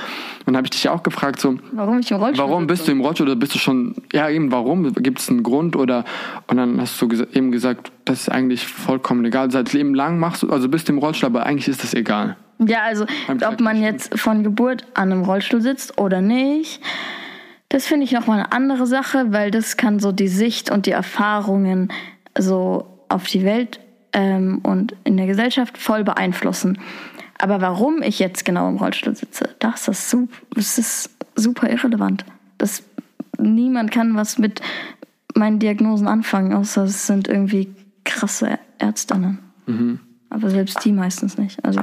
dann 0.45 0.57
habe 0.57 0.67
ich 0.67 0.71
dich 0.71 0.85
ja 0.85 0.93
auch 0.93 1.03
gefragt, 1.03 1.41
so, 1.41 1.57
warum 1.73 1.99
ich 1.99 2.09
im 2.11 2.17
Rollstuhl 2.17 2.47
Warum 2.47 2.65
bist 2.65 2.87
du 2.87 2.93
im 2.93 3.01
Rollstuhl 3.01 3.27
oder 3.27 3.35
bist 3.35 3.55
du 3.55 3.59
schon, 3.59 3.95
ja 4.13 4.29
eben, 4.29 4.49
warum? 4.49 4.93
Gibt 4.93 5.19
es 5.19 5.29
einen 5.29 5.43
Grund 5.43 5.75
oder, 5.75 6.05
und 6.47 6.55
dann 6.55 6.79
hast 6.79 7.01
du 7.01 7.09
gesa 7.09 7.25
eben 7.33 7.51
gesagt, 7.51 7.91
das 8.05 8.21
ist 8.21 8.29
eigentlich 8.29 8.65
vollkommen 8.65 9.25
egal. 9.25 9.51
Seit 9.51 9.73
Leben 9.73 9.93
lang 9.93 10.17
machst 10.17 10.43
du, 10.43 10.49
also 10.49 10.69
bist 10.69 10.87
du 10.87 10.93
im 10.93 10.99
Rollstuhl, 10.99 11.27
aber 11.27 11.45
eigentlich 11.45 11.67
ist 11.67 11.83
das 11.83 11.93
egal. 11.93 12.37
Ja, 12.59 12.83
also, 12.83 13.05
ob 13.27 13.59
man 13.59 13.81
jetzt 13.83 14.17
von 14.17 14.43
Geburt 14.43 14.85
an 14.93 15.11
im 15.11 15.23
Rollstuhl 15.23 15.61
sitzt 15.61 15.97
oder 15.99 16.21
nicht, 16.21 16.81
das 17.69 17.85
finde 17.85 18.05
ich 18.05 18.11
nochmal 18.11 18.39
eine 18.39 18.51
andere 18.51 18.87
Sache, 18.87 19.31
weil 19.33 19.51
das 19.51 19.77
kann 19.77 19.99
so 19.99 20.11
die 20.11 20.27
Sicht 20.27 20.71
und 20.71 20.85
die 20.85 20.91
Erfahrungen 20.91 21.91
so 22.37 22.85
auf 23.09 23.27
die 23.27 23.43
Welt 23.43 23.79
ähm, 24.13 24.59
und 24.63 24.95
in 25.03 25.17
der 25.17 25.27
Gesellschaft 25.27 25.77
voll 25.77 26.03
beeinflussen. 26.03 26.79
Aber 27.39 27.61
warum 27.61 28.01
ich 28.01 28.19
jetzt 28.19 28.45
genau 28.45 28.67
im 28.69 28.77
Rollstuhl 28.77 29.15
sitze, 29.15 29.55
das 29.59 29.87
ist 29.87 30.09
super, 30.09 30.33
das 30.55 30.77
ist 30.77 31.09
super 31.35 31.69
irrelevant. 31.69 32.25
Das, 32.57 32.83
niemand 33.37 33.91
kann 33.91 34.15
was 34.15 34.37
mit 34.37 34.61
meinen 35.35 35.59
Diagnosen 35.59 36.07
anfangen, 36.07 36.53
außer 36.53 36.85
es 36.85 37.05
sind 37.05 37.27
irgendwie 37.27 37.73
krasse 38.05 38.57
Ärztinnen. 38.79 39.39
Mhm. 39.67 39.99
Aber 40.29 40.49
selbst 40.49 40.83
die 40.83 40.91
meistens 40.91 41.37
nicht. 41.37 41.63
Also. 41.63 41.81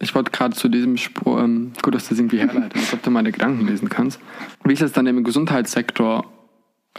Ich 0.00 0.14
wollte 0.14 0.32
gerade 0.32 0.56
zu 0.56 0.68
diesem 0.68 0.96
Spur, 0.96 1.40
ähm, 1.42 1.72
gut, 1.82 1.94
dass 1.94 2.04
du 2.04 2.10
das 2.10 2.18
irgendwie 2.18 2.38
herleitest, 2.38 2.94
ob 2.94 3.02
du 3.02 3.10
meine 3.10 3.30
Gedanken 3.30 3.66
lesen 3.66 3.88
kannst. 3.88 4.20
Wie 4.64 4.72
ist 4.72 4.82
es 4.82 4.92
dann 4.92 5.06
im 5.06 5.22
Gesundheitssektor? 5.22 6.26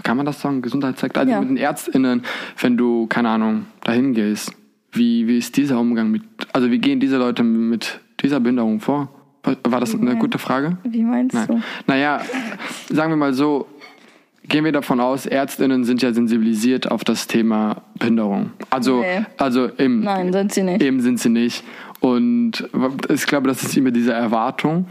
Kann 0.04 0.18
man 0.18 0.26
das 0.26 0.42
sagen? 0.42 0.62
Gesundheitssektor? 0.62 1.22
Also 1.22 1.34
ja. 1.34 1.40
mit 1.40 1.50
den 1.50 1.58
ÄrztInnen, 1.58 2.24
wenn 2.60 2.78
du, 2.78 3.08
keine 3.08 3.30
Ahnung, 3.30 3.66
dahin 3.84 4.14
gehst. 4.14 4.54
Wie, 4.92 5.28
wie 5.28 5.38
ist 5.38 5.58
dieser 5.58 5.80
Umgang 5.80 6.10
mit, 6.10 6.24
also 6.54 6.72
wie 6.72 6.80
gehen 6.80 7.02
diese 7.02 7.18
Leute 7.18 7.44
mit 7.44 8.00
dieser 8.22 8.40
Behinderung 8.40 8.80
vor? 8.80 9.10
War 9.64 9.80
das 9.80 9.94
eine 9.94 10.16
gute 10.16 10.40
Frage? 10.40 10.78
Wie 10.84 11.04
meinst 11.04 11.36
Nein. 11.36 11.48
du? 11.48 11.62
Naja, 11.86 12.22
sagen 12.90 13.12
wir 13.12 13.18
mal 13.18 13.34
so, 13.34 13.68
gehen 14.48 14.66
wir 14.66 14.72
davon 14.72 15.00
aus, 15.00 15.26
Ärztinnen 15.26 15.84
sind 15.84 16.02
ja 16.02 16.14
sensibilisiert 16.14 16.90
auf 16.90 17.04
das 17.04 17.28
Thema 17.28 17.84
Behinderung. 18.00 18.52
Also, 18.70 19.02
nee. 19.02 19.26
also 19.38 19.66
im, 19.66 20.02
Nein, 20.02 20.32
sind 20.32 20.54
sie 20.54 20.64
nicht. 20.64 20.82
Eben 20.82 21.02
sind 21.02 21.20
sie 21.20 21.30
nicht. 21.30 21.64
Und 22.06 22.70
ich 23.10 23.26
glaube, 23.26 23.48
das 23.48 23.64
ist 23.64 23.76
immer 23.76 23.90
diese 23.90 24.14
Erwartung. 24.14 24.86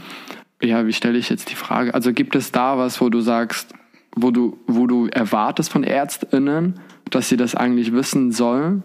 Ja, 0.61 0.85
wie 0.85 0.93
stelle 0.93 1.17
ich 1.17 1.29
jetzt 1.29 1.49
die 1.49 1.55
Frage? 1.55 1.95
Also 1.95 2.12
gibt 2.12 2.35
es 2.35 2.51
da 2.51 2.77
was, 2.77 3.01
wo 3.01 3.09
du 3.09 3.21
sagst, 3.21 3.73
wo 4.17 4.33
du, 4.33 4.59
wo 4.67 4.89
du 4.89 5.07
erwartest 5.07 5.71
von 5.71 5.85
ÄrztInnen, 5.85 6.81
dass 7.11 7.29
sie 7.29 7.37
das 7.37 7.55
eigentlich 7.55 7.93
wissen 7.93 8.33
sollen? 8.33 8.83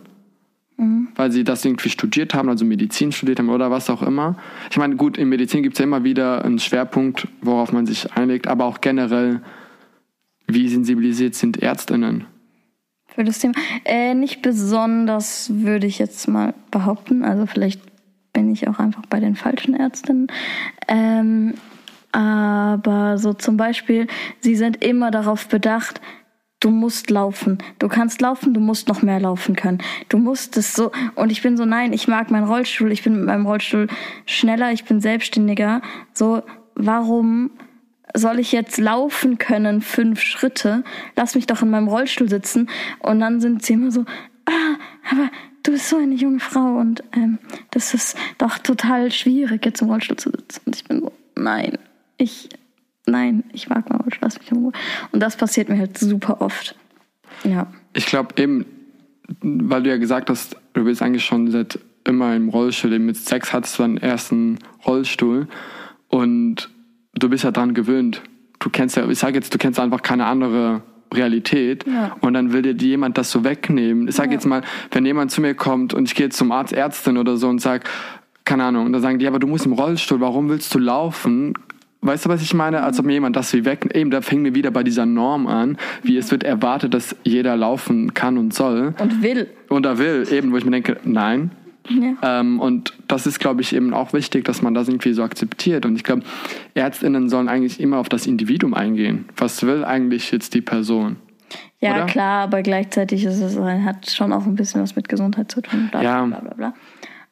Mhm. 0.77 1.07
Weil 1.15 1.31
sie 1.31 1.43
das 1.43 1.65
irgendwie 1.65 1.89
studiert 1.89 2.35
haben, 2.35 2.49
also 2.49 2.65
Medizin 2.65 3.11
studiert 3.11 3.39
haben 3.39 3.49
oder 3.49 3.71
was 3.71 3.89
auch 3.89 4.03
immer. 4.03 4.37
Ich 4.69 4.77
meine, 4.77 4.95
gut, 4.95 5.17
in 5.17 5.27
Medizin 5.27 5.63
gibt 5.63 5.73
es 5.73 5.79
ja 5.79 5.85
immer 5.85 6.03
wieder 6.03 6.45
einen 6.45 6.59
Schwerpunkt, 6.59 7.27
worauf 7.41 7.71
man 7.71 7.87
sich 7.87 8.13
einlegt, 8.13 8.45
aber 8.45 8.65
auch 8.65 8.79
generell, 8.79 9.41
wie 10.45 10.69
sensibilisiert 10.69 11.33
sind 11.33 11.63
ÄrztInnen? 11.63 12.25
Für 13.07 13.23
das 13.23 13.39
Thema? 13.39 13.55
Äh, 13.85 14.13
nicht 14.13 14.43
besonders, 14.43 15.49
würde 15.51 15.87
ich 15.87 15.97
jetzt 15.97 16.27
mal 16.27 16.53
behaupten. 16.69 17.23
Also 17.23 17.47
vielleicht 17.47 17.88
bin 18.33 18.51
ich 18.51 18.67
auch 18.67 18.79
einfach 18.79 19.05
bei 19.07 19.19
den 19.19 19.35
falschen 19.35 19.73
Ärztinnen. 19.73 20.27
Ähm, 20.87 21.53
aber 22.11 23.17
so 23.17 23.33
zum 23.33 23.57
Beispiel, 23.57 24.07
sie 24.39 24.55
sind 24.55 24.83
immer 24.83 25.11
darauf 25.11 25.47
bedacht, 25.47 26.01
du 26.59 26.71
musst 26.71 27.09
laufen. 27.09 27.59
Du 27.77 27.87
kannst 27.87 28.21
laufen, 28.21 28.53
du 28.53 28.59
musst 28.59 28.87
noch 28.87 29.01
mehr 29.01 29.19
laufen 29.19 29.55
können. 29.55 29.79
Du 30.09 30.17
musst 30.17 30.57
es 30.57 30.73
so. 30.73 30.91
Und 31.15 31.31
ich 31.31 31.41
bin 31.41 31.55
so, 31.57 31.65
nein, 31.65 31.93
ich 31.93 32.07
mag 32.07 32.31
meinen 32.31 32.47
Rollstuhl, 32.47 32.91
ich 32.91 33.03
bin 33.03 33.15
mit 33.15 33.25
meinem 33.25 33.45
Rollstuhl 33.45 33.87
schneller, 34.25 34.71
ich 34.71 34.85
bin 34.85 35.01
selbstständiger. 35.01 35.81
So, 36.13 36.43
warum 36.75 37.51
soll 38.15 38.39
ich 38.39 38.51
jetzt 38.51 38.77
laufen 38.77 39.37
können, 39.37 39.81
fünf 39.81 40.21
Schritte? 40.21 40.83
Lass 41.15 41.35
mich 41.35 41.45
doch 41.45 41.61
in 41.61 41.69
meinem 41.69 41.87
Rollstuhl 41.87 42.29
sitzen. 42.29 42.69
Und 42.99 43.19
dann 43.19 43.39
sind 43.39 43.63
sie 43.63 43.73
immer 43.73 43.91
so, 43.91 44.01
ah, 44.45 44.75
aber 45.11 45.29
du 45.63 45.71
bist 45.71 45.89
so 45.89 45.97
eine 45.97 46.15
junge 46.15 46.39
Frau 46.39 46.77
und 46.77 47.03
ähm, 47.13 47.39
das 47.71 47.93
ist 47.93 48.17
doch 48.37 48.57
total 48.59 49.11
schwierig, 49.11 49.65
jetzt 49.65 49.81
im 49.81 49.89
Rollstuhl 49.89 50.17
zu 50.17 50.31
sitzen. 50.31 50.61
Und 50.65 50.75
ich 50.75 50.83
bin 50.83 51.01
so, 51.01 51.11
nein, 51.35 51.77
ich, 52.17 52.49
nein, 53.05 53.43
ich 53.53 53.69
mag 53.69 53.89
mal 53.89 53.97
Rollstuhl, 53.97 54.21
lass 54.21 54.39
mich 54.39 54.51
in 54.51 54.57
Ruhe. 54.57 54.71
Und 55.11 55.19
das 55.19 55.35
passiert 55.35 55.69
mir 55.69 55.77
halt 55.77 55.97
super 55.97 56.41
oft. 56.41 56.75
Ja. 57.43 57.67
Ich 57.93 58.05
glaube 58.05 58.41
eben, 58.41 58.65
weil 59.41 59.83
du 59.83 59.89
ja 59.89 59.97
gesagt 59.97 60.29
hast, 60.29 60.55
du 60.73 60.83
bist 60.83 61.01
eigentlich 61.01 61.25
schon 61.25 61.51
seit 61.51 61.79
immer 62.05 62.35
im 62.35 62.49
Rollstuhl, 62.49 62.97
mit 62.99 63.17
Sex 63.17 63.53
hattest 63.53 63.77
du 63.77 63.83
deinen 63.83 63.97
ersten 63.97 64.59
Rollstuhl 64.85 65.47
und 66.07 66.69
du 67.13 67.29
bist 67.29 67.43
ja 67.43 67.51
dran 67.51 67.73
gewöhnt. 67.73 68.21
Du 68.59 68.69
kennst 68.69 68.97
ja, 68.97 69.07
ich 69.07 69.19
sage 69.19 69.35
jetzt, 69.35 69.53
du 69.53 69.57
kennst 69.57 69.79
einfach 69.79 70.01
keine 70.01 70.25
andere 70.25 70.81
Realität 71.13 71.85
ja. 71.87 72.15
und 72.21 72.33
dann 72.33 72.53
will 72.53 72.61
dir 72.61 72.73
jemand 72.73 73.17
das 73.17 73.31
so 73.31 73.43
wegnehmen. 73.43 74.07
Ich 74.07 74.15
sage 74.15 74.29
ja. 74.29 74.33
jetzt 74.35 74.45
mal, 74.45 74.61
wenn 74.91 75.05
jemand 75.05 75.31
zu 75.31 75.41
mir 75.41 75.55
kommt 75.55 75.93
und 75.93 76.07
ich 76.07 76.15
gehe 76.15 76.29
zum 76.29 76.51
Arzt, 76.51 76.73
Ärztin 76.73 77.17
oder 77.17 77.37
so 77.37 77.47
und 77.49 77.59
sag, 77.59 77.89
keine 78.45 78.63
Ahnung, 78.63 78.87
und 78.87 78.93
dann 78.93 79.01
sagen 79.01 79.19
die, 79.19 79.27
aber 79.27 79.39
du 79.39 79.47
musst 79.47 79.65
im 79.65 79.73
Rollstuhl, 79.73 80.19
warum 80.21 80.49
willst 80.49 80.73
du 80.73 80.79
laufen? 80.79 81.53
Weißt 82.01 82.25
du, 82.25 82.29
was 82.29 82.41
ich 82.41 82.53
meine? 82.53 82.81
Als 82.83 82.97
ob 82.99 83.05
mir 83.05 83.13
jemand 83.13 83.35
das 83.35 83.53
wie 83.53 83.65
weg, 83.65 83.89
eben, 83.93 84.09
da 84.09 84.21
fängt 84.21 84.41
mir 84.41 84.55
wieder 84.55 84.71
bei 84.71 84.83
dieser 84.83 85.05
Norm 85.05 85.47
an, 85.47 85.77
wie 86.01 86.17
es 86.17 86.31
wird 86.31 86.43
erwartet, 86.43 86.93
dass 86.93 87.15
jeder 87.23 87.57
laufen 87.57 88.13
kann 88.13 88.37
und 88.37 88.53
soll. 88.53 88.93
Und 88.99 89.21
will. 89.21 89.47
Und 89.67 89.85
er 89.85 89.97
will, 89.97 90.25
eben, 90.31 90.51
wo 90.51 90.57
ich 90.57 90.63
mir 90.63 90.71
denke, 90.71 90.97
nein, 91.03 91.51
ja. 91.89 92.39
Ähm, 92.39 92.59
und 92.59 92.93
das 93.07 93.25
ist, 93.25 93.39
glaube 93.39 93.61
ich, 93.61 93.73
eben 93.75 93.93
auch 93.93 94.13
wichtig, 94.13 94.45
dass 94.45 94.61
man 94.61 94.73
das 94.73 94.87
irgendwie 94.87 95.13
so 95.13 95.23
akzeptiert. 95.23 95.85
Und 95.85 95.95
ich 95.95 96.03
glaube, 96.03 96.23
Ärztinnen 96.73 97.29
sollen 97.29 97.49
eigentlich 97.49 97.79
immer 97.79 97.97
auf 97.97 98.09
das 98.09 98.27
Individuum 98.27 98.73
eingehen. 98.73 99.25
Was 99.37 99.63
will 99.63 99.83
eigentlich 99.83 100.31
jetzt 100.31 100.53
die 100.53 100.61
Person? 100.61 101.17
Ja, 101.79 101.95
Oder? 101.95 102.05
klar, 102.05 102.43
aber 102.43 102.61
gleichzeitig 102.61 103.23
ist 103.23 103.39
es, 103.39 103.57
hat 103.57 104.09
schon 104.09 104.33
auch 104.33 104.45
ein 104.45 104.55
bisschen 104.55 104.81
was 104.81 104.95
mit 104.95 105.07
Gesundheit 105.07 105.51
zu 105.51 105.61
tun. 105.61 105.87
Bla, 105.91 106.01
ja. 106.01 106.25
Bla, 106.25 106.39
bla, 106.39 106.53
bla. 106.53 106.73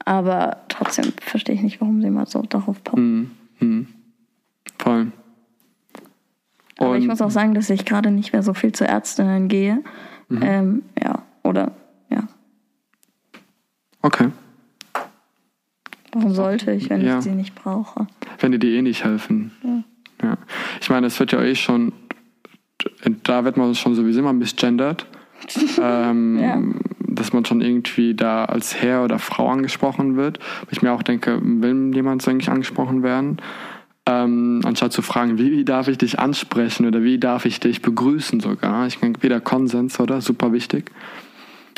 Aber 0.05 0.57
trotzdem 0.69 1.11
verstehe 1.21 1.55
ich 1.55 1.61
nicht, 1.61 1.81
warum 1.81 2.01
sie 2.01 2.09
mal 2.09 2.27
so 2.27 2.41
darauf 2.41 2.81
poppen. 2.83 3.31
Mhm. 3.59 3.67
Mhm. 3.67 3.87
Voll. 4.77 5.11
Aber 6.77 6.91
Und 6.91 7.01
ich 7.01 7.07
muss 7.07 7.21
auch 7.21 7.31
sagen, 7.31 7.53
dass 7.53 7.69
ich 7.69 7.85
gerade 7.85 8.11
nicht 8.11 8.33
mehr 8.33 8.43
so 8.43 8.53
viel 8.53 8.71
zu 8.71 8.87
Ärztinnen 8.87 9.47
gehe. 9.47 9.83
Mhm. 10.29 10.41
Ähm, 10.41 10.83
ja, 11.01 11.23
oder 11.43 11.73
ja. 12.09 12.23
Okay. 14.01 14.29
Warum 16.17 16.33
sollte 16.33 16.71
ich, 16.71 16.89
wenn 16.89 17.05
ja. 17.05 17.17
ich 17.17 17.23
sie 17.23 17.31
nicht 17.31 17.53
brauche? 17.53 18.07
Wenn 18.39 18.51
die 18.51 18.59
dir 18.59 18.71
eh 18.71 18.81
nicht 18.81 19.03
helfen. 19.03 19.51
Ja. 19.63 19.83
ja. 20.29 20.37
Ich 20.81 20.89
meine, 20.89 21.07
es 21.07 21.19
wird 21.19 21.31
ja 21.31 21.41
eh 21.43 21.53
schon, 21.53 21.93
da 23.23 23.45
wird 23.45 23.55
man 23.55 23.75
schon 23.75 23.93
sowieso 23.93 24.23
mal 24.23 24.33
misgendert. 24.33 25.05
ähm, 25.81 26.39
ja. 26.39 26.59
Dass 26.99 27.33
man 27.33 27.45
schon 27.45 27.61
irgendwie 27.61 28.15
da 28.15 28.45
als 28.45 28.81
Herr 28.81 29.03
oder 29.03 29.19
Frau 29.19 29.49
angesprochen 29.49 30.15
wird. 30.15 30.39
Ich 30.71 30.81
mir 30.81 30.91
auch 30.91 31.03
denke, 31.03 31.39
will 31.41 31.91
jemand 31.93 32.21
so 32.23 32.31
eigentlich 32.31 32.49
angesprochen 32.49 33.03
werden? 33.03 33.37
Ähm, 34.07 34.61
anstatt 34.63 34.93
zu 34.93 35.01
fragen, 35.01 35.37
wie, 35.37 35.51
wie, 35.51 35.65
darf 35.65 35.87
ich 35.87 35.97
dich 35.97 36.17
ansprechen 36.17 36.87
oder 36.87 37.03
wie 37.03 37.19
darf 37.19 37.45
ich 37.45 37.59
dich 37.59 37.81
begrüßen 37.81 38.39
sogar. 38.39 38.87
Ich 38.87 38.99
denke, 38.99 39.21
wieder 39.21 39.39
Konsens, 39.39 39.99
oder? 39.99 40.21
Super 40.21 40.53
wichtig. 40.53 40.91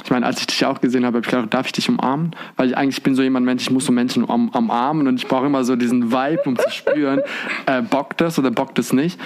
Ich 0.03 0.11
meine, 0.11 0.25
als 0.25 0.39
ich 0.39 0.47
dich 0.47 0.65
auch 0.65 0.81
gesehen 0.81 1.05
habe, 1.05 1.17
habe 1.17 1.25
ich 1.25 1.31
gedacht, 1.31 1.53
darf 1.53 1.65
ich 1.65 1.71
dich 1.71 1.89
umarmen? 1.89 2.35
Weil 2.55 2.69
ich 2.69 2.77
eigentlich 2.77 3.03
bin 3.03 3.15
so 3.15 3.21
jemand, 3.21 3.45
Mensch, 3.45 3.63
ich 3.63 3.71
muss 3.71 3.85
so 3.85 3.91
Menschen 3.91 4.23
um, 4.23 4.49
umarmen 4.49 5.07
und 5.07 5.17
ich 5.17 5.27
brauche 5.27 5.45
immer 5.45 5.63
so 5.63 5.75
diesen 5.75 6.11
Vibe, 6.11 6.41
um 6.45 6.57
zu 6.57 6.69
spüren, 6.69 7.21
äh, 7.65 7.81
bockt 7.81 8.21
das 8.21 8.39
oder 8.39 8.51
bockt 8.51 8.79
es 8.79 8.93
nicht. 8.93 9.19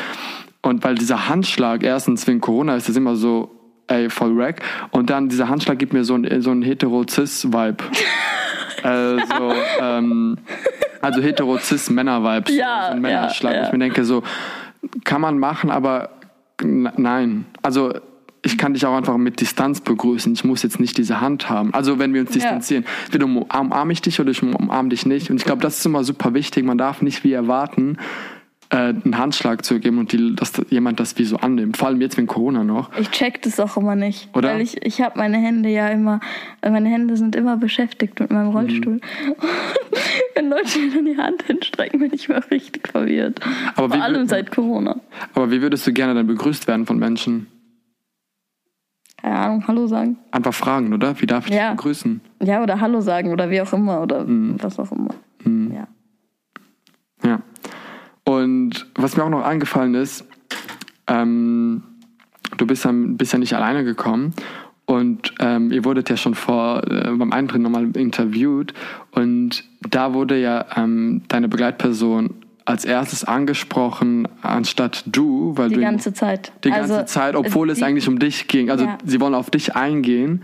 Und 0.61 0.83
weil 0.83 0.95
dieser 0.95 1.29
Handschlag, 1.29 1.83
erstens 1.83 2.25
wegen 2.27 2.41
Corona 2.41 2.75
ist 2.75 2.89
es 2.89 2.95
immer 2.95 3.15
so 3.15 3.51
ey, 3.87 4.09
voll 4.09 4.37
wack. 4.37 4.61
Und 4.91 5.09
dann 5.09 5.29
dieser 5.29 5.49
Handschlag 5.49 5.79
gibt 5.79 5.93
mir 5.93 6.03
so 6.03 6.15
ein, 6.15 6.41
so 6.41 6.53
hetero-cis-Vibe. 6.53 7.83
also, 8.83 9.53
ähm, 9.79 10.37
also 11.01 11.21
hetero-cis-Männer-Vibe. 11.21 12.51
Ja, 12.51 12.87
so 12.87 12.93
ein 12.93 13.01
Männerschlag. 13.01 13.53
ja, 13.53 13.59
ja. 13.59 13.65
Ich 13.67 13.71
mir 13.73 13.79
denke 13.79 14.05
so, 14.05 14.23
kann 15.03 15.21
man 15.21 15.37
machen, 15.37 15.69
aber 15.71 16.09
nein. 16.61 17.45
Also, 17.61 17.93
ich 18.45 18.57
kann 18.57 18.73
dich 18.73 18.85
auch 18.85 18.95
einfach 18.95 19.17
mit 19.17 19.39
Distanz 19.39 19.81
begrüßen. 19.81 20.33
Ich 20.33 20.43
muss 20.43 20.63
jetzt 20.63 20.79
nicht 20.79 20.97
diese 20.97 21.21
Hand 21.21 21.49
haben. 21.49 21.73
Also 21.73 21.97
wenn 21.97 22.13
wir 22.13 22.21
uns 22.21 22.31
Ja. 22.31 22.41
distanzieren, 22.41 22.85
entweder 23.05 23.25
umarme 23.25 23.93
ich 23.93 24.01
dich 24.01 24.19
oder 24.19 24.31
ich 24.31 24.43
umarme 24.43 24.89
dich 24.89 25.05
nicht. 25.05 25.29
Und 25.29 25.37
ich 25.37 25.45
glaube, 25.45 25.61
das 25.61 25.79
ist 25.79 25.85
immer 25.85 26.03
super 26.03 26.33
wichtig. 26.33 26.65
Man 26.65 26.77
darf 26.77 27.01
nicht 27.01 27.23
wie 27.23 27.31
erwarten, 27.31 27.97
äh, 28.69 28.75
einen 28.75 29.17
Handschlag 29.17 29.63
zu 29.63 29.79
geben 29.79 29.97
und 29.99 30.11
die, 30.11 30.35
dass 30.35 30.53
jemand 30.69 30.99
das 30.99 31.17
wie 31.17 31.23
so 31.23 31.37
annimmt. 31.37 31.77
Vor 31.77 31.87
allem 31.87 32.01
jetzt 32.01 32.17
wegen 32.17 32.27
Corona 32.27 32.63
noch. 32.63 32.91
Ich 32.97 33.11
check 33.11 33.41
das 33.43 33.59
auch 33.59 33.77
immer 33.77 33.95
nicht. 33.95 34.29
Oder? 34.35 34.49
Weil 34.49 34.61
ich, 34.61 34.83
ich 34.85 34.99
habe 34.99 35.17
meine 35.19 35.37
Hände 35.37 35.69
ja 35.69 35.87
immer, 35.87 36.19
meine 36.61 36.89
Hände 36.89 37.15
sind 37.15 37.35
immer 37.35 37.55
beschäftigt 37.55 38.19
mit 38.19 38.31
meinem 38.31 38.49
Rollstuhl. 38.49 38.95
Mhm. 38.95 39.01
Wenn 40.35 40.49
Leute 40.49 40.79
mir 40.79 40.91
dann 40.93 41.05
die 41.05 41.17
Hand 41.17 41.43
hinstrecken, 41.43 41.99
bin 41.99 42.11
ich 42.13 42.27
immer 42.27 42.41
richtig 42.51 42.87
verwirrt. 42.89 43.39
Aber 43.75 43.89
Vor 43.95 44.03
allem 44.03 44.27
seit 44.27 44.51
Corona. 44.51 44.99
Aber 45.33 45.51
wie 45.51 45.61
würdest 45.61 45.85
du 45.87 45.93
gerne 45.93 46.13
dann 46.15 46.27
begrüßt 46.27 46.67
werden 46.67 46.85
von 46.85 46.97
Menschen? 46.97 47.47
Keine 49.23 49.39
Ahnung, 49.39 49.63
Hallo 49.69 49.87
sagen. 49.87 50.17
Einfach 50.31 50.53
fragen, 50.53 50.93
oder? 50.93 51.19
Wie 51.21 51.25
darf 51.25 51.47
ich 51.47 51.53
Ja. 51.55 51.69
dich 51.69 51.77
begrüßen? 51.77 52.19
Ja, 52.43 52.61
oder 52.61 52.81
Hallo 52.81 52.99
sagen 52.99 53.31
oder 53.31 53.49
wie 53.49 53.61
auch 53.61 53.71
immer 53.71 54.01
oder 54.01 54.25
Mhm. 54.25 54.57
was 54.61 54.77
auch 54.79 54.91
immer. 54.91 55.15
Ja. 55.73 55.87
Ja. 57.23 57.39
Und 58.25 58.85
was 58.95 59.15
mir 59.15 59.23
auch 59.23 59.29
noch 59.29 59.43
eingefallen 59.45 59.95
ist, 59.95 60.25
ähm, 61.07 61.83
du 62.57 62.67
bist 62.67 62.83
ja, 62.83 62.91
bist 62.93 63.31
ja 63.31 63.39
nicht 63.39 63.53
alleine 63.55 63.85
gekommen 63.85 64.33
und 64.85 65.33
ähm, 65.39 65.71
ihr 65.71 65.85
wurdet 65.85 66.09
ja 66.09 66.17
schon 66.17 66.35
vor 66.35 66.83
äh, 66.85 67.09
beim 67.15 67.31
Eintritt 67.31 67.61
nochmal 67.61 67.95
interviewt 67.95 68.73
und 69.11 69.63
da 69.89 70.13
wurde 70.13 70.37
ja 70.39 70.65
ähm, 70.75 71.21
deine 71.29 71.47
Begleitperson 71.47 72.31
als 72.65 72.85
erstes 72.85 73.23
angesprochen 73.25 74.27
anstatt 74.41 75.03
du, 75.05 75.53
weil 75.57 75.69
Die 75.69 75.75
du 75.75 75.81
ganze 75.81 76.13
Zeit. 76.13 76.51
die 76.63 76.69
ganze 76.69 76.93
Also, 76.93 77.05
Zeit, 77.05 77.35
obwohl 77.35 77.69
es 77.69 77.79
die, 77.79 77.83
eigentlich 77.83 78.07
um 78.07 78.19
dich 78.19 78.47
ging. 78.47 78.69
Also 78.69 78.85
Ja. 78.85 78.97
sie 79.05 79.19
wollen 79.19 79.35
auf 79.35 79.49
dich 79.49 79.75
eingehen. 79.75 80.43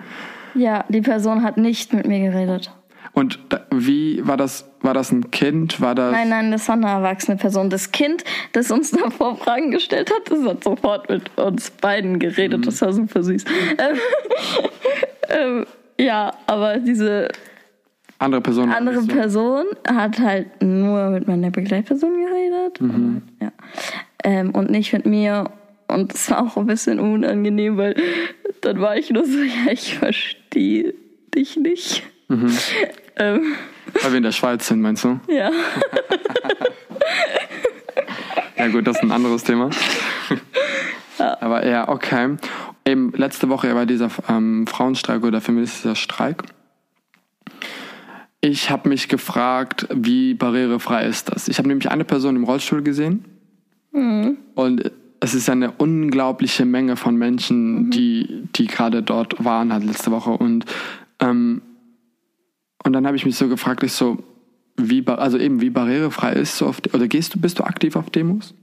Ja, 0.55 0.83
die 0.89 1.01
Person 1.01 1.43
hat 1.43 1.57
nicht 1.57 1.93
mit 1.93 2.07
mir 2.07 2.19
geredet. 2.19 2.71
Und 3.13 3.39
da, 3.49 3.61
wie 3.71 4.25
war 4.27 4.37
das? 4.37 4.65
War 4.81 4.93
das 4.93 5.11
ein 5.11 5.29
Kind? 5.31 5.81
War 5.81 5.93
das? 5.95 6.11
Nein, 6.11 6.29
nein, 6.29 6.51
das 6.51 6.67
war 6.69 6.75
eine 6.75 6.87
erwachsene 6.87 7.37
Person. 7.37 7.69
Das 7.69 7.91
Kind, 7.91 8.23
das 8.53 8.69
uns 8.71 8.91
davor 8.91 9.35
Fragen 9.37 9.71
gestellt 9.71 10.11
hat, 10.13 10.29
das 10.31 10.47
hat 10.47 10.63
sofort 10.63 11.09
mit 11.09 11.37
uns 11.37 11.69
beiden 11.71 12.19
geredet. 12.19 12.65
Das 12.67 12.81
war 12.81 12.93
super 12.93 13.23
süß. 13.23 13.43
Ähm, 13.77 13.97
ähm, 15.29 15.65
ja, 15.99 16.31
aber 16.47 16.77
diese 16.77 17.29
Andere 18.19 18.41
Person. 18.41 18.69
andere 18.69 19.01
so. 19.01 19.07
Person 19.07 19.65
hat 19.87 20.19
halt 20.19 20.61
nur 20.61 21.09
mit 21.09 21.27
meiner 21.27 21.51
Begleitperson 21.51 22.11
geredet. 22.13 22.81
Und, 22.81 23.23
ja. 23.41 23.51
ähm, 24.23 24.51
und 24.51 24.69
nicht 24.69 24.91
mit 24.93 25.05
mir. 25.05 25.49
Und 25.87 26.13
es 26.13 26.29
war 26.29 26.43
auch 26.43 26.57
ein 26.57 26.67
bisschen 26.67 26.99
unangenehm, 26.99 27.77
weil 27.77 27.95
dann 28.61 28.81
war 28.81 28.97
ich 28.97 29.09
nur 29.09 29.25
so, 29.25 29.39
ja, 29.65 29.71
ich 29.71 29.97
verstehe 29.97 30.93
dich 31.33 31.57
nicht. 31.57 32.03
Ähm, 33.21 33.53
Weil 34.01 34.11
wir 34.11 34.17
in 34.17 34.23
der 34.23 34.31
Schweiz 34.31 34.65
sind, 34.65 34.79
meinst 34.79 35.03
du? 35.03 35.19
ja. 35.27 35.51
Ja 38.57 38.67
gut, 38.67 38.87
das 38.87 38.97
ist 38.97 39.03
ein 39.03 39.11
anderes 39.11 39.43
Thema. 39.43 39.69
Aber 41.17 41.65
ja, 41.65 41.87
okay. 41.87 42.35
Eben 42.85 43.11
letzte 43.13 43.49
Woche 43.49 43.73
war 43.73 43.85
dieser 43.85 44.09
ähm, 44.27 44.67
Frauenstreik 44.67 45.23
oder 45.23 45.39
feministischer 45.39 45.95
Streik. 45.95 46.43
Ich 48.41 48.69
habe 48.69 48.87
mich 48.89 49.09
gefragt, 49.09 49.87
wie 49.93 50.33
barrierefrei 50.33 51.05
ist 51.05 51.31
das? 51.31 51.47
Ich 51.47 51.57
habe 51.57 51.67
nämlich 51.67 51.91
eine 51.91 52.05
Person 52.05 52.35
im 52.35 52.43
Rollstuhl 52.45 52.81
gesehen 52.81 53.25
und 54.55 54.91
es 55.19 55.33
ist 55.33 55.49
eine 55.49 55.71
unglaubliche 55.71 56.63
Menge 56.65 56.95
von 56.95 57.15
Menschen, 57.15 57.91
die, 57.91 58.47
die 58.55 58.67
gerade 58.67 59.03
dort 59.03 59.43
waren 59.43 59.73
halt 59.73 59.83
letzte 59.83 60.11
Woche 60.11 60.31
und 60.31 60.65
ähm, 61.19 61.61
und 62.85 62.93
dann 62.93 63.05
habe 63.05 63.17
ich 63.17 63.25
mich 63.25 63.35
so 63.35 63.49
gefragt, 63.49 63.83
ich 63.83 63.91
so, 63.91 64.23
wie, 64.77 65.05
also 65.05 65.37
eben 65.37 65.59
wie 65.61 65.69
barrierefrei 65.69 66.33
ist 66.33 66.57
so 66.57 66.67
auf, 66.67 66.81
oder 66.93 67.07
gehst 67.07 67.35
du, 67.35 67.39
bist 67.39 67.59
du 67.59 67.63
aktiv 67.63 67.95
auf 67.95 68.09
Demos? 68.09 68.53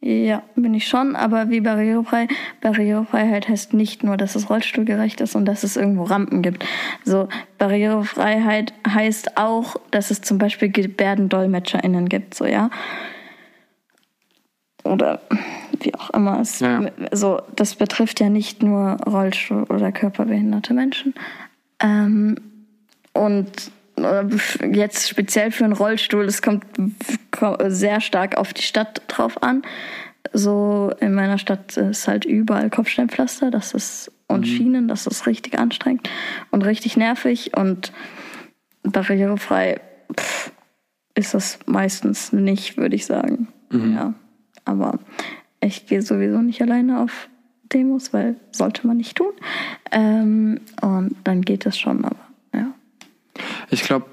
Ja, 0.00 0.44
bin 0.54 0.74
ich 0.74 0.86
schon, 0.86 1.16
aber 1.16 1.50
wie 1.50 1.60
barrierefrei? 1.60 2.28
Barrierefreiheit 2.60 3.48
heißt 3.48 3.74
nicht 3.74 4.04
nur, 4.04 4.16
dass 4.16 4.36
es 4.36 4.48
rollstuhlgerecht 4.48 5.20
ist 5.20 5.34
und 5.34 5.44
dass 5.44 5.64
es 5.64 5.76
irgendwo 5.76 6.04
Rampen 6.04 6.40
gibt. 6.40 6.64
So, 7.04 7.28
Barrierefreiheit 7.58 8.72
heißt 8.86 9.36
auch, 9.36 9.74
dass 9.90 10.12
es 10.12 10.20
zum 10.20 10.38
Beispiel 10.38 10.68
GebärdendolmetscherInnen 10.68 12.08
gibt, 12.08 12.34
so, 12.34 12.46
ja. 12.46 12.70
Oder 14.84 15.20
wie 15.80 15.92
auch 15.96 16.10
immer 16.10 16.40
es, 16.40 16.60
Ja, 16.60 16.82
so, 17.10 17.42
das 17.56 17.74
betrifft 17.74 18.20
ja 18.20 18.28
nicht 18.28 18.62
nur 18.62 18.98
Rollstuhl- 19.04 19.68
oder 19.68 19.90
körperbehinderte 19.90 20.74
Menschen. 20.74 21.12
Ähm, 21.80 22.36
und 23.14 23.72
jetzt 24.72 25.08
speziell 25.08 25.50
für 25.50 25.64
einen 25.64 25.72
Rollstuhl, 25.72 26.24
es 26.24 26.42
kommt 26.42 26.64
sehr 27.66 28.00
stark 28.00 28.36
auf 28.36 28.52
die 28.52 28.62
Stadt 28.62 29.02
drauf 29.08 29.42
an. 29.42 29.62
So 30.32 30.92
in 31.00 31.14
meiner 31.14 31.38
Stadt 31.38 31.76
ist 31.76 32.08
halt 32.08 32.24
überall 32.24 32.70
Kopfsteinpflaster, 32.70 33.50
das 33.50 33.72
ist 33.72 34.12
und 34.26 34.46
Schienen, 34.46 34.88
das 34.88 35.06
ist 35.06 35.26
richtig 35.26 35.58
anstrengend 35.58 36.10
und 36.50 36.64
richtig 36.64 36.96
nervig 36.98 37.56
und 37.56 37.92
barrierefrei 38.82 39.80
pff, 40.14 40.52
ist 41.14 41.34
das 41.34 41.58
meistens 41.66 42.32
nicht, 42.32 42.76
würde 42.76 42.94
ich 42.94 43.06
sagen. 43.06 43.48
Ja, 43.94 44.14
aber 44.64 44.98
ich 45.60 45.86
gehe 45.86 46.02
sowieso 46.02 46.38
nicht 46.38 46.60
alleine 46.62 47.00
auf 47.00 47.28
Demos, 47.72 48.12
weil 48.12 48.36
sollte 48.50 48.86
man 48.86 48.98
nicht 48.98 49.16
tun. 49.16 49.32
Ähm, 49.90 50.60
und 50.82 51.16
dann 51.24 51.42
geht 51.42 51.66
es 51.66 51.78
schon, 51.78 52.04
aber. 52.04 52.27
Ich 53.70 53.82
glaube, 53.82 54.06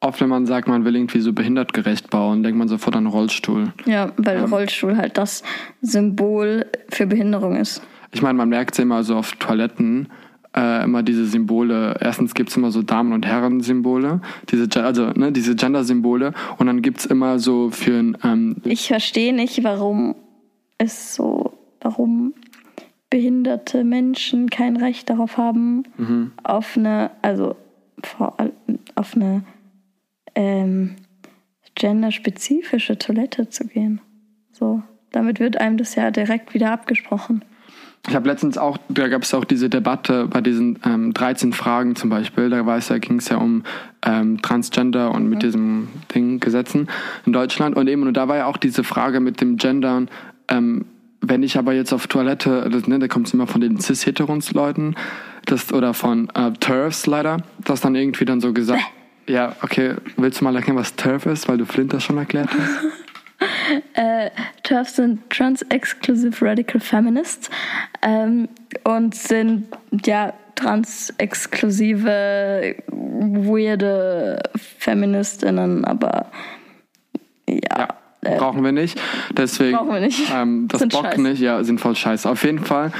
oft 0.00 0.20
wenn 0.20 0.28
man 0.28 0.46
sagt, 0.46 0.68
man 0.68 0.84
will 0.84 0.96
irgendwie 0.96 1.20
so 1.20 1.32
behindertgerecht 1.32 2.10
bauen, 2.10 2.42
denkt 2.42 2.58
man 2.58 2.68
sofort 2.68 2.96
an 2.96 3.06
Rollstuhl. 3.06 3.72
Ja, 3.86 4.12
weil 4.16 4.44
Rollstuhl 4.44 4.96
halt 4.96 5.16
das 5.16 5.42
Symbol 5.80 6.66
für 6.88 7.06
Behinderung 7.06 7.56
ist. 7.56 7.82
Ich 8.12 8.20
meine, 8.20 8.34
man 8.34 8.48
merkt 8.48 8.74
es 8.74 8.78
immer 8.78 9.04
so 9.04 9.16
auf 9.16 9.32
Toiletten, 9.36 10.08
äh, 10.54 10.84
immer 10.84 11.02
diese 11.02 11.24
Symbole. 11.26 11.96
Erstens 12.00 12.34
gibt 12.34 12.50
es 12.50 12.56
immer 12.56 12.70
so 12.70 12.82
Damen- 12.82 13.12
und 13.12 13.24
Herren-Symbole, 13.24 14.20
diese, 14.50 14.84
also 14.84 15.06
ne, 15.10 15.32
diese 15.32 15.54
Gender-Symbole. 15.54 16.34
Und 16.58 16.66
dann 16.66 16.82
gibt 16.82 16.98
es 16.98 17.06
immer 17.06 17.38
so 17.38 17.70
für 17.70 17.98
ein, 17.98 18.18
ähm, 18.22 18.56
Ich 18.64 18.88
verstehe 18.88 19.34
nicht, 19.34 19.64
warum 19.64 20.14
es 20.78 21.14
so, 21.14 21.54
warum 21.80 22.34
behinderte 23.08 23.84
Menschen 23.84 24.50
kein 24.50 24.76
Recht 24.76 25.10
darauf 25.10 25.36
haben, 25.36 25.82
auf 26.42 26.78
eine, 26.78 27.10
also 27.20 27.56
auf 28.94 29.14
eine 29.14 29.44
ähm, 30.34 30.96
genderspezifische 31.74 32.98
Toilette 32.98 33.48
zu 33.48 33.66
gehen. 33.66 34.00
So, 34.52 34.82
damit 35.10 35.40
wird 35.40 35.60
einem 35.60 35.76
das 35.76 35.94
ja 35.94 36.10
direkt 36.10 36.54
wieder 36.54 36.72
abgesprochen. 36.72 37.44
Ich 38.08 38.16
habe 38.16 38.28
letztens 38.28 38.58
auch, 38.58 38.78
da 38.88 39.06
gab 39.06 39.22
es 39.22 39.32
auch 39.32 39.44
diese 39.44 39.70
Debatte 39.70 40.26
bei 40.26 40.40
diesen 40.40 40.78
ähm, 40.84 41.14
13 41.14 41.52
Fragen 41.52 41.94
zum 41.94 42.10
Beispiel, 42.10 42.50
da 42.50 42.66
war 42.66 42.76
es 42.76 42.88
ja, 42.88 42.98
ging 42.98 43.18
es 43.18 43.28
ja 43.28 43.36
um 43.36 43.62
ähm, 44.04 44.42
Transgender 44.42 45.12
und 45.12 45.28
mit 45.28 45.44
diesem 45.44 45.88
Ding 46.12 46.40
Gesetzen 46.40 46.88
in 47.26 47.32
Deutschland 47.32 47.76
und 47.76 47.88
eben, 47.88 48.02
und 48.02 48.16
da 48.16 48.26
war 48.26 48.38
ja 48.38 48.46
auch 48.46 48.56
diese 48.56 48.82
Frage 48.82 49.20
mit 49.20 49.40
dem 49.40 49.56
Gendern, 49.56 50.08
ähm, 50.48 50.86
wenn 51.20 51.44
ich 51.44 51.56
aber 51.56 51.72
jetzt 51.74 51.92
auf 51.92 52.08
Toilette, 52.08 52.68
das, 52.70 52.88
ne, 52.88 52.98
da 52.98 53.06
kommt 53.06 53.28
es 53.28 53.34
immer 53.34 53.46
von 53.46 53.60
den 53.60 53.78
cis-heterons-Leuten, 53.78 54.96
das, 55.46 55.72
oder 55.72 55.94
von 55.94 56.28
äh, 56.34 56.52
TERFs 56.52 57.06
leider, 57.06 57.38
das 57.64 57.80
dann 57.80 57.94
irgendwie 57.94 58.24
dann 58.24 58.40
so 58.40 58.52
gesagt, 58.52 58.82
ja, 59.26 59.54
okay, 59.62 59.94
willst 60.16 60.40
du 60.40 60.44
mal 60.44 60.56
erklären, 60.56 60.76
was 60.76 60.96
TERF 60.96 61.26
ist, 61.26 61.48
weil 61.48 61.58
du 61.58 61.64
Flint 61.64 61.92
das 61.92 62.04
schon 62.04 62.18
erklärt 62.18 62.50
hast? 62.50 62.70
TERFs 64.62 64.96
sind 64.96 65.30
Trans-Exclusive 65.30 66.44
Radical 66.44 66.80
Feminists 66.80 67.50
ähm, 68.02 68.48
und 68.84 69.14
sind 69.14 69.68
ja 70.04 70.32
trans-exklusive, 70.54 72.76
weirde 72.88 74.42
Feministinnen, 74.78 75.84
aber 75.84 76.30
ja, 77.48 77.58
Ja, 77.68 77.88
äh, 78.22 78.36
brauchen 78.38 78.62
wir 78.64 78.72
nicht. 78.72 79.00
Deswegen, 79.36 79.76
Brauchen 79.76 79.92
wir 79.92 80.00
nicht. 80.00 80.20
Ähm, 80.32 80.68
das 80.68 80.80
Sind 80.80 80.92
bockt 80.92 81.18
nicht, 81.18 81.40
ja, 81.40 81.62
sind 81.64 81.80
voll 81.80 81.96
scheiße. 81.96 82.28
Auf 82.30 82.44
jeden 82.44 82.60
Fall 82.60 82.92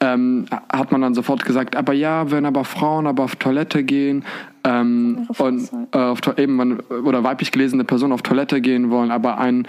ähm, 0.00 0.46
hat 0.72 0.90
man 0.90 1.02
dann 1.02 1.14
sofort 1.14 1.44
gesagt, 1.44 1.76
aber 1.76 1.92
ja, 1.92 2.30
wenn 2.30 2.46
aber 2.46 2.64
Frauen 2.64 3.06
aber 3.06 3.24
auf 3.24 3.36
Toilette 3.36 3.84
gehen 3.84 4.24
ähm, 4.64 5.28
und 5.38 5.60
Fresse. 5.60 5.88
äh, 5.92 5.98
auf, 5.98 6.20
eben 6.38 6.56
man, 6.56 6.80
oder 6.80 7.22
weiblich 7.22 7.52
gelesene 7.52 7.84
Personen 7.84 8.12
auf 8.12 8.22
Toilette 8.22 8.60
gehen 8.60 8.90
wollen, 8.90 9.10
aber 9.10 9.38
ein 9.38 9.66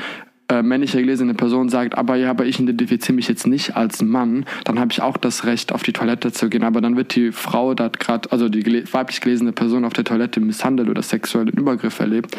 äh, 0.52 0.64
männliche 0.64 1.00
gelesene 1.00 1.34
Person 1.34 1.70
sagt, 1.70 1.98
aber 1.98 2.18
ja, 2.18 2.30
aber 2.30 2.46
ich 2.46 2.60
identifiziere 2.60 3.14
mich 3.14 3.30
jetzt 3.30 3.48
nicht 3.48 3.78
als 3.78 4.02
Mann, 4.02 4.46
dann 4.66 4.80
habe 4.80 4.92
ich 4.92 5.02
auch 5.02 5.16
das 5.16 5.46
Recht, 5.46 5.72
auf 5.72 5.82
die 5.82 5.94
Toilette 5.94 6.34
zu 6.34 6.50
gehen. 6.50 6.64
Aber 6.64 6.82
dann 6.82 6.98
wird 6.98 7.16
die 7.16 7.32
Frau 7.32 7.74
da 7.74 7.88
gerade, 7.88 8.30
also 8.34 8.50
die 8.50 8.62
gele 8.62 8.84
weiblich 8.92 9.22
gelesene 9.22 9.54
Person 9.54 9.86
auf 9.86 9.94
der 9.94 10.04
Toilette 10.04 10.42
misshandelt 10.42 10.90
oder 10.90 11.02
sexuellen 11.02 11.48
Übergriff 11.48 12.00
erlebt, 12.02 12.36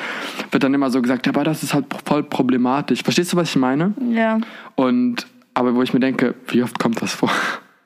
wird 0.50 0.62
dann 0.62 0.74
immer 0.74 0.90
so 0.90 1.00
gesagt, 1.00 1.26
aber 1.26 1.42
das 1.42 1.62
ist 1.62 1.72
halt 1.72 1.86
voll 2.04 2.22
problematisch. 2.22 3.02
Verstehst 3.02 3.32
du, 3.32 3.38
was 3.38 3.48
ich 3.48 3.56
meine? 3.56 3.94
Ja. 4.12 4.38
Und 4.74 5.26
aber 5.54 5.74
wo 5.74 5.82
ich 5.82 5.94
mir 5.94 6.00
denke, 6.00 6.34
wie 6.48 6.62
oft 6.62 6.78
kommt 6.78 7.00
das 7.00 7.14
vor? 7.14 7.30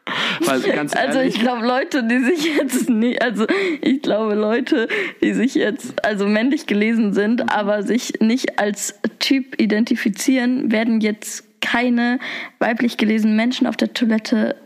Also 0.46 0.68
ehrlich, 0.68 1.34
ich 1.34 1.40
glaube 1.40 1.66
Leute, 1.66 2.04
die 2.04 2.20
sich 2.20 2.56
jetzt 2.56 2.88
nicht, 2.88 3.22
also 3.22 3.46
ich 3.80 4.02
glaube 4.02 4.34
Leute, 4.34 4.88
die 5.22 5.32
sich 5.32 5.54
jetzt 5.54 6.04
also 6.04 6.26
männlich 6.26 6.66
gelesen 6.66 7.12
sind, 7.12 7.52
aber 7.52 7.82
sich 7.82 8.20
nicht 8.20 8.58
als 8.58 8.94
Typ 9.18 9.60
identifizieren, 9.60 10.70
werden 10.70 11.00
jetzt 11.00 11.60
keine 11.60 12.18
weiblich 12.58 12.96
gelesenen 12.96 13.36
Menschen 13.36 13.66
auf 13.66 13.76
der 13.76 13.92
Toilette. 13.92 14.56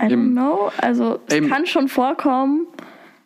I 0.00 0.04
don't 0.04 0.12
Eben. 0.12 0.32
know. 0.32 0.70
Also 0.78 1.20
es 1.26 1.34
Eben. 1.34 1.50
kann 1.50 1.66
schon 1.66 1.88
vorkommen, 1.88 2.66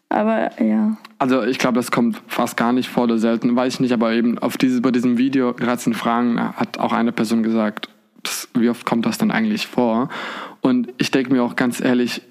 aber 0.08 0.60
ja. 0.60 0.96
Also 1.18 1.44
ich 1.44 1.58
glaube, 1.58 1.76
das 1.76 1.90
kommt 1.90 2.20
fast 2.26 2.56
gar 2.56 2.72
nicht 2.72 2.88
vor 2.88 3.04
oder 3.04 3.18
selten, 3.18 3.54
weiß 3.54 3.74
ich 3.74 3.80
nicht, 3.80 3.92
aber 3.92 4.12
eben 4.12 4.38
auf 4.38 4.56
diese, 4.56 4.80
bei 4.80 4.90
diesem 4.90 5.18
Video, 5.18 5.52
13 5.52 5.94
Fragen, 5.94 6.40
hat 6.40 6.78
auch 6.78 6.92
eine 6.92 7.12
Person 7.12 7.42
gesagt, 7.42 7.88
"Pss, 8.24 8.48
wie 8.54 8.68
oft 8.68 8.84
kommt 8.84 9.06
das 9.06 9.18
denn 9.18 9.30
eigentlich 9.30 9.66
vor? 9.66 10.08
Und 10.60 10.92
ich 10.98 11.10
denke 11.10 11.32
mir 11.32 11.42
auch 11.42 11.56
ganz 11.56 11.80
ehrlich, 11.80 12.22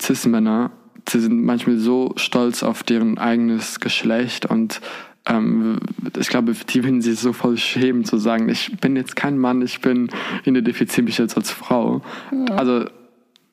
Cis-Männer, 0.00 0.70
sie 1.08 1.20
sind 1.20 1.42
manchmal 1.42 1.78
so 1.78 2.12
stolz 2.16 2.62
auf 2.62 2.82
deren 2.82 3.18
eigenes 3.18 3.80
Geschlecht 3.80 4.46
und 4.46 4.80
ähm, 5.26 5.78
ich 6.18 6.28
glaube, 6.28 6.52
die 6.52 6.84
würden 6.84 7.02
sich 7.02 7.18
so 7.18 7.32
voll 7.32 7.56
schämen 7.56 8.04
zu 8.04 8.16
sagen, 8.16 8.48
ich 8.48 8.76
bin 8.80 8.96
jetzt 8.96 9.16
kein 9.16 9.38
Mann, 9.38 9.62
ich 9.62 9.80
bin, 9.80 10.08
identifiziere 10.44 11.04
mich 11.04 11.18
jetzt 11.18 11.36
als 11.36 11.50
Frau. 11.50 12.02
Also, 12.56 12.86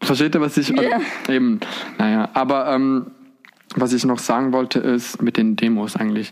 versteht 0.02 0.36
ihr, 0.36 0.42
was 0.42 0.58
ich... 0.58 0.70
Ja. 0.70 1.02
Eben, 1.28 1.60
naja, 1.98 2.30
aber 2.34 2.74
ähm, 2.74 3.08
was 3.76 3.94
ich 3.94 4.06
noch 4.06 4.20
sagen 4.20 4.54
wollte, 4.54 4.80
ist 4.80 5.22
mit 5.22 5.38
den 5.38 5.56
Demos 5.56 5.96
eigentlich. 5.96 6.32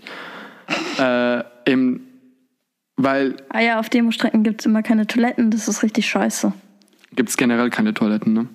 Äh, 0.98 1.44
eben, 1.68 2.08
weil 2.98 3.36
Ah 3.50 3.62
ja, 3.62 3.80
auf 3.80 3.90
Demostrecken 3.90 4.44
gibt 4.44 4.62
es 4.62 4.66
immer 4.66 4.84
keine 4.84 5.08
Toiletten, 5.08 5.52
das 5.52 5.68
ist 5.68 5.84
richtig 5.84 6.08
scheiße. 6.08 6.54
gibt 7.16 7.30
es 7.30 7.38
generell 7.38 7.70
keine 7.70 7.94
Toiletten, 7.94 8.34
ne? 8.34 8.48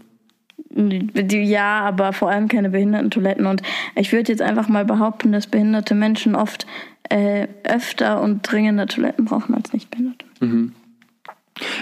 Ja, 0.72 1.80
aber 1.80 2.12
vor 2.12 2.30
allem 2.30 2.46
keine 2.46 2.70
Behindertentoiletten. 2.70 3.46
Und 3.46 3.62
ich 3.96 4.12
würde 4.12 4.30
jetzt 4.30 4.42
einfach 4.42 4.68
mal 4.68 4.84
behaupten, 4.84 5.32
dass 5.32 5.46
behinderte 5.48 5.94
Menschen 5.96 6.36
oft 6.36 6.66
äh, 7.08 7.48
öfter 7.64 8.20
und 8.22 8.42
dringender 8.42 8.86
Toiletten 8.86 9.24
brauchen 9.24 9.54
als 9.54 9.72
nicht 9.72 9.90
behinderte. 9.90 10.24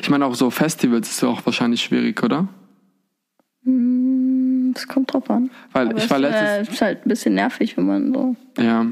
Ich 0.01 0.09
meine, 0.09 0.25
auch 0.25 0.35
so 0.35 0.51
Festivals 0.51 1.11
ist 1.11 1.21
ja 1.23 1.29
auch 1.29 1.45
wahrscheinlich 1.45 1.83
schwierig, 1.83 2.23
oder? 2.23 2.49
Das 3.65 4.89
kommt 4.89 5.13
drauf 5.13 5.29
an. 5.29 5.51
Weil 5.73 5.89
Aber 5.89 5.99
ich 5.99 6.09
war 6.09 6.19
es 6.21 6.25
äh, 6.25 6.57
letztes. 6.59 6.75
ist 6.75 6.81
halt 6.83 7.05
ein 7.05 7.09
bisschen 7.09 7.35
nervig, 7.35 7.77
wenn 7.77 7.87
man 7.87 8.15
so. 8.15 8.37
Ja, 8.59 8.87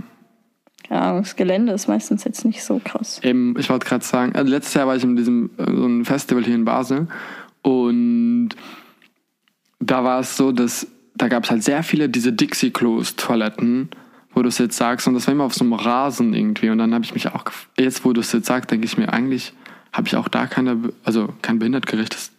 Ahnung, 0.90 1.22
das 1.22 1.36
Gelände 1.36 1.72
ist 1.72 1.88
meistens 1.88 2.24
jetzt 2.24 2.44
nicht 2.44 2.62
so 2.62 2.80
krass. 2.84 3.20
eben, 3.22 3.54
ich 3.58 3.68
wollte 3.70 3.86
gerade 3.86 4.04
sagen, 4.04 4.34
also 4.34 4.50
letztes 4.50 4.74
Jahr 4.74 4.86
war 4.86 4.96
ich 4.96 5.04
in 5.04 5.16
diesem 5.16 5.50
äh, 5.56 5.64
so 5.64 5.84
einem 5.84 6.04
Festival 6.04 6.44
hier 6.44 6.54
in 6.54 6.64
Basel 6.64 7.08
und 7.62 8.50
da 9.80 10.04
war 10.04 10.20
es 10.20 10.36
so, 10.36 10.52
dass 10.52 10.86
da 11.16 11.28
gab 11.28 11.44
es 11.44 11.50
halt 11.50 11.62
sehr 11.62 11.82
viele 11.82 12.08
diese 12.08 12.32
Dixie-Klos-Toiletten, 12.32 13.88
wo 14.32 14.42
du 14.42 14.48
es 14.48 14.58
jetzt 14.58 14.76
sagst, 14.76 15.08
und 15.08 15.14
das 15.14 15.26
war 15.26 15.32
immer 15.32 15.44
auf 15.44 15.54
so 15.54 15.64
einem 15.64 15.72
Rasen 15.72 16.34
irgendwie. 16.34 16.68
Und 16.68 16.78
dann 16.78 16.92
habe 16.92 17.04
ich 17.04 17.14
mich 17.14 17.28
auch, 17.28 17.44
jetzt 17.78 18.04
wo 18.04 18.12
du 18.12 18.20
es 18.20 18.32
jetzt 18.32 18.46
sagst, 18.46 18.70
denke 18.70 18.84
ich 18.84 18.98
mir, 18.98 19.12
eigentlich 19.12 19.54
habe 19.92 20.08
ich 20.08 20.16
auch 20.16 20.28
da 20.28 20.46
keine, 20.46 20.92
also 21.04 21.30
kein 21.40 21.58
behindertgerechtes 21.58 22.32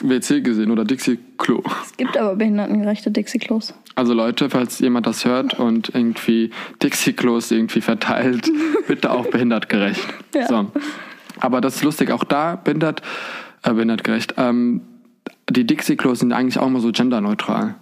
WC 0.00 0.40
gesehen 0.42 0.70
oder 0.70 0.84
Dixie-Klo. 0.84 1.62
Es 1.82 1.96
gibt 1.96 2.16
aber 2.16 2.36
behindertengerechte 2.36 3.10
Dixie-Klos. 3.10 3.74
Also 3.94 4.12
Leute, 4.12 4.50
falls 4.50 4.78
jemand 4.78 5.06
das 5.06 5.24
hört 5.24 5.58
und 5.58 5.94
irgendwie 5.94 6.50
Dixie-Klos 6.82 7.50
irgendwie 7.50 7.80
verteilt, 7.80 8.50
bitte 8.88 9.10
auch 9.10 9.26
behindertgerecht. 9.26 10.02
Ja. 10.34 10.46
So. 10.46 10.70
Aber 11.40 11.60
das 11.60 11.76
ist 11.76 11.82
lustig, 11.82 12.10
auch 12.10 12.24
da 12.24 12.56
behindert, 12.56 13.02
äh, 13.62 13.72
behindertgerecht. 13.72 14.34
Ähm, 14.36 14.82
die 15.48 15.66
Dixie-Klos 15.66 16.20
sind 16.20 16.32
eigentlich 16.32 16.58
auch 16.58 16.66
immer 16.66 16.80
so 16.80 16.92
genderneutral. 16.92 17.76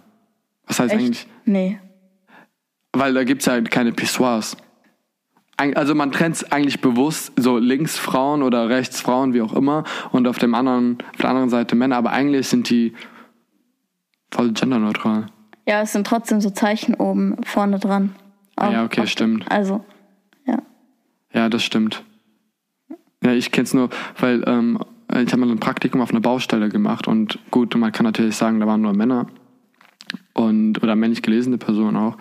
Was 0.66 0.80
heißt 0.80 0.92
eigentlich? 0.92 1.10
Echt? 1.10 1.28
Nee. 1.44 1.78
Weil 2.92 3.14
da 3.14 3.24
gibt's 3.24 3.46
ja 3.46 3.60
keine 3.60 3.92
Pissoirs. 3.92 4.56
Also 5.56 5.94
man 5.94 6.10
trennt 6.10 6.52
eigentlich 6.52 6.80
bewusst 6.80 7.32
so 7.36 7.58
links 7.58 7.96
Frauen 7.96 8.42
oder 8.42 8.68
rechts 8.68 9.00
Frauen, 9.00 9.34
wie 9.34 9.42
auch 9.42 9.52
immer, 9.52 9.84
und 10.10 10.26
auf 10.26 10.38
dem 10.38 10.54
anderen, 10.54 10.98
auf 11.12 11.20
der 11.20 11.30
anderen 11.30 11.48
Seite 11.48 11.76
Männer, 11.76 11.96
aber 11.96 12.10
eigentlich 12.10 12.48
sind 12.48 12.70
die 12.70 12.92
voll 14.32 14.52
genderneutral. 14.52 15.26
Ja, 15.66 15.82
es 15.82 15.92
sind 15.92 16.06
trotzdem 16.06 16.40
so 16.40 16.50
Zeichen 16.50 16.94
oben 16.94 17.36
vorne 17.44 17.78
dran. 17.78 18.14
Ah, 18.56 18.70
ja, 18.70 18.84
okay, 18.84 19.06
stimmt. 19.06 19.50
Also, 19.50 19.84
ja. 20.44 20.58
Ja, 21.32 21.48
das 21.48 21.62
stimmt. 21.62 22.02
Ja, 23.22 23.32
ich 23.32 23.50
kenn's 23.52 23.72
nur, 23.72 23.90
weil 24.18 24.42
ähm, 24.46 24.78
ich 25.08 25.32
habe 25.32 25.38
mal 25.38 25.50
ein 25.50 25.60
Praktikum 25.60 26.00
auf 26.00 26.10
einer 26.10 26.20
Baustelle 26.20 26.68
gemacht 26.68 27.06
und 27.06 27.38
gut, 27.50 27.74
man 27.76 27.92
kann 27.92 28.04
natürlich 28.04 28.36
sagen, 28.36 28.60
da 28.60 28.66
waren 28.66 28.80
nur 28.80 28.92
Männer 28.92 29.26
und 30.34 30.82
oder 30.82 30.96
männlich 30.96 31.22
gelesene 31.22 31.58
Personen 31.58 31.96
auch. 31.96 32.16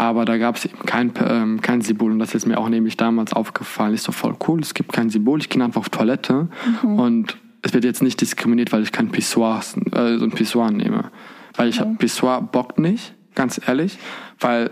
Aber 0.00 0.24
da 0.24 0.38
gab 0.38 0.56
es 0.56 0.64
eben 0.64 0.86
kein, 0.86 1.12
ähm, 1.28 1.60
kein 1.60 1.82
Symbol 1.82 2.10
und 2.10 2.20
das 2.20 2.34
ist 2.34 2.46
mir 2.46 2.56
auch 2.56 2.70
nämlich 2.70 2.96
damals 2.96 3.34
aufgefallen. 3.34 3.92
Ist 3.92 4.04
so 4.04 4.12
voll 4.12 4.34
cool, 4.48 4.60
es 4.60 4.72
gibt 4.72 4.94
kein 4.94 5.10
Symbol, 5.10 5.40
ich 5.40 5.50
gehe 5.50 5.62
einfach 5.62 5.82
auf 5.82 5.90
Toilette 5.90 6.48
und 6.82 7.36
es 7.60 7.74
wird 7.74 7.84
jetzt 7.84 8.02
nicht 8.02 8.18
diskriminiert, 8.18 8.72
weil 8.72 8.82
ich 8.82 8.92
kein 8.92 9.10
Pissoir, 9.10 9.60
äh, 9.92 10.16
so 10.16 10.24
ein 10.24 10.30
Pissoir 10.30 10.70
nehme. 10.70 11.10
Weil 11.54 11.68
ich 11.68 11.80
hab 11.80 11.98
Pissoir 11.98 12.40
bockt 12.40 12.78
nicht, 12.78 13.12
ganz 13.34 13.60
ehrlich, 13.66 13.98
weil 14.38 14.70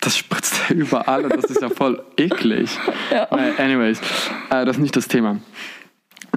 das 0.00 0.16
spritzt 0.16 0.58
ja 0.70 0.74
überall 0.74 1.24
und 1.24 1.36
das 1.36 1.44
ist 1.50 1.60
ja 1.60 1.68
voll 1.68 2.02
eklig. 2.16 2.70
Ja. 3.12 3.24
Anyways, 3.58 4.00
äh, 4.48 4.64
das 4.64 4.76
ist 4.76 4.82
nicht 4.82 4.96
das 4.96 5.06
Thema. 5.06 5.36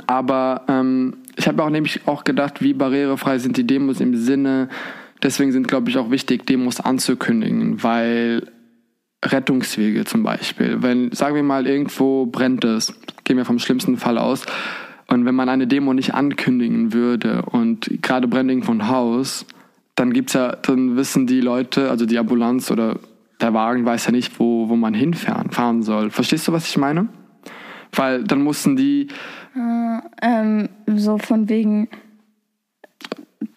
Aber 0.08 0.64
ähm, 0.68 1.20
ich 1.38 1.48
habe 1.48 1.64
auch 1.64 1.70
nämlich 1.70 2.06
auch 2.06 2.26
gedacht, 2.26 2.62
wie 2.62 2.74
barrierefrei 2.74 3.38
sind 3.38 3.56
die 3.56 3.66
Demos 3.66 4.02
im 4.02 4.18
Sinne, 4.18 4.68
deswegen 5.24 5.52
sind, 5.52 5.68
glaube 5.68 5.90
ich, 5.90 5.98
auch 5.98 6.12
wichtig, 6.12 6.46
Demos 6.46 6.80
anzukündigen, 6.80 7.82
weil 7.84 8.52
Rettungswege 9.24 10.04
zum 10.06 10.24
Beispiel, 10.24 10.82
wenn, 10.82 11.12
sagen 11.12 11.36
wir 11.36 11.44
mal, 11.44 11.66
irgendwo 11.66 12.26
brennt 12.26 12.66
es, 12.66 12.94
gehen 13.24 13.38
wir 13.38 13.46
vom 13.46 13.60
schlimmsten 13.60 13.98
Fall 13.98 14.18
aus, 14.18 14.46
und 15.08 15.26
wenn 15.26 15.36
man 15.36 15.50
eine 15.50 15.68
Demo 15.68 15.94
nicht 15.94 16.14
ankündigen 16.14 16.94
würde 16.94 17.44
und 17.44 18.02
gerade 18.02 18.28
brennt 18.28 18.50
irgendwo 18.50 18.72
ein 18.72 18.88
Haus, 18.88 19.46
dann 19.96 20.12
gibt's 20.12 20.34
ja, 20.34 20.56
dann 20.56 20.96
wissen 20.96 21.28
die 21.28 21.42
Leute, 21.42 21.90
also 21.90 22.06
die 22.06 22.18
Ambulanz 22.18 22.72
oder 22.72 23.00
der 23.42 23.54
Wagen 23.54 23.86
weiß 23.86 24.06
ja 24.06 24.12
nicht, 24.12 24.40
wo, 24.40 24.70
wo 24.70 24.76
man 24.76 24.94
hinfahren 24.94 25.52
fahren 25.52 25.84
soll. 25.84 26.10
Verstehst 26.10 26.48
du, 26.48 26.54
was 26.54 26.68
ich 26.68 26.78
meine? 26.78 27.10
Weil 27.92 28.24
dann 28.24 28.42
mussten 28.42 28.76
die, 28.76 29.08
Ähm, 29.56 30.70
so 30.88 31.18
von 31.18 31.50
wegen 31.50 31.88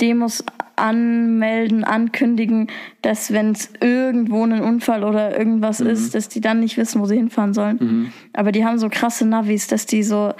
Demos 0.00 0.44
anmelden, 0.76 1.84
ankündigen, 1.84 2.68
dass 3.02 3.32
wenn 3.32 3.52
es 3.52 3.70
irgendwo 3.80 4.44
ein 4.44 4.60
Unfall 4.60 5.04
oder 5.04 5.38
irgendwas 5.38 5.80
Mhm. 5.80 5.86
ist, 5.88 6.14
dass 6.14 6.28
die 6.28 6.40
dann 6.40 6.60
nicht 6.60 6.76
wissen, 6.76 7.00
wo 7.00 7.06
sie 7.06 7.16
hinfahren 7.16 7.54
sollen. 7.54 8.12
Aber 8.34 8.52
die 8.52 8.64
haben 8.64 8.78
so 8.78 8.88
krasse 8.90 9.26
Navis, 9.26 9.68
dass 9.68 9.86
die 9.86 10.02
so 10.02 10.34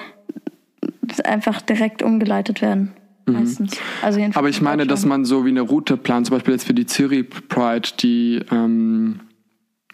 einfach 1.25 1.61
direkt 1.63 2.03
umgeleitet 2.03 2.61
werden. 2.63 2.93
Meistens. 3.29 3.77
Also 4.03 4.21
Mhm. 4.21 4.33
aber 4.35 4.49
ich 4.49 4.59
in 4.59 4.65
meine, 4.65 4.87
dass 4.87 5.05
man 5.05 5.25
so 5.25 5.45
wie 5.45 5.49
eine 5.51 5.63
Route 5.63 5.97
plant, 5.97 6.27
zum 6.27 6.37
Beispiel 6.37 6.53
jetzt 6.55 6.65
für 6.67 6.75
die 6.75 6.87
Zürich 6.87 7.27
Pride, 7.49 7.89
die, 7.99 8.41
ähm, 8.53 9.21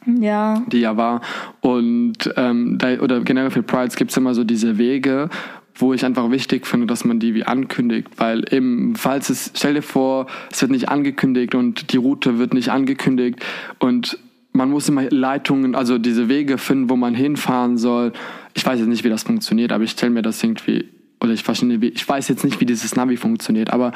Ja, 0.05 0.62
die 0.66 0.80
ja 0.80 0.96
war. 0.96 1.20
Und 1.61 2.14
ähm, 2.36 2.76
da, 2.78 2.98
oder 2.98 3.20
generell 3.20 3.50
für 3.50 3.62
Prides 3.62 3.94
gibt's 3.96 4.16
immer 4.16 4.34
so 4.34 4.42
diese 4.44 4.76
Wege, 4.76 5.30
wo 5.74 5.92
ich 5.94 6.04
einfach 6.04 6.30
wichtig 6.30 6.66
finde, 6.66 6.86
dass 6.86 7.04
man 7.04 7.18
die 7.18 7.34
wie 7.34 7.44
ankündigt. 7.44 8.08
Weil 8.16 8.44
eben, 8.52 8.94
falls 8.96 9.30
es, 9.30 9.52
stell 9.54 9.74
dir 9.74 9.82
vor, 9.82 10.26
es 10.50 10.60
wird 10.60 10.70
nicht 10.70 10.88
angekündigt 10.88 11.54
und 11.54 11.92
die 11.92 11.96
Route 11.96 12.38
wird 12.38 12.54
nicht 12.54 12.70
angekündigt 12.70 13.40
und 13.78 14.18
man 14.52 14.70
muss 14.70 14.88
immer 14.88 15.08
Leitungen, 15.10 15.74
also 15.74 15.98
diese 15.98 16.28
Wege 16.28 16.58
finden, 16.58 16.90
wo 16.90 16.96
man 16.96 17.14
hinfahren 17.14 17.78
soll. 17.78 18.12
Ich 18.54 18.66
weiß 18.66 18.78
jetzt 18.78 18.88
nicht, 18.88 19.02
wie 19.02 19.08
das 19.08 19.22
funktioniert, 19.22 19.72
aber 19.72 19.84
ich 19.84 19.92
stelle 19.92 20.12
mir 20.12 20.22
das 20.22 20.42
irgendwie, 20.42 20.88
oder 21.20 21.32
ich 21.32 21.42
verstehe, 21.42 21.78
ich 21.78 22.06
weiß 22.06 22.28
jetzt 22.28 22.44
nicht, 22.44 22.60
wie 22.60 22.66
dieses 22.66 22.94
Navi 22.94 23.16
funktioniert, 23.16 23.70
aber 23.70 23.92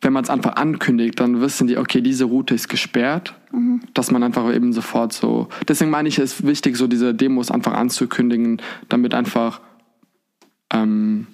wenn 0.00 0.12
man 0.12 0.24
es 0.24 0.30
einfach 0.30 0.56
ankündigt, 0.56 1.18
dann 1.18 1.40
wissen 1.40 1.66
die, 1.66 1.78
okay, 1.78 2.02
diese 2.02 2.24
Route 2.24 2.54
ist 2.54 2.68
gesperrt, 2.68 3.34
dass 3.94 4.10
man 4.10 4.22
einfach 4.22 4.52
eben 4.54 4.72
sofort 4.72 5.14
so. 5.14 5.48
Deswegen 5.66 5.90
meine 5.90 6.08
ich, 6.08 6.18
es 6.18 6.34
ist 6.40 6.46
wichtig, 6.46 6.76
so 6.76 6.86
diese 6.86 7.14
Demos 7.14 7.50
einfach 7.50 7.72
anzukündigen, 7.72 8.60
damit 8.90 9.14
einfach 9.14 9.60
ähm, 10.74 11.26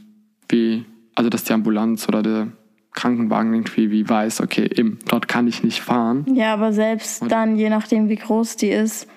wie, 0.49 0.85
also 1.17 1.29
dass 1.31 1.43
die 1.45 1.53
Ambulanz 1.53 2.07
oder 2.09 2.23
der 2.23 2.49
Krankenwagen 2.93 3.55
irgendwie 3.55 3.91
wie 3.91 4.09
weiß, 4.09 4.41
okay, 4.43 4.69
eben, 4.77 4.99
dort 5.09 5.27
kann 5.29 5.47
ich 5.49 5.63
nicht 5.65 5.81
fahren. 5.81 6.25
ja, 6.35 6.53
aber 6.53 6.73
selbst 6.73 7.25
dann, 7.29 7.57
je 7.57 7.71
nachdem 7.71 8.09
wie 8.09 8.17
groß 8.17 8.57
die 8.57 8.69
ist, 8.71 9.09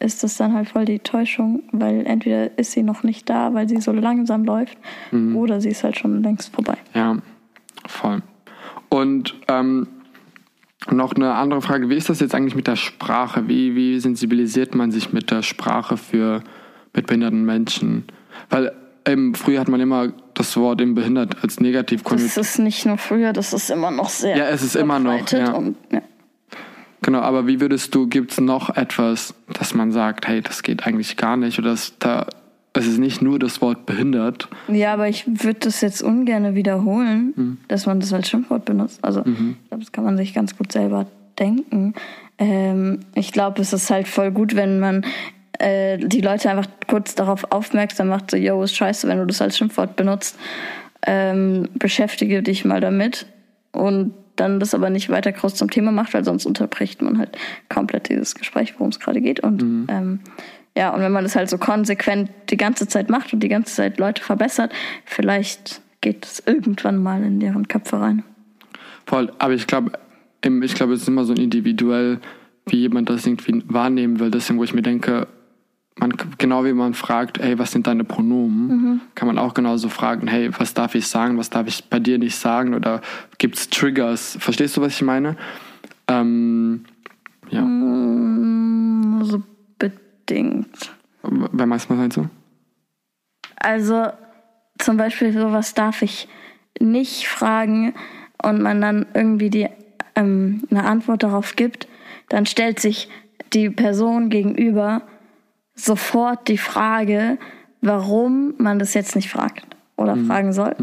ist 0.00 0.24
das 0.24 0.36
dann 0.36 0.52
halt 0.52 0.68
voll 0.68 0.84
die 0.84 0.98
Täuschung, 0.98 1.62
weil 1.70 2.04
entweder 2.06 2.58
ist 2.58 2.72
sie 2.72 2.82
noch 2.82 3.04
nicht 3.04 3.30
da, 3.30 3.54
weil 3.54 3.68
sie 3.68 3.80
so 3.80 3.92
langsam 3.92 4.44
läuft, 4.44 4.76
Mhm. 5.12 5.36
oder 5.36 5.60
sie 5.60 5.68
ist 5.68 5.84
halt 5.84 5.96
schon 5.98 6.22
längst 6.22 6.52
vorbei. 6.54 6.76
Ja, 6.94 7.16
voll. 7.86 8.22
Und 8.88 9.36
ähm, 9.48 9.86
noch 10.90 11.14
eine 11.14 11.34
andere 11.34 11.62
Frage, 11.62 11.88
wie 11.88 11.94
ist 11.94 12.08
das 12.10 12.20
jetzt 12.20 12.34
eigentlich 12.34 12.56
mit 12.56 12.66
der 12.66 12.76
Sprache? 12.76 13.46
Wie, 13.48 13.74
wie 13.76 13.98
sensibilisiert 14.00 14.74
man 14.74 14.90
sich 14.90 15.12
mit 15.12 15.30
der 15.30 15.42
Sprache 15.42 15.96
für 15.96 16.42
mit 16.94 17.06
behinderten 17.06 17.44
Menschen? 17.44 18.04
Weil 18.50 18.72
ähm, 19.06 19.34
früher 19.34 19.60
hat 19.60 19.68
man 19.68 19.80
immer 19.80 20.12
das 20.34 20.56
Wort 20.56 20.80
eben 20.80 20.94
behindert 20.94 21.42
als 21.42 21.60
negativ 21.60 22.02
Das 22.02 22.08
konnotiert. 22.10 22.36
ist 22.36 22.58
nicht 22.58 22.86
nur 22.86 22.98
früher, 22.98 23.32
das 23.32 23.52
ist 23.52 23.70
immer 23.70 23.90
noch 23.90 24.08
sehr. 24.08 24.36
Ja, 24.36 24.48
es 24.48 24.62
ist 24.62 24.76
immer 24.76 24.98
noch, 24.98 25.28
ja. 25.30 25.52
Und, 25.52 25.76
ja. 25.92 26.00
Genau, 27.02 27.20
aber 27.20 27.46
wie 27.46 27.60
würdest 27.60 27.94
du, 27.94 28.06
gibt 28.06 28.32
es 28.32 28.40
noch 28.40 28.74
etwas, 28.76 29.34
dass 29.52 29.74
man 29.74 29.92
sagt, 29.92 30.26
hey, 30.26 30.40
das 30.40 30.62
geht 30.62 30.86
eigentlich 30.86 31.16
gar 31.18 31.36
nicht 31.36 31.58
oder 31.58 31.70
das, 31.72 31.92
da, 31.98 32.26
es 32.72 32.86
ist 32.86 32.98
nicht 32.98 33.20
nur 33.20 33.38
das 33.38 33.60
Wort 33.60 33.84
behindert? 33.84 34.48
Ja, 34.68 34.94
aber 34.94 35.06
ich 35.08 35.26
würde 35.26 35.60
das 35.60 35.82
jetzt 35.82 36.02
ungern 36.02 36.54
wiederholen, 36.54 37.34
Mhm. 37.36 37.58
dass 37.68 37.84
man 37.84 38.00
das 38.00 38.12
als 38.14 38.28
Schimpfwort 38.30 38.64
benutzt. 38.64 39.00
Also 39.02 39.20
ich 39.20 39.68
glaube, 39.68 39.84
das 39.84 39.92
kann 39.92 40.04
man 40.04 40.16
sich 40.16 40.32
ganz 40.32 40.56
gut 40.56 40.72
selber 40.72 41.06
denken. 41.38 41.92
Ähm, 42.38 43.00
ich 43.14 43.32
glaube, 43.32 43.60
es 43.60 43.72
ist 43.74 43.90
halt 43.90 44.08
voll 44.08 44.30
gut, 44.32 44.56
wenn 44.56 44.80
man 44.80 45.04
äh, 45.64 45.96
die 45.98 46.20
Leute 46.20 46.50
einfach 46.50 46.68
kurz 46.88 47.14
darauf 47.14 47.50
aufmerksam 47.50 48.08
macht, 48.08 48.30
so, 48.30 48.36
yo, 48.36 48.62
ist 48.62 48.76
scheiße, 48.76 49.08
wenn 49.08 49.18
du 49.18 49.26
das 49.26 49.40
als 49.40 49.56
Schimpfwort 49.56 49.96
benutzt. 49.96 50.38
Ähm, 51.06 51.68
beschäftige 51.74 52.42
dich 52.42 52.64
mal 52.64 52.80
damit 52.80 53.26
und 53.72 54.14
dann 54.36 54.60
das 54.60 54.74
aber 54.74 54.90
nicht 54.90 55.10
weiter 55.10 55.32
groß 55.32 55.54
zum 55.54 55.70
Thema 55.70 55.90
macht, 55.92 56.12
weil 56.12 56.24
sonst 56.24 56.44
unterbricht 56.44 57.02
man 57.02 57.18
halt 57.18 57.38
komplett 57.68 58.08
dieses 58.08 58.34
Gespräch, 58.34 58.74
worum 58.74 58.88
es 58.90 59.00
gerade 59.00 59.20
geht. 59.20 59.40
Und 59.40 59.86
ähm, 59.88 60.20
ja, 60.76 60.90
und 60.90 61.00
wenn 61.00 61.12
man 61.12 61.24
das 61.24 61.36
halt 61.36 61.48
so 61.48 61.56
konsequent 61.56 62.30
die 62.50 62.56
ganze 62.56 62.88
Zeit 62.88 63.08
macht 63.08 63.32
und 63.32 63.40
die 63.40 63.48
ganze 63.48 63.74
Zeit 63.74 63.98
Leute 63.98 64.22
verbessert, 64.22 64.72
vielleicht 65.04 65.80
geht 66.00 66.26
es 66.26 66.42
irgendwann 66.44 67.02
mal 67.02 67.22
in 67.22 67.40
deren 67.40 67.68
Köpfe 67.68 68.00
rein. 68.00 68.22
Voll, 69.06 69.32
aber 69.38 69.54
ich 69.54 69.66
glaube, 69.66 69.92
ich 70.42 70.74
glaube, 70.74 70.94
es 70.94 71.02
ist 71.02 71.08
immer 71.08 71.24
so 71.24 71.32
individuell, 71.32 72.18
wie 72.66 72.78
jemand 72.78 73.08
das 73.08 73.26
irgendwie 73.26 73.62
wahrnehmen 73.66 74.20
will. 74.20 74.30
Deswegen, 74.30 74.58
wo 74.58 74.64
ich 74.64 74.74
mir 74.74 74.82
denke, 74.82 75.26
man, 75.96 76.12
genau 76.38 76.64
wie 76.64 76.72
man 76.72 76.94
fragt, 76.94 77.38
hey, 77.38 77.58
was 77.58 77.70
sind 77.72 77.86
deine 77.86 78.04
Pronomen, 78.04 79.00
kann 79.14 79.26
man 79.28 79.38
auch 79.38 79.54
genauso 79.54 79.88
fragen, 79.88 80.26
hey, 80.26 80.50
was 80.58 80.74
darf 80.74 80.94
ich 80.94 81.06
sagen, 81.06 81.38
was 81.38 81.50
darf 81.50 81.66
ich 81.68 81.84
bei 81.84 82.00
dir 82.00 82.18
nicht 82.18 82.36
sagen 82.36 82.74
oder 82.74 83.00
gibt 83.38 83.56
es 83.56 83.70
Triggers? 83.70 84.36
Verstehst 84.40 84.76
du, 84.76 84.80
was 84.80 84.94
ich 84.94 85.02
meine? 85.02 85.36
Ähm, 86.08 86.84
ja, 87.50 87.62
Mm, 87.62 89.22
So 89.24 89.42
bedingt. 89.78 90.92
wer 91.22 91.66
meinst 91.66 91.86
du, 91.86 91.90
was 91.90 91.98
meinst 91.98 92.16
du? 92.16 92.28
Also 93.56 94.08
zum 94.78 94.96
Beispiel 94.96 95.32
sowas 95.32 95.74
darf 95.74 96.02
ich 96.02 96.28
nicht 96.80 97.28
fragen 97.28 97.94
und 98.42 98.60
man 98.60 98.80
dann 98.80 99.06
irgendwie 99.14 99.48
die, 99.48 99.68
ähm, 100.16 100.64
eine 100.70 100.84
Antwort 100.84 101.22
darauf 101.22 101.56
gibt, 101.56 101.86
dann 102.28 102.46
stellt 102.46 102.80
sich 102.80 103.08
die 103.52 103.70
Person 103.70 104.28
gegenüber 104.28 105.02
sofort 105.74 106.48
die 106.48 106.58
Frage, 106.58 107.38
warum 107.80 108.54
man 108.58 108.78
das 108.78 108.94
jetzt 108.94 109.14
nicht 109.16 109.30
fragt 109.30 109.66
oder 109.96 110.16
fragen 110.16 110.52
soll. 110.52 110.74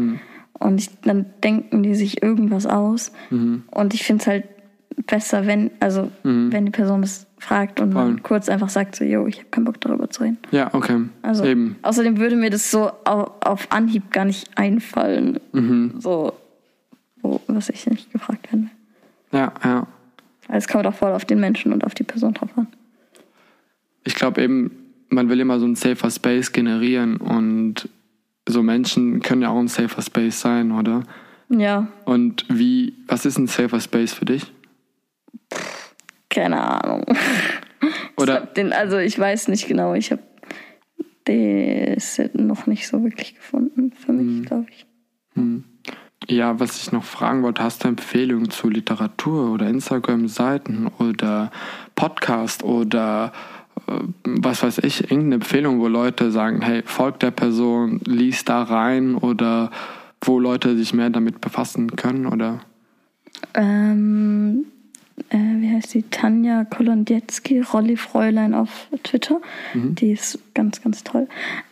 Und 0.58 0.78
ich, 0.80 0.90
dann 1.00 1.26
denken 1.42 1.82
die 1.82 1.94
sich 1.94 2.22
irgendwas 2.22 2.66
aus. 2.66 3.12
Und 3.30 3.94
ich 3.94 4.04
finde 4.04 4.20
es 4.22 4.26
halt 4.28 4.44
besser, 5.06 5.46
wenn, 5.46 5.70
also 5.80 6.10
wenn 6.22 6.64
die 6.66 6.70
Person 6.70 7.00
das 7.02 7.26
fragt 7.38 7.80
und 7.80 7.92
Voll. 7.92 8.04
man 8.04 8.22
kurz 8.22 8.48
einfach 8.48 8.68
sagt 8.68 8.94
so, 8.94 9.04
yo, 9.04 9.26
ich 9.26 9.38
habe 9.38 9.48
keinen 9.50 9.64
Bock 9.64 9.80
darüber 9.80 10.08
zu 10.10 10.22
reden. 10.22 10.38
Ja, 10.52 10.72
okay. 10.74 11.00
Also 11.22 11.44
Eben. 11.44 11.76
außerdem 11.82 12.18
würde 12.18 12.36
mir 12.36 12.50
das 12.50 12.70
so 12.70 12.92
auf, 13.04 13.32
auf 13.40 13.72
Anhieb 13.72 14.12
gar 14.12 14.24
nicht 14.24 14.50
einfallen, 14.56 15.40
Mhm. 15.52 15.94
so 15.98 16.34
wo, 17.22 17.40
was 17.48 17.68
ich 17.68 17.86
nicht 17.86 18.12
gefragt 18.12 18.52
werden 18.52 18.70
will. 19.32 19.40
Ja, 19.40 19.52
ja. 19.64 19.86
Also 20.48 20.58
es 20.58 20.68
kommt 20.68 20.86
auch 20.86 20.94
voll 20.94 21.12
auf 21.12 21.24
den 21.24 21.40
Menschen 21.40 21.72
und 21.72 21.84
auf 21.84 21.94
die 21.94 22.04
Person 22.04 22.34
drauf 22.34 22.50
an. 22.56 22.66
Ich 24.04 24.14
glaube 24.14 24.42
eben, 24.42 24.70
man 25.12 25.28
will 25.28 25.40
immer 25.40 25.58
so 25.58 25.64
einen 25.66 25.76
safer 25.76 26.10
Space 26.10 26.52
generieren 26.52 27.16
und 27.18 27.88
so 28.48 28.62
Menschen 28.62 29.20
können 29.20 29.42
ja 29.42 29.50
auch 29.50 29.58
ein 29.58 29.68
safer 29.68 30.02
Space 30.02 30.40
sein, 30.40 30.72
oder? 30.72 31.02
Ja, 31.48 31.86
Und 32.06 32.46
wie, 32.48 32.94
was 33.06 33.24
ist 33.26 33.38
ein 33.38 33.46
safer 33.46 33.80
Space 33.80 34.12
für 34.14 34.24
dich? 34.24 34.50
keine 36.30 36.60
Ahnung. 36.82 37.04
Oder- 38.16 38.44
Ich 38.44 38.48
den, 38.54 38.72
also 38.72 38.96
ich 38.96 39.18
weiß 39.18 39.48
nicht 39.48 39.68
genau, 39.68 39.92
ich 39.94 40.10
habe 40.12 40.22
das 41.24 42.20
noch 42.32 42.66
nicht 42.66 42.88
so 42.88 43.02
wirklich 43.04 43.34
gefunden 43.34 43.92
für 43.92 44.12
mich, 44.12 44.26
Mhm. 44.38 44.44
glaube 44.46 44.66
ich. 44.70 44.86
Ja, 46.28 46.58
was 46.60 46.80
ich 46.82 46.92
noch 46.92 47.04
fragen 47.04 47.42
wollte, 47.42 47.62
hast 47.62 47.84
du 47.84 47.88
Empfehlungen 47.88 48.50
zu 48.50 48.68
Literatur 48.70 49.52
oder 49.52 49.66
Instagram-Seiten 49.68 50.86
oder 50.98 51.50
Podcast 51.96 52.62
oder 52.62 53.32
was 54.24 54.62
weiß 54.62 54.78
ich, 54.78 55.02
irgendeine 55.04 55.36
Empfehlung, 55.36 55.80
wo 55.80 55.88
Leute 55.88 56.30
sagen, 56.30 56.62
hey, 56.62 56.82
folgt 56.84 57.22
der 57.22 57.30
Person, 57.30 58.00
lies 58.04 58.44
da 58.44 58.62
rein 58.62 59.14
oder 59.14 59.70
wo 60.20 60.38
Leute 60.38 60.76
sich 60.76 60.94
mehr 60.94 61.10
damit 61.10 61.40
befassen 61.40 61.96
können 61.96 62.26
oder 62.26 62.60
Ähm, 63.54 64.66
äh, 65.30 65.36
wie 65.36 65.70
heißt 65.70 65.94
die? 65.94 66.04
Tanja 66.04 66.64
Kolondiecki, 66.64 67.60
Rolli 67.60 67.96
Fräulein 67.96 68.54
auf 68.54 68.88
Twitter. 69.02 69.40
Die 69.74 70.12
ist 70.12 70.38
ganz, 70.54 70.80
ganz 70.82 71.02
toll. 71.02 71.28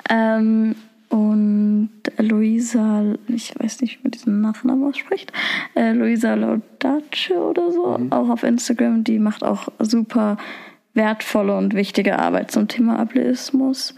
Ähm, 0.08 0.74
und 1.10 1.90
Luisa, 2.18 3.02
ich 3.26 3.52
weiß 3.58 3.80
nicht, 3.80 3.98
wie 3.98 4.02
man 4.04 4.10
diesen 4.12 4.40
Nachnamen 4.40 4.84
ausspricht, 4.88 5.32
äh, 5.74 5.92
Luisa 5.92 6.34
Laudace 6.34 7.32
oder 7.32 7.72
so, 7.72 7.98
auch 8.10 8.28
auf 8.28 8.44
Instagram. 8.44 9.02
Die 9.02 9.18
macht 9.18 9.42
auch 9.42 9.68
super 9.80 10.36
wertvolle 10.94 11.56
und 11.56 11.74
wichtige 11.74 12.18
Arbeit 12.18 12.50
zum 12.50 12.68
Thema 12.68 12.98
Ableismus. 12.98 13.94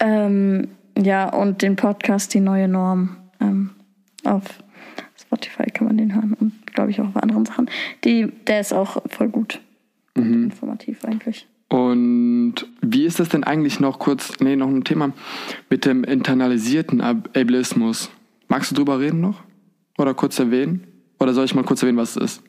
Ähm, 0.00 0.68
ja, 0.98 1.28
und 1.28 1.62
den 1.62 1.76
Podcast 1.76 2.34
Die 2.34 2.40
neue 2.40 2.68
Norm. 2.68 3.16
Ähm, 3.40 3.70
auf 4.24 4.44
Spotify 5.20 5.64
kann 5.70 5.86
man 5.86 5.96
den 5.96 6.14
hören 6.14 6.34
und 6.38 6.66
glaube 6.66 6.90
ich 6.90 7.00
auch 7.00 7.08
auf 7.08 7.16
anderen 7.16 7.44
Sachen. 7.44 7.70
Die, 8.04 8.30
der 8.46 8.60
ist 8.60 8.72
auch 8.72 9.02
voll 9.08 9.28
gut 9.28 9.60
und 10.14 10.44
informativ 10.44 11.04
eigentlich. 11.04 11.46
Und 11.68 12.54
wie 12.82 13.06
ist 13.06 13.18
das 13.18 13.30
denn 13.30 13.44
eigentlich 13.44 13.80
noch 13.80 13.98
kurz, 13.98 14.34
nee, 14.40 14.56
noch 14.56 14.68
ein 14.68 14.84
Thema 14.84 15.12
mit 15.70 15.86
dem 15.86 16.04
internalisierten 16.04 17.00
Ab 17.00 17.30
Ableismus? 17.34 18.10
Magst 18.48 18.70
du 18.70 18.74
drüber 18.74 19.00
reden 19.00 19.20
noch? 19.20 19.42
Oder 19.96 20.12
kurz 20.12 20.38
erwähnen? 20.38 20.86
Oder 21.18 21.32
soll 21.32 21.46
ich 21.46 21.54
mal 21.54 21.64
kurz 21.64 21.82
erwähnen, 21.82 21.96
was 21.96 22.16
es 22.16 22.22
ist? 22.22 22.42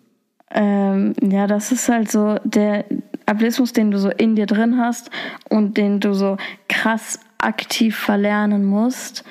Ähm, 0.51 1.13
ja, 1.21 1.47
das 1.47 1.71
ist 1.71 1.87
halt 1.87 2.11
so 2.11 2.35
der 2.43 2.85
Ableismus, 3.25 3.73
den 3.73 3.91
du 3.91 3.97
so 3.97 4.09
in 4.09 4.35
dir 4.35 4.45
drin 4.45 4.77
hast 4.77 5.09
und 5.49 5.77
den 5.77 5.99
du 5.99 6.13
so 6.13 6.37
krass 6.67 7.19
aktiv 7.37 7.95
verlernen 7.95 8.65
musst, 8.65 9.23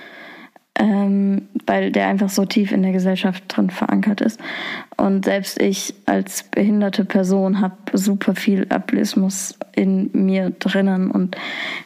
ähm, 0.79 1.49
weil 1.67 1.93
der 1.93 2.09
einfach 2.09 2.31
so 2.31 2.45
tief 2.45 2.73
in 2.73 2.83
der 2.83 2.93
Gesellschaft 2.93 3.45
drin 3.49 3.71
verankert 3.71 4.21
ist. 4.21 4.41
Und 4.97 5.25
selbst 5.25 5.61
ich 5.61 5.95
als 6.07 6.45
behinderte 6.45 7.05
Person 7.05 7.61
habe 7.61 7.77
super 7.93 8.35
viel 8.35 8.67
Ableismus 8.71 9.59
in 9.75 10.11
mir 10.13 10.51
drinnen 10.51 11.11
und 11.11 11.37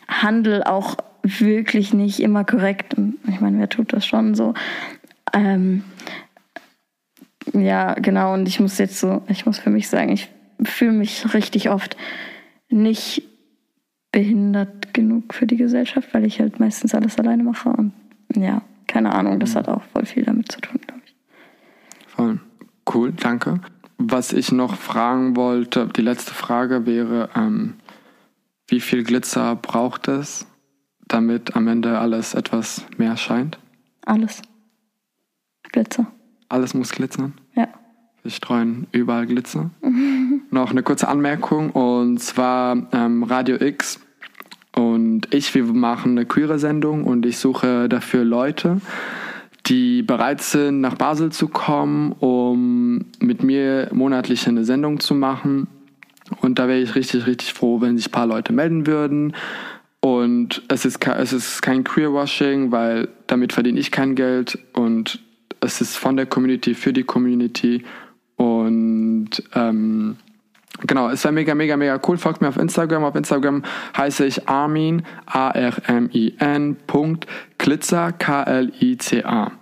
handel 0.09 0.63
auch 0.63 0.97
wirklich 1.23 1.93
nicht 1.93 2.21
immer 2.21 2.45
korrekt. 2.45 2.95
Ich 3.29 3.41
meine, 3.41 3.59
wer 3.59 3.69
tut 3.69 3.93
das 3.93 4.07
schon 4.07 4.35
so? 4.35 4.55
Ähm, 5.33 5.83
ja, 7.53 7.95
genau. 7.95 8.35
Und 8.35 8.47
ich 8.49 8.61
muss 8.61 8.79
jetzt 8.79 8.99
so, 8.99 9.23
ich 9.29 9.47
muss 9.47 9.59
für 9.59 9.71
mich 9.71 9.89
sagen, 9.89 10.13
ich 10.13 10.29
fühle 10.63 10.93
mich 10.93 11.35
richtig 11.35 11.71
oft 11.71 11.97
nicht 12.69 13.23
behindert 14.13 14.95
genug 14.95 15.35
für 15.35 15.47
die 15.47 15.57
Gesellschaft, 15.57 16.15
weil 16.15 16.25
ich 16.25 16.41
halt 16.41 16.59
meistens 16.59 16.95
alles 16.95 17.19
alleine 17.19 17.43
mache. 17.43 17.69
Und 17.69 17.93
ja, 18.35 18.63
keine 18.87 19.15
Ahnung, 19.15 19.39
das 19.41 19.55
hat 19.55 19.69
auch 19.69 19.83
voll 19.93 20.07
viel 20.07 20.25
damit 20.25 20.51
zu 20.51 20.61
tun, 20.61 20.81
glaube 20.87 21.03
ich. 21.05 21.15
Voll. 22.09 22.41
Cool, 22.93 23.13
danke. 23.13 23.61
Was 23.99 24.33
ich 24.33 24.53
noch 24.53 24.77
fragen 24.77 25.37
wollte, 25.37 25.89
die 25.89 26.03
letzte 26.03 26.35
Frage 26.35 26.87
wäre, 26.87 27.31
ähm, 27.35 27.75
wie 28.69 28.81
viel 28.81 29.05
Glitzer 29.05 29.57
braucht 29.57 30.09
es, 30.09 30.47
damit 31.09 31.57
am 31.57 31.69
Ende 31.69 31.99
alles 31.99 32.35
etwas 32.35 32.87
mehr 32.97 33.17
scheint? 33.17 33.59
Alles. 34.05 34.43
Glitzer. 35.73 36.07
Alles 36.49 36.75
muss 36.75 36.93
glitzern. 36.93 37.35
Wir 38.27 38.33
streuen 38.33 38.89
überall 38.91 39.25
Glitzer. 39.25 39.71
Noch 40.51 40.73
eine 40.73 40.83
kurze 40.83 41.07
Anmerkung 41.07 41.71
und 41.71 42.19
zwar 42.19 42.89
ähm, 42.93 43.23
Radio 43.23 43.55
X 43.61 44.01
und 44.75 45.33
ich, 45.33 45.55
wir 45.55 45.63
machen 45.63 46.19
eine 46.19 46.27
queere 46.27 46.59
Sendung 46.59 47.05
und 47.05 47.25
ich 47.25 47.39
suche 47.39 47.89
dafür 47.89 48.25
Leute, 48.25 48.81
die 49.67 50.03
bereit 50.03 50.41
sind, 50.41 50.81
nach 50.81 50.97
Basel 50.97 51.31
zu 51.31 51.47
kommen, 51.47 52.11
um 52.19 53.05
mit 53.21 53.45
mir 53.45 53.91
monatlich 53.93 54.49
eine 54.49 54.65
Sendung 54.65 54.99
zu 54.99 55.15
machen. 55.15 55.69
Und 56.41 56.59
da 56.59 56.67
wäre 56.67 56.81
ich 56.81 56.97
richtig, 56.97 57.29
richtig 57.29 57.53
froh, 57.53 57.81
wenn 57.81 57.97
sich 57.97 58.09
ein 58.09 58.13
paar 58.13 58.27
Leute 58.27 58.53
melden 58.53 58.89
würden. 58.89 59.37
Und 60.01 60.65
es 60.67 60.85
ist, 60.85 61.07
es 61.07 61.33
ist 61.33 61.63
kein 61.63 61.85
Queerwashing, 61.85 62.73
weil 62.73 63.07
damit 63.29 63.53
verdiene 63.53 63.79
ich 63.79 63.93
kein 63.93 64.17
Geld. 64.17 64.59
Und 64.73 65.21
es 65.61 65.81
ist 65.81 65.97
von 65.97 66.17
der 66.17 66.27
Community 66.27 66.75
für 66.75 66.93
die 66.93 67.05
Community. 67.05 67.85
Und 68.37 69.31
ähm, 69.55 70.17
genau, 70.87 71.09
es 71.09 71.25
wäre 71.25 71.33
mega, 71.33 71.55
mega, 71.55 71.77
mega 71.77 72.01
cool. 72.07 72.19
Folgt 72.19 72.41
mir 72.41 72.49
auf 72.49 72.57
Instagram. 72.57 73.05
Auf 73.05 73.15
Instagram 73.15 73.63
heiße 73.97 74.27
ich 74.27 74.49
Armin, 74.49 75.05
A-R-M-I-N, 75.27 76.77
Punkt, 76.87 77.27
Klitzer, 77.59 78.13
K-L-I-C-A. 78.13 79.53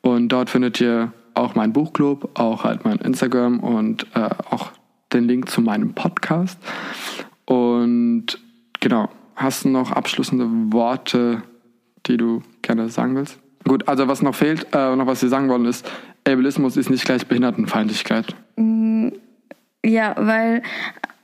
Und 0.00 0.28
dort 0.28 0.50
findet 0.50 0.80
ihr 0.80 1.12
auch 1.34 1.54
meinen 1.54 1.72
Buchclub, 1.72 2.38
auch 2.38 2.64
halt 2.64 2.84
mein 2.84 2.98
Instagram 2.98 3.60
und 3.60 4.06
äh, 4.14 4.28
auch 4.50 4.72
den 5.12 5.24
Link 5.24 5.48
zu 5.48 5.60
meinem 5.60 5.94
Podcast. 5.94 6.58
Und 7.44 8.38
genau, 8.80 9.08
hast 9.36 9.64
du 9.64 9.68
noch 9.68 9.92
abschließende 9.92 10.72
Worte, 10.72 11.42
die 12.06 12.16
du 12.16 12.42
gerne 12.62 12.88
sagen 12.88 13.14
willst? 13.16 13.41
Gut, 13.64 13.88
also 13.88 14.08
was 14.08 14.22
noch 14.22 14.34
fehlt, 14.34 14.66
äh, 14.72 14.96
noch 14.96 15.06
was 15.06 15.22
wir 15.22 15.28
sagen 15.28 15.48
wollen, 15.48 15.66
ist, 15.66 15.88
Ableismus 16.24 16.76
ist 16.76 16.90
nicht 16.90 17.04
gleich 17.04 17.26
Behindertenfeindlichkeit. 17.26 18.34
Mm, 18.56 19.08
ja, 19.84 20.14
weil, 20.16 20.62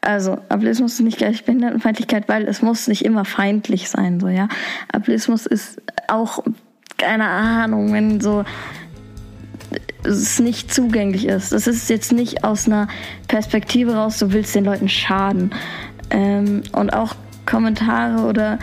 also 0.00 0.38
Ableismus 0.48 0.94
ist 0.94 1.00
nicht 1.00 1.18
gleich 1.18 1.44
Behindertenfeindlichkeit, 1.44 2.28
weil 2.28 2.46
es 2.46 2.62
muss 2.62 2.88
nicht 2.88 3.04
immer 3.04 3.24
feindlich 3.24 3.88
sein, 3.88 4.20
so, 4.20 4.28
ja. 4.28 4.48
Ableismus 4.92 5.46
ist 5.46 5.80
auch, 6.08 6.44
keine 6.96 7.26
Ahnung, 7.26 7.92
wenn 7.92 8.20
so 8.20 8.44
es 10.04 10.38
nicht 10.38 10.72
zugänglich 10.72 11.26
ist. 11.26 11.52
Das 11.52 11.66
ist 11.66 11.90
jetzt 11.90 12.12
nicht 12.12 12.44
aus 12.44 12.66
einer 12.66 12.88
Perspektive 13.26 13.94
raus, 13.94 14.18
du 14.18 14.32
willst 14.32 14.54
den 14.54 14.64
Leuten 14.64 14.88
schaden. 14.88 15.50
Ähm, 16.10 16.62
und 16.72 16.92
auch 16.92 17.14
Kommentare 17.46 18.26
oder 18.26 18.58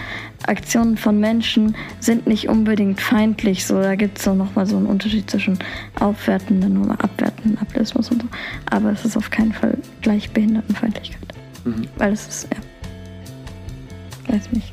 Aktionen 0.48 0.98
von 0.98 1.20
Menschen 1.20 1.76
sind 2.00 2.28
nicht 2.28 2.50
unbedingt 2.50 3.02
feindlich. 3.02 3.66
So, 3.66 3.82
da 3.82 3.96
gibt 3.96 4.18
es 4.18 4.24
so 4.24 4.36
nochmal 4.36 4.66
so 4.66 4.78
einen 4.78 4.86
Unterschied 4.86 5.30
zwischen 5.30 5.60
aufwertenden 6.00 6.78
und 6.78 6.91
abwertenden 6.91 7.58
Ableismus 7.60 8.12
und 8.12 8.22
so. 8.24 8.28
Aber 8.70 8.91
es 8.91 9.06
ist 9.06 9.18
auf 9.18 9.30
keinen 9.30 9.54
Fall 9.54 9.78
gleich 10.02 10.32
Behindertenfeindlichkeit. 10.32 11.34
Mhm. 11.64 11.88
Weil 11.98 12.14
es 12.14 12.28
ist, 12.28 12.48
ja. 12.54 14.34
Weiß 14.34 14.52
nicht, 14.52 14.72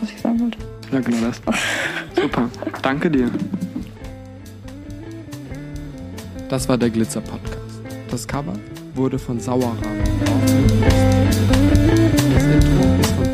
was 0.00 0.10
ich 0.10 0.20
sagen 0.20 0.40
wollte. 0.40 0.58
Ja, 0.92 1.00
genau 1.00 1.26
das. 1.26 1.40
Super. 2.20 2.48
Danke 2.82 3.10
dir. 3.10 3.30
Das 6.48 6.68
war 6.68 6.76
der 6.76 6.90
Glitzer 6.90 7.20
Podcast. 7.20 7.80
Das 8.10 8.26
Cover 8.26 8.54
wurde 8.94 9.18
von 9.18 9.38
Sauerrahmen 9.38 9.80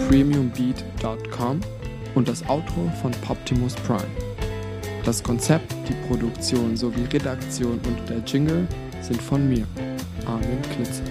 Premiumbeat.com 0.09 1.61
und 2.15 2.29
das 2.29 2.49
Outro 2.49 2.91
von 3.03 3.11
Poptimus 3.11 3.75
Prime. 3.75 4.07
Das 5.05 5.21
Konzept, 5.23 5.75
die 5.89 5.95
Produktion 6.07 6.77
sowie 6.77 7.05
Redaktion 7.13 7.81
und 7.87 8.09
der 8.09 8.19
Jingle 8.19 8.69
sind 9.01 9.21
von 9.21 9.49
mir, 9.49 9.67
Armin 10.27 10.63
Klitzer. 10.75 11.03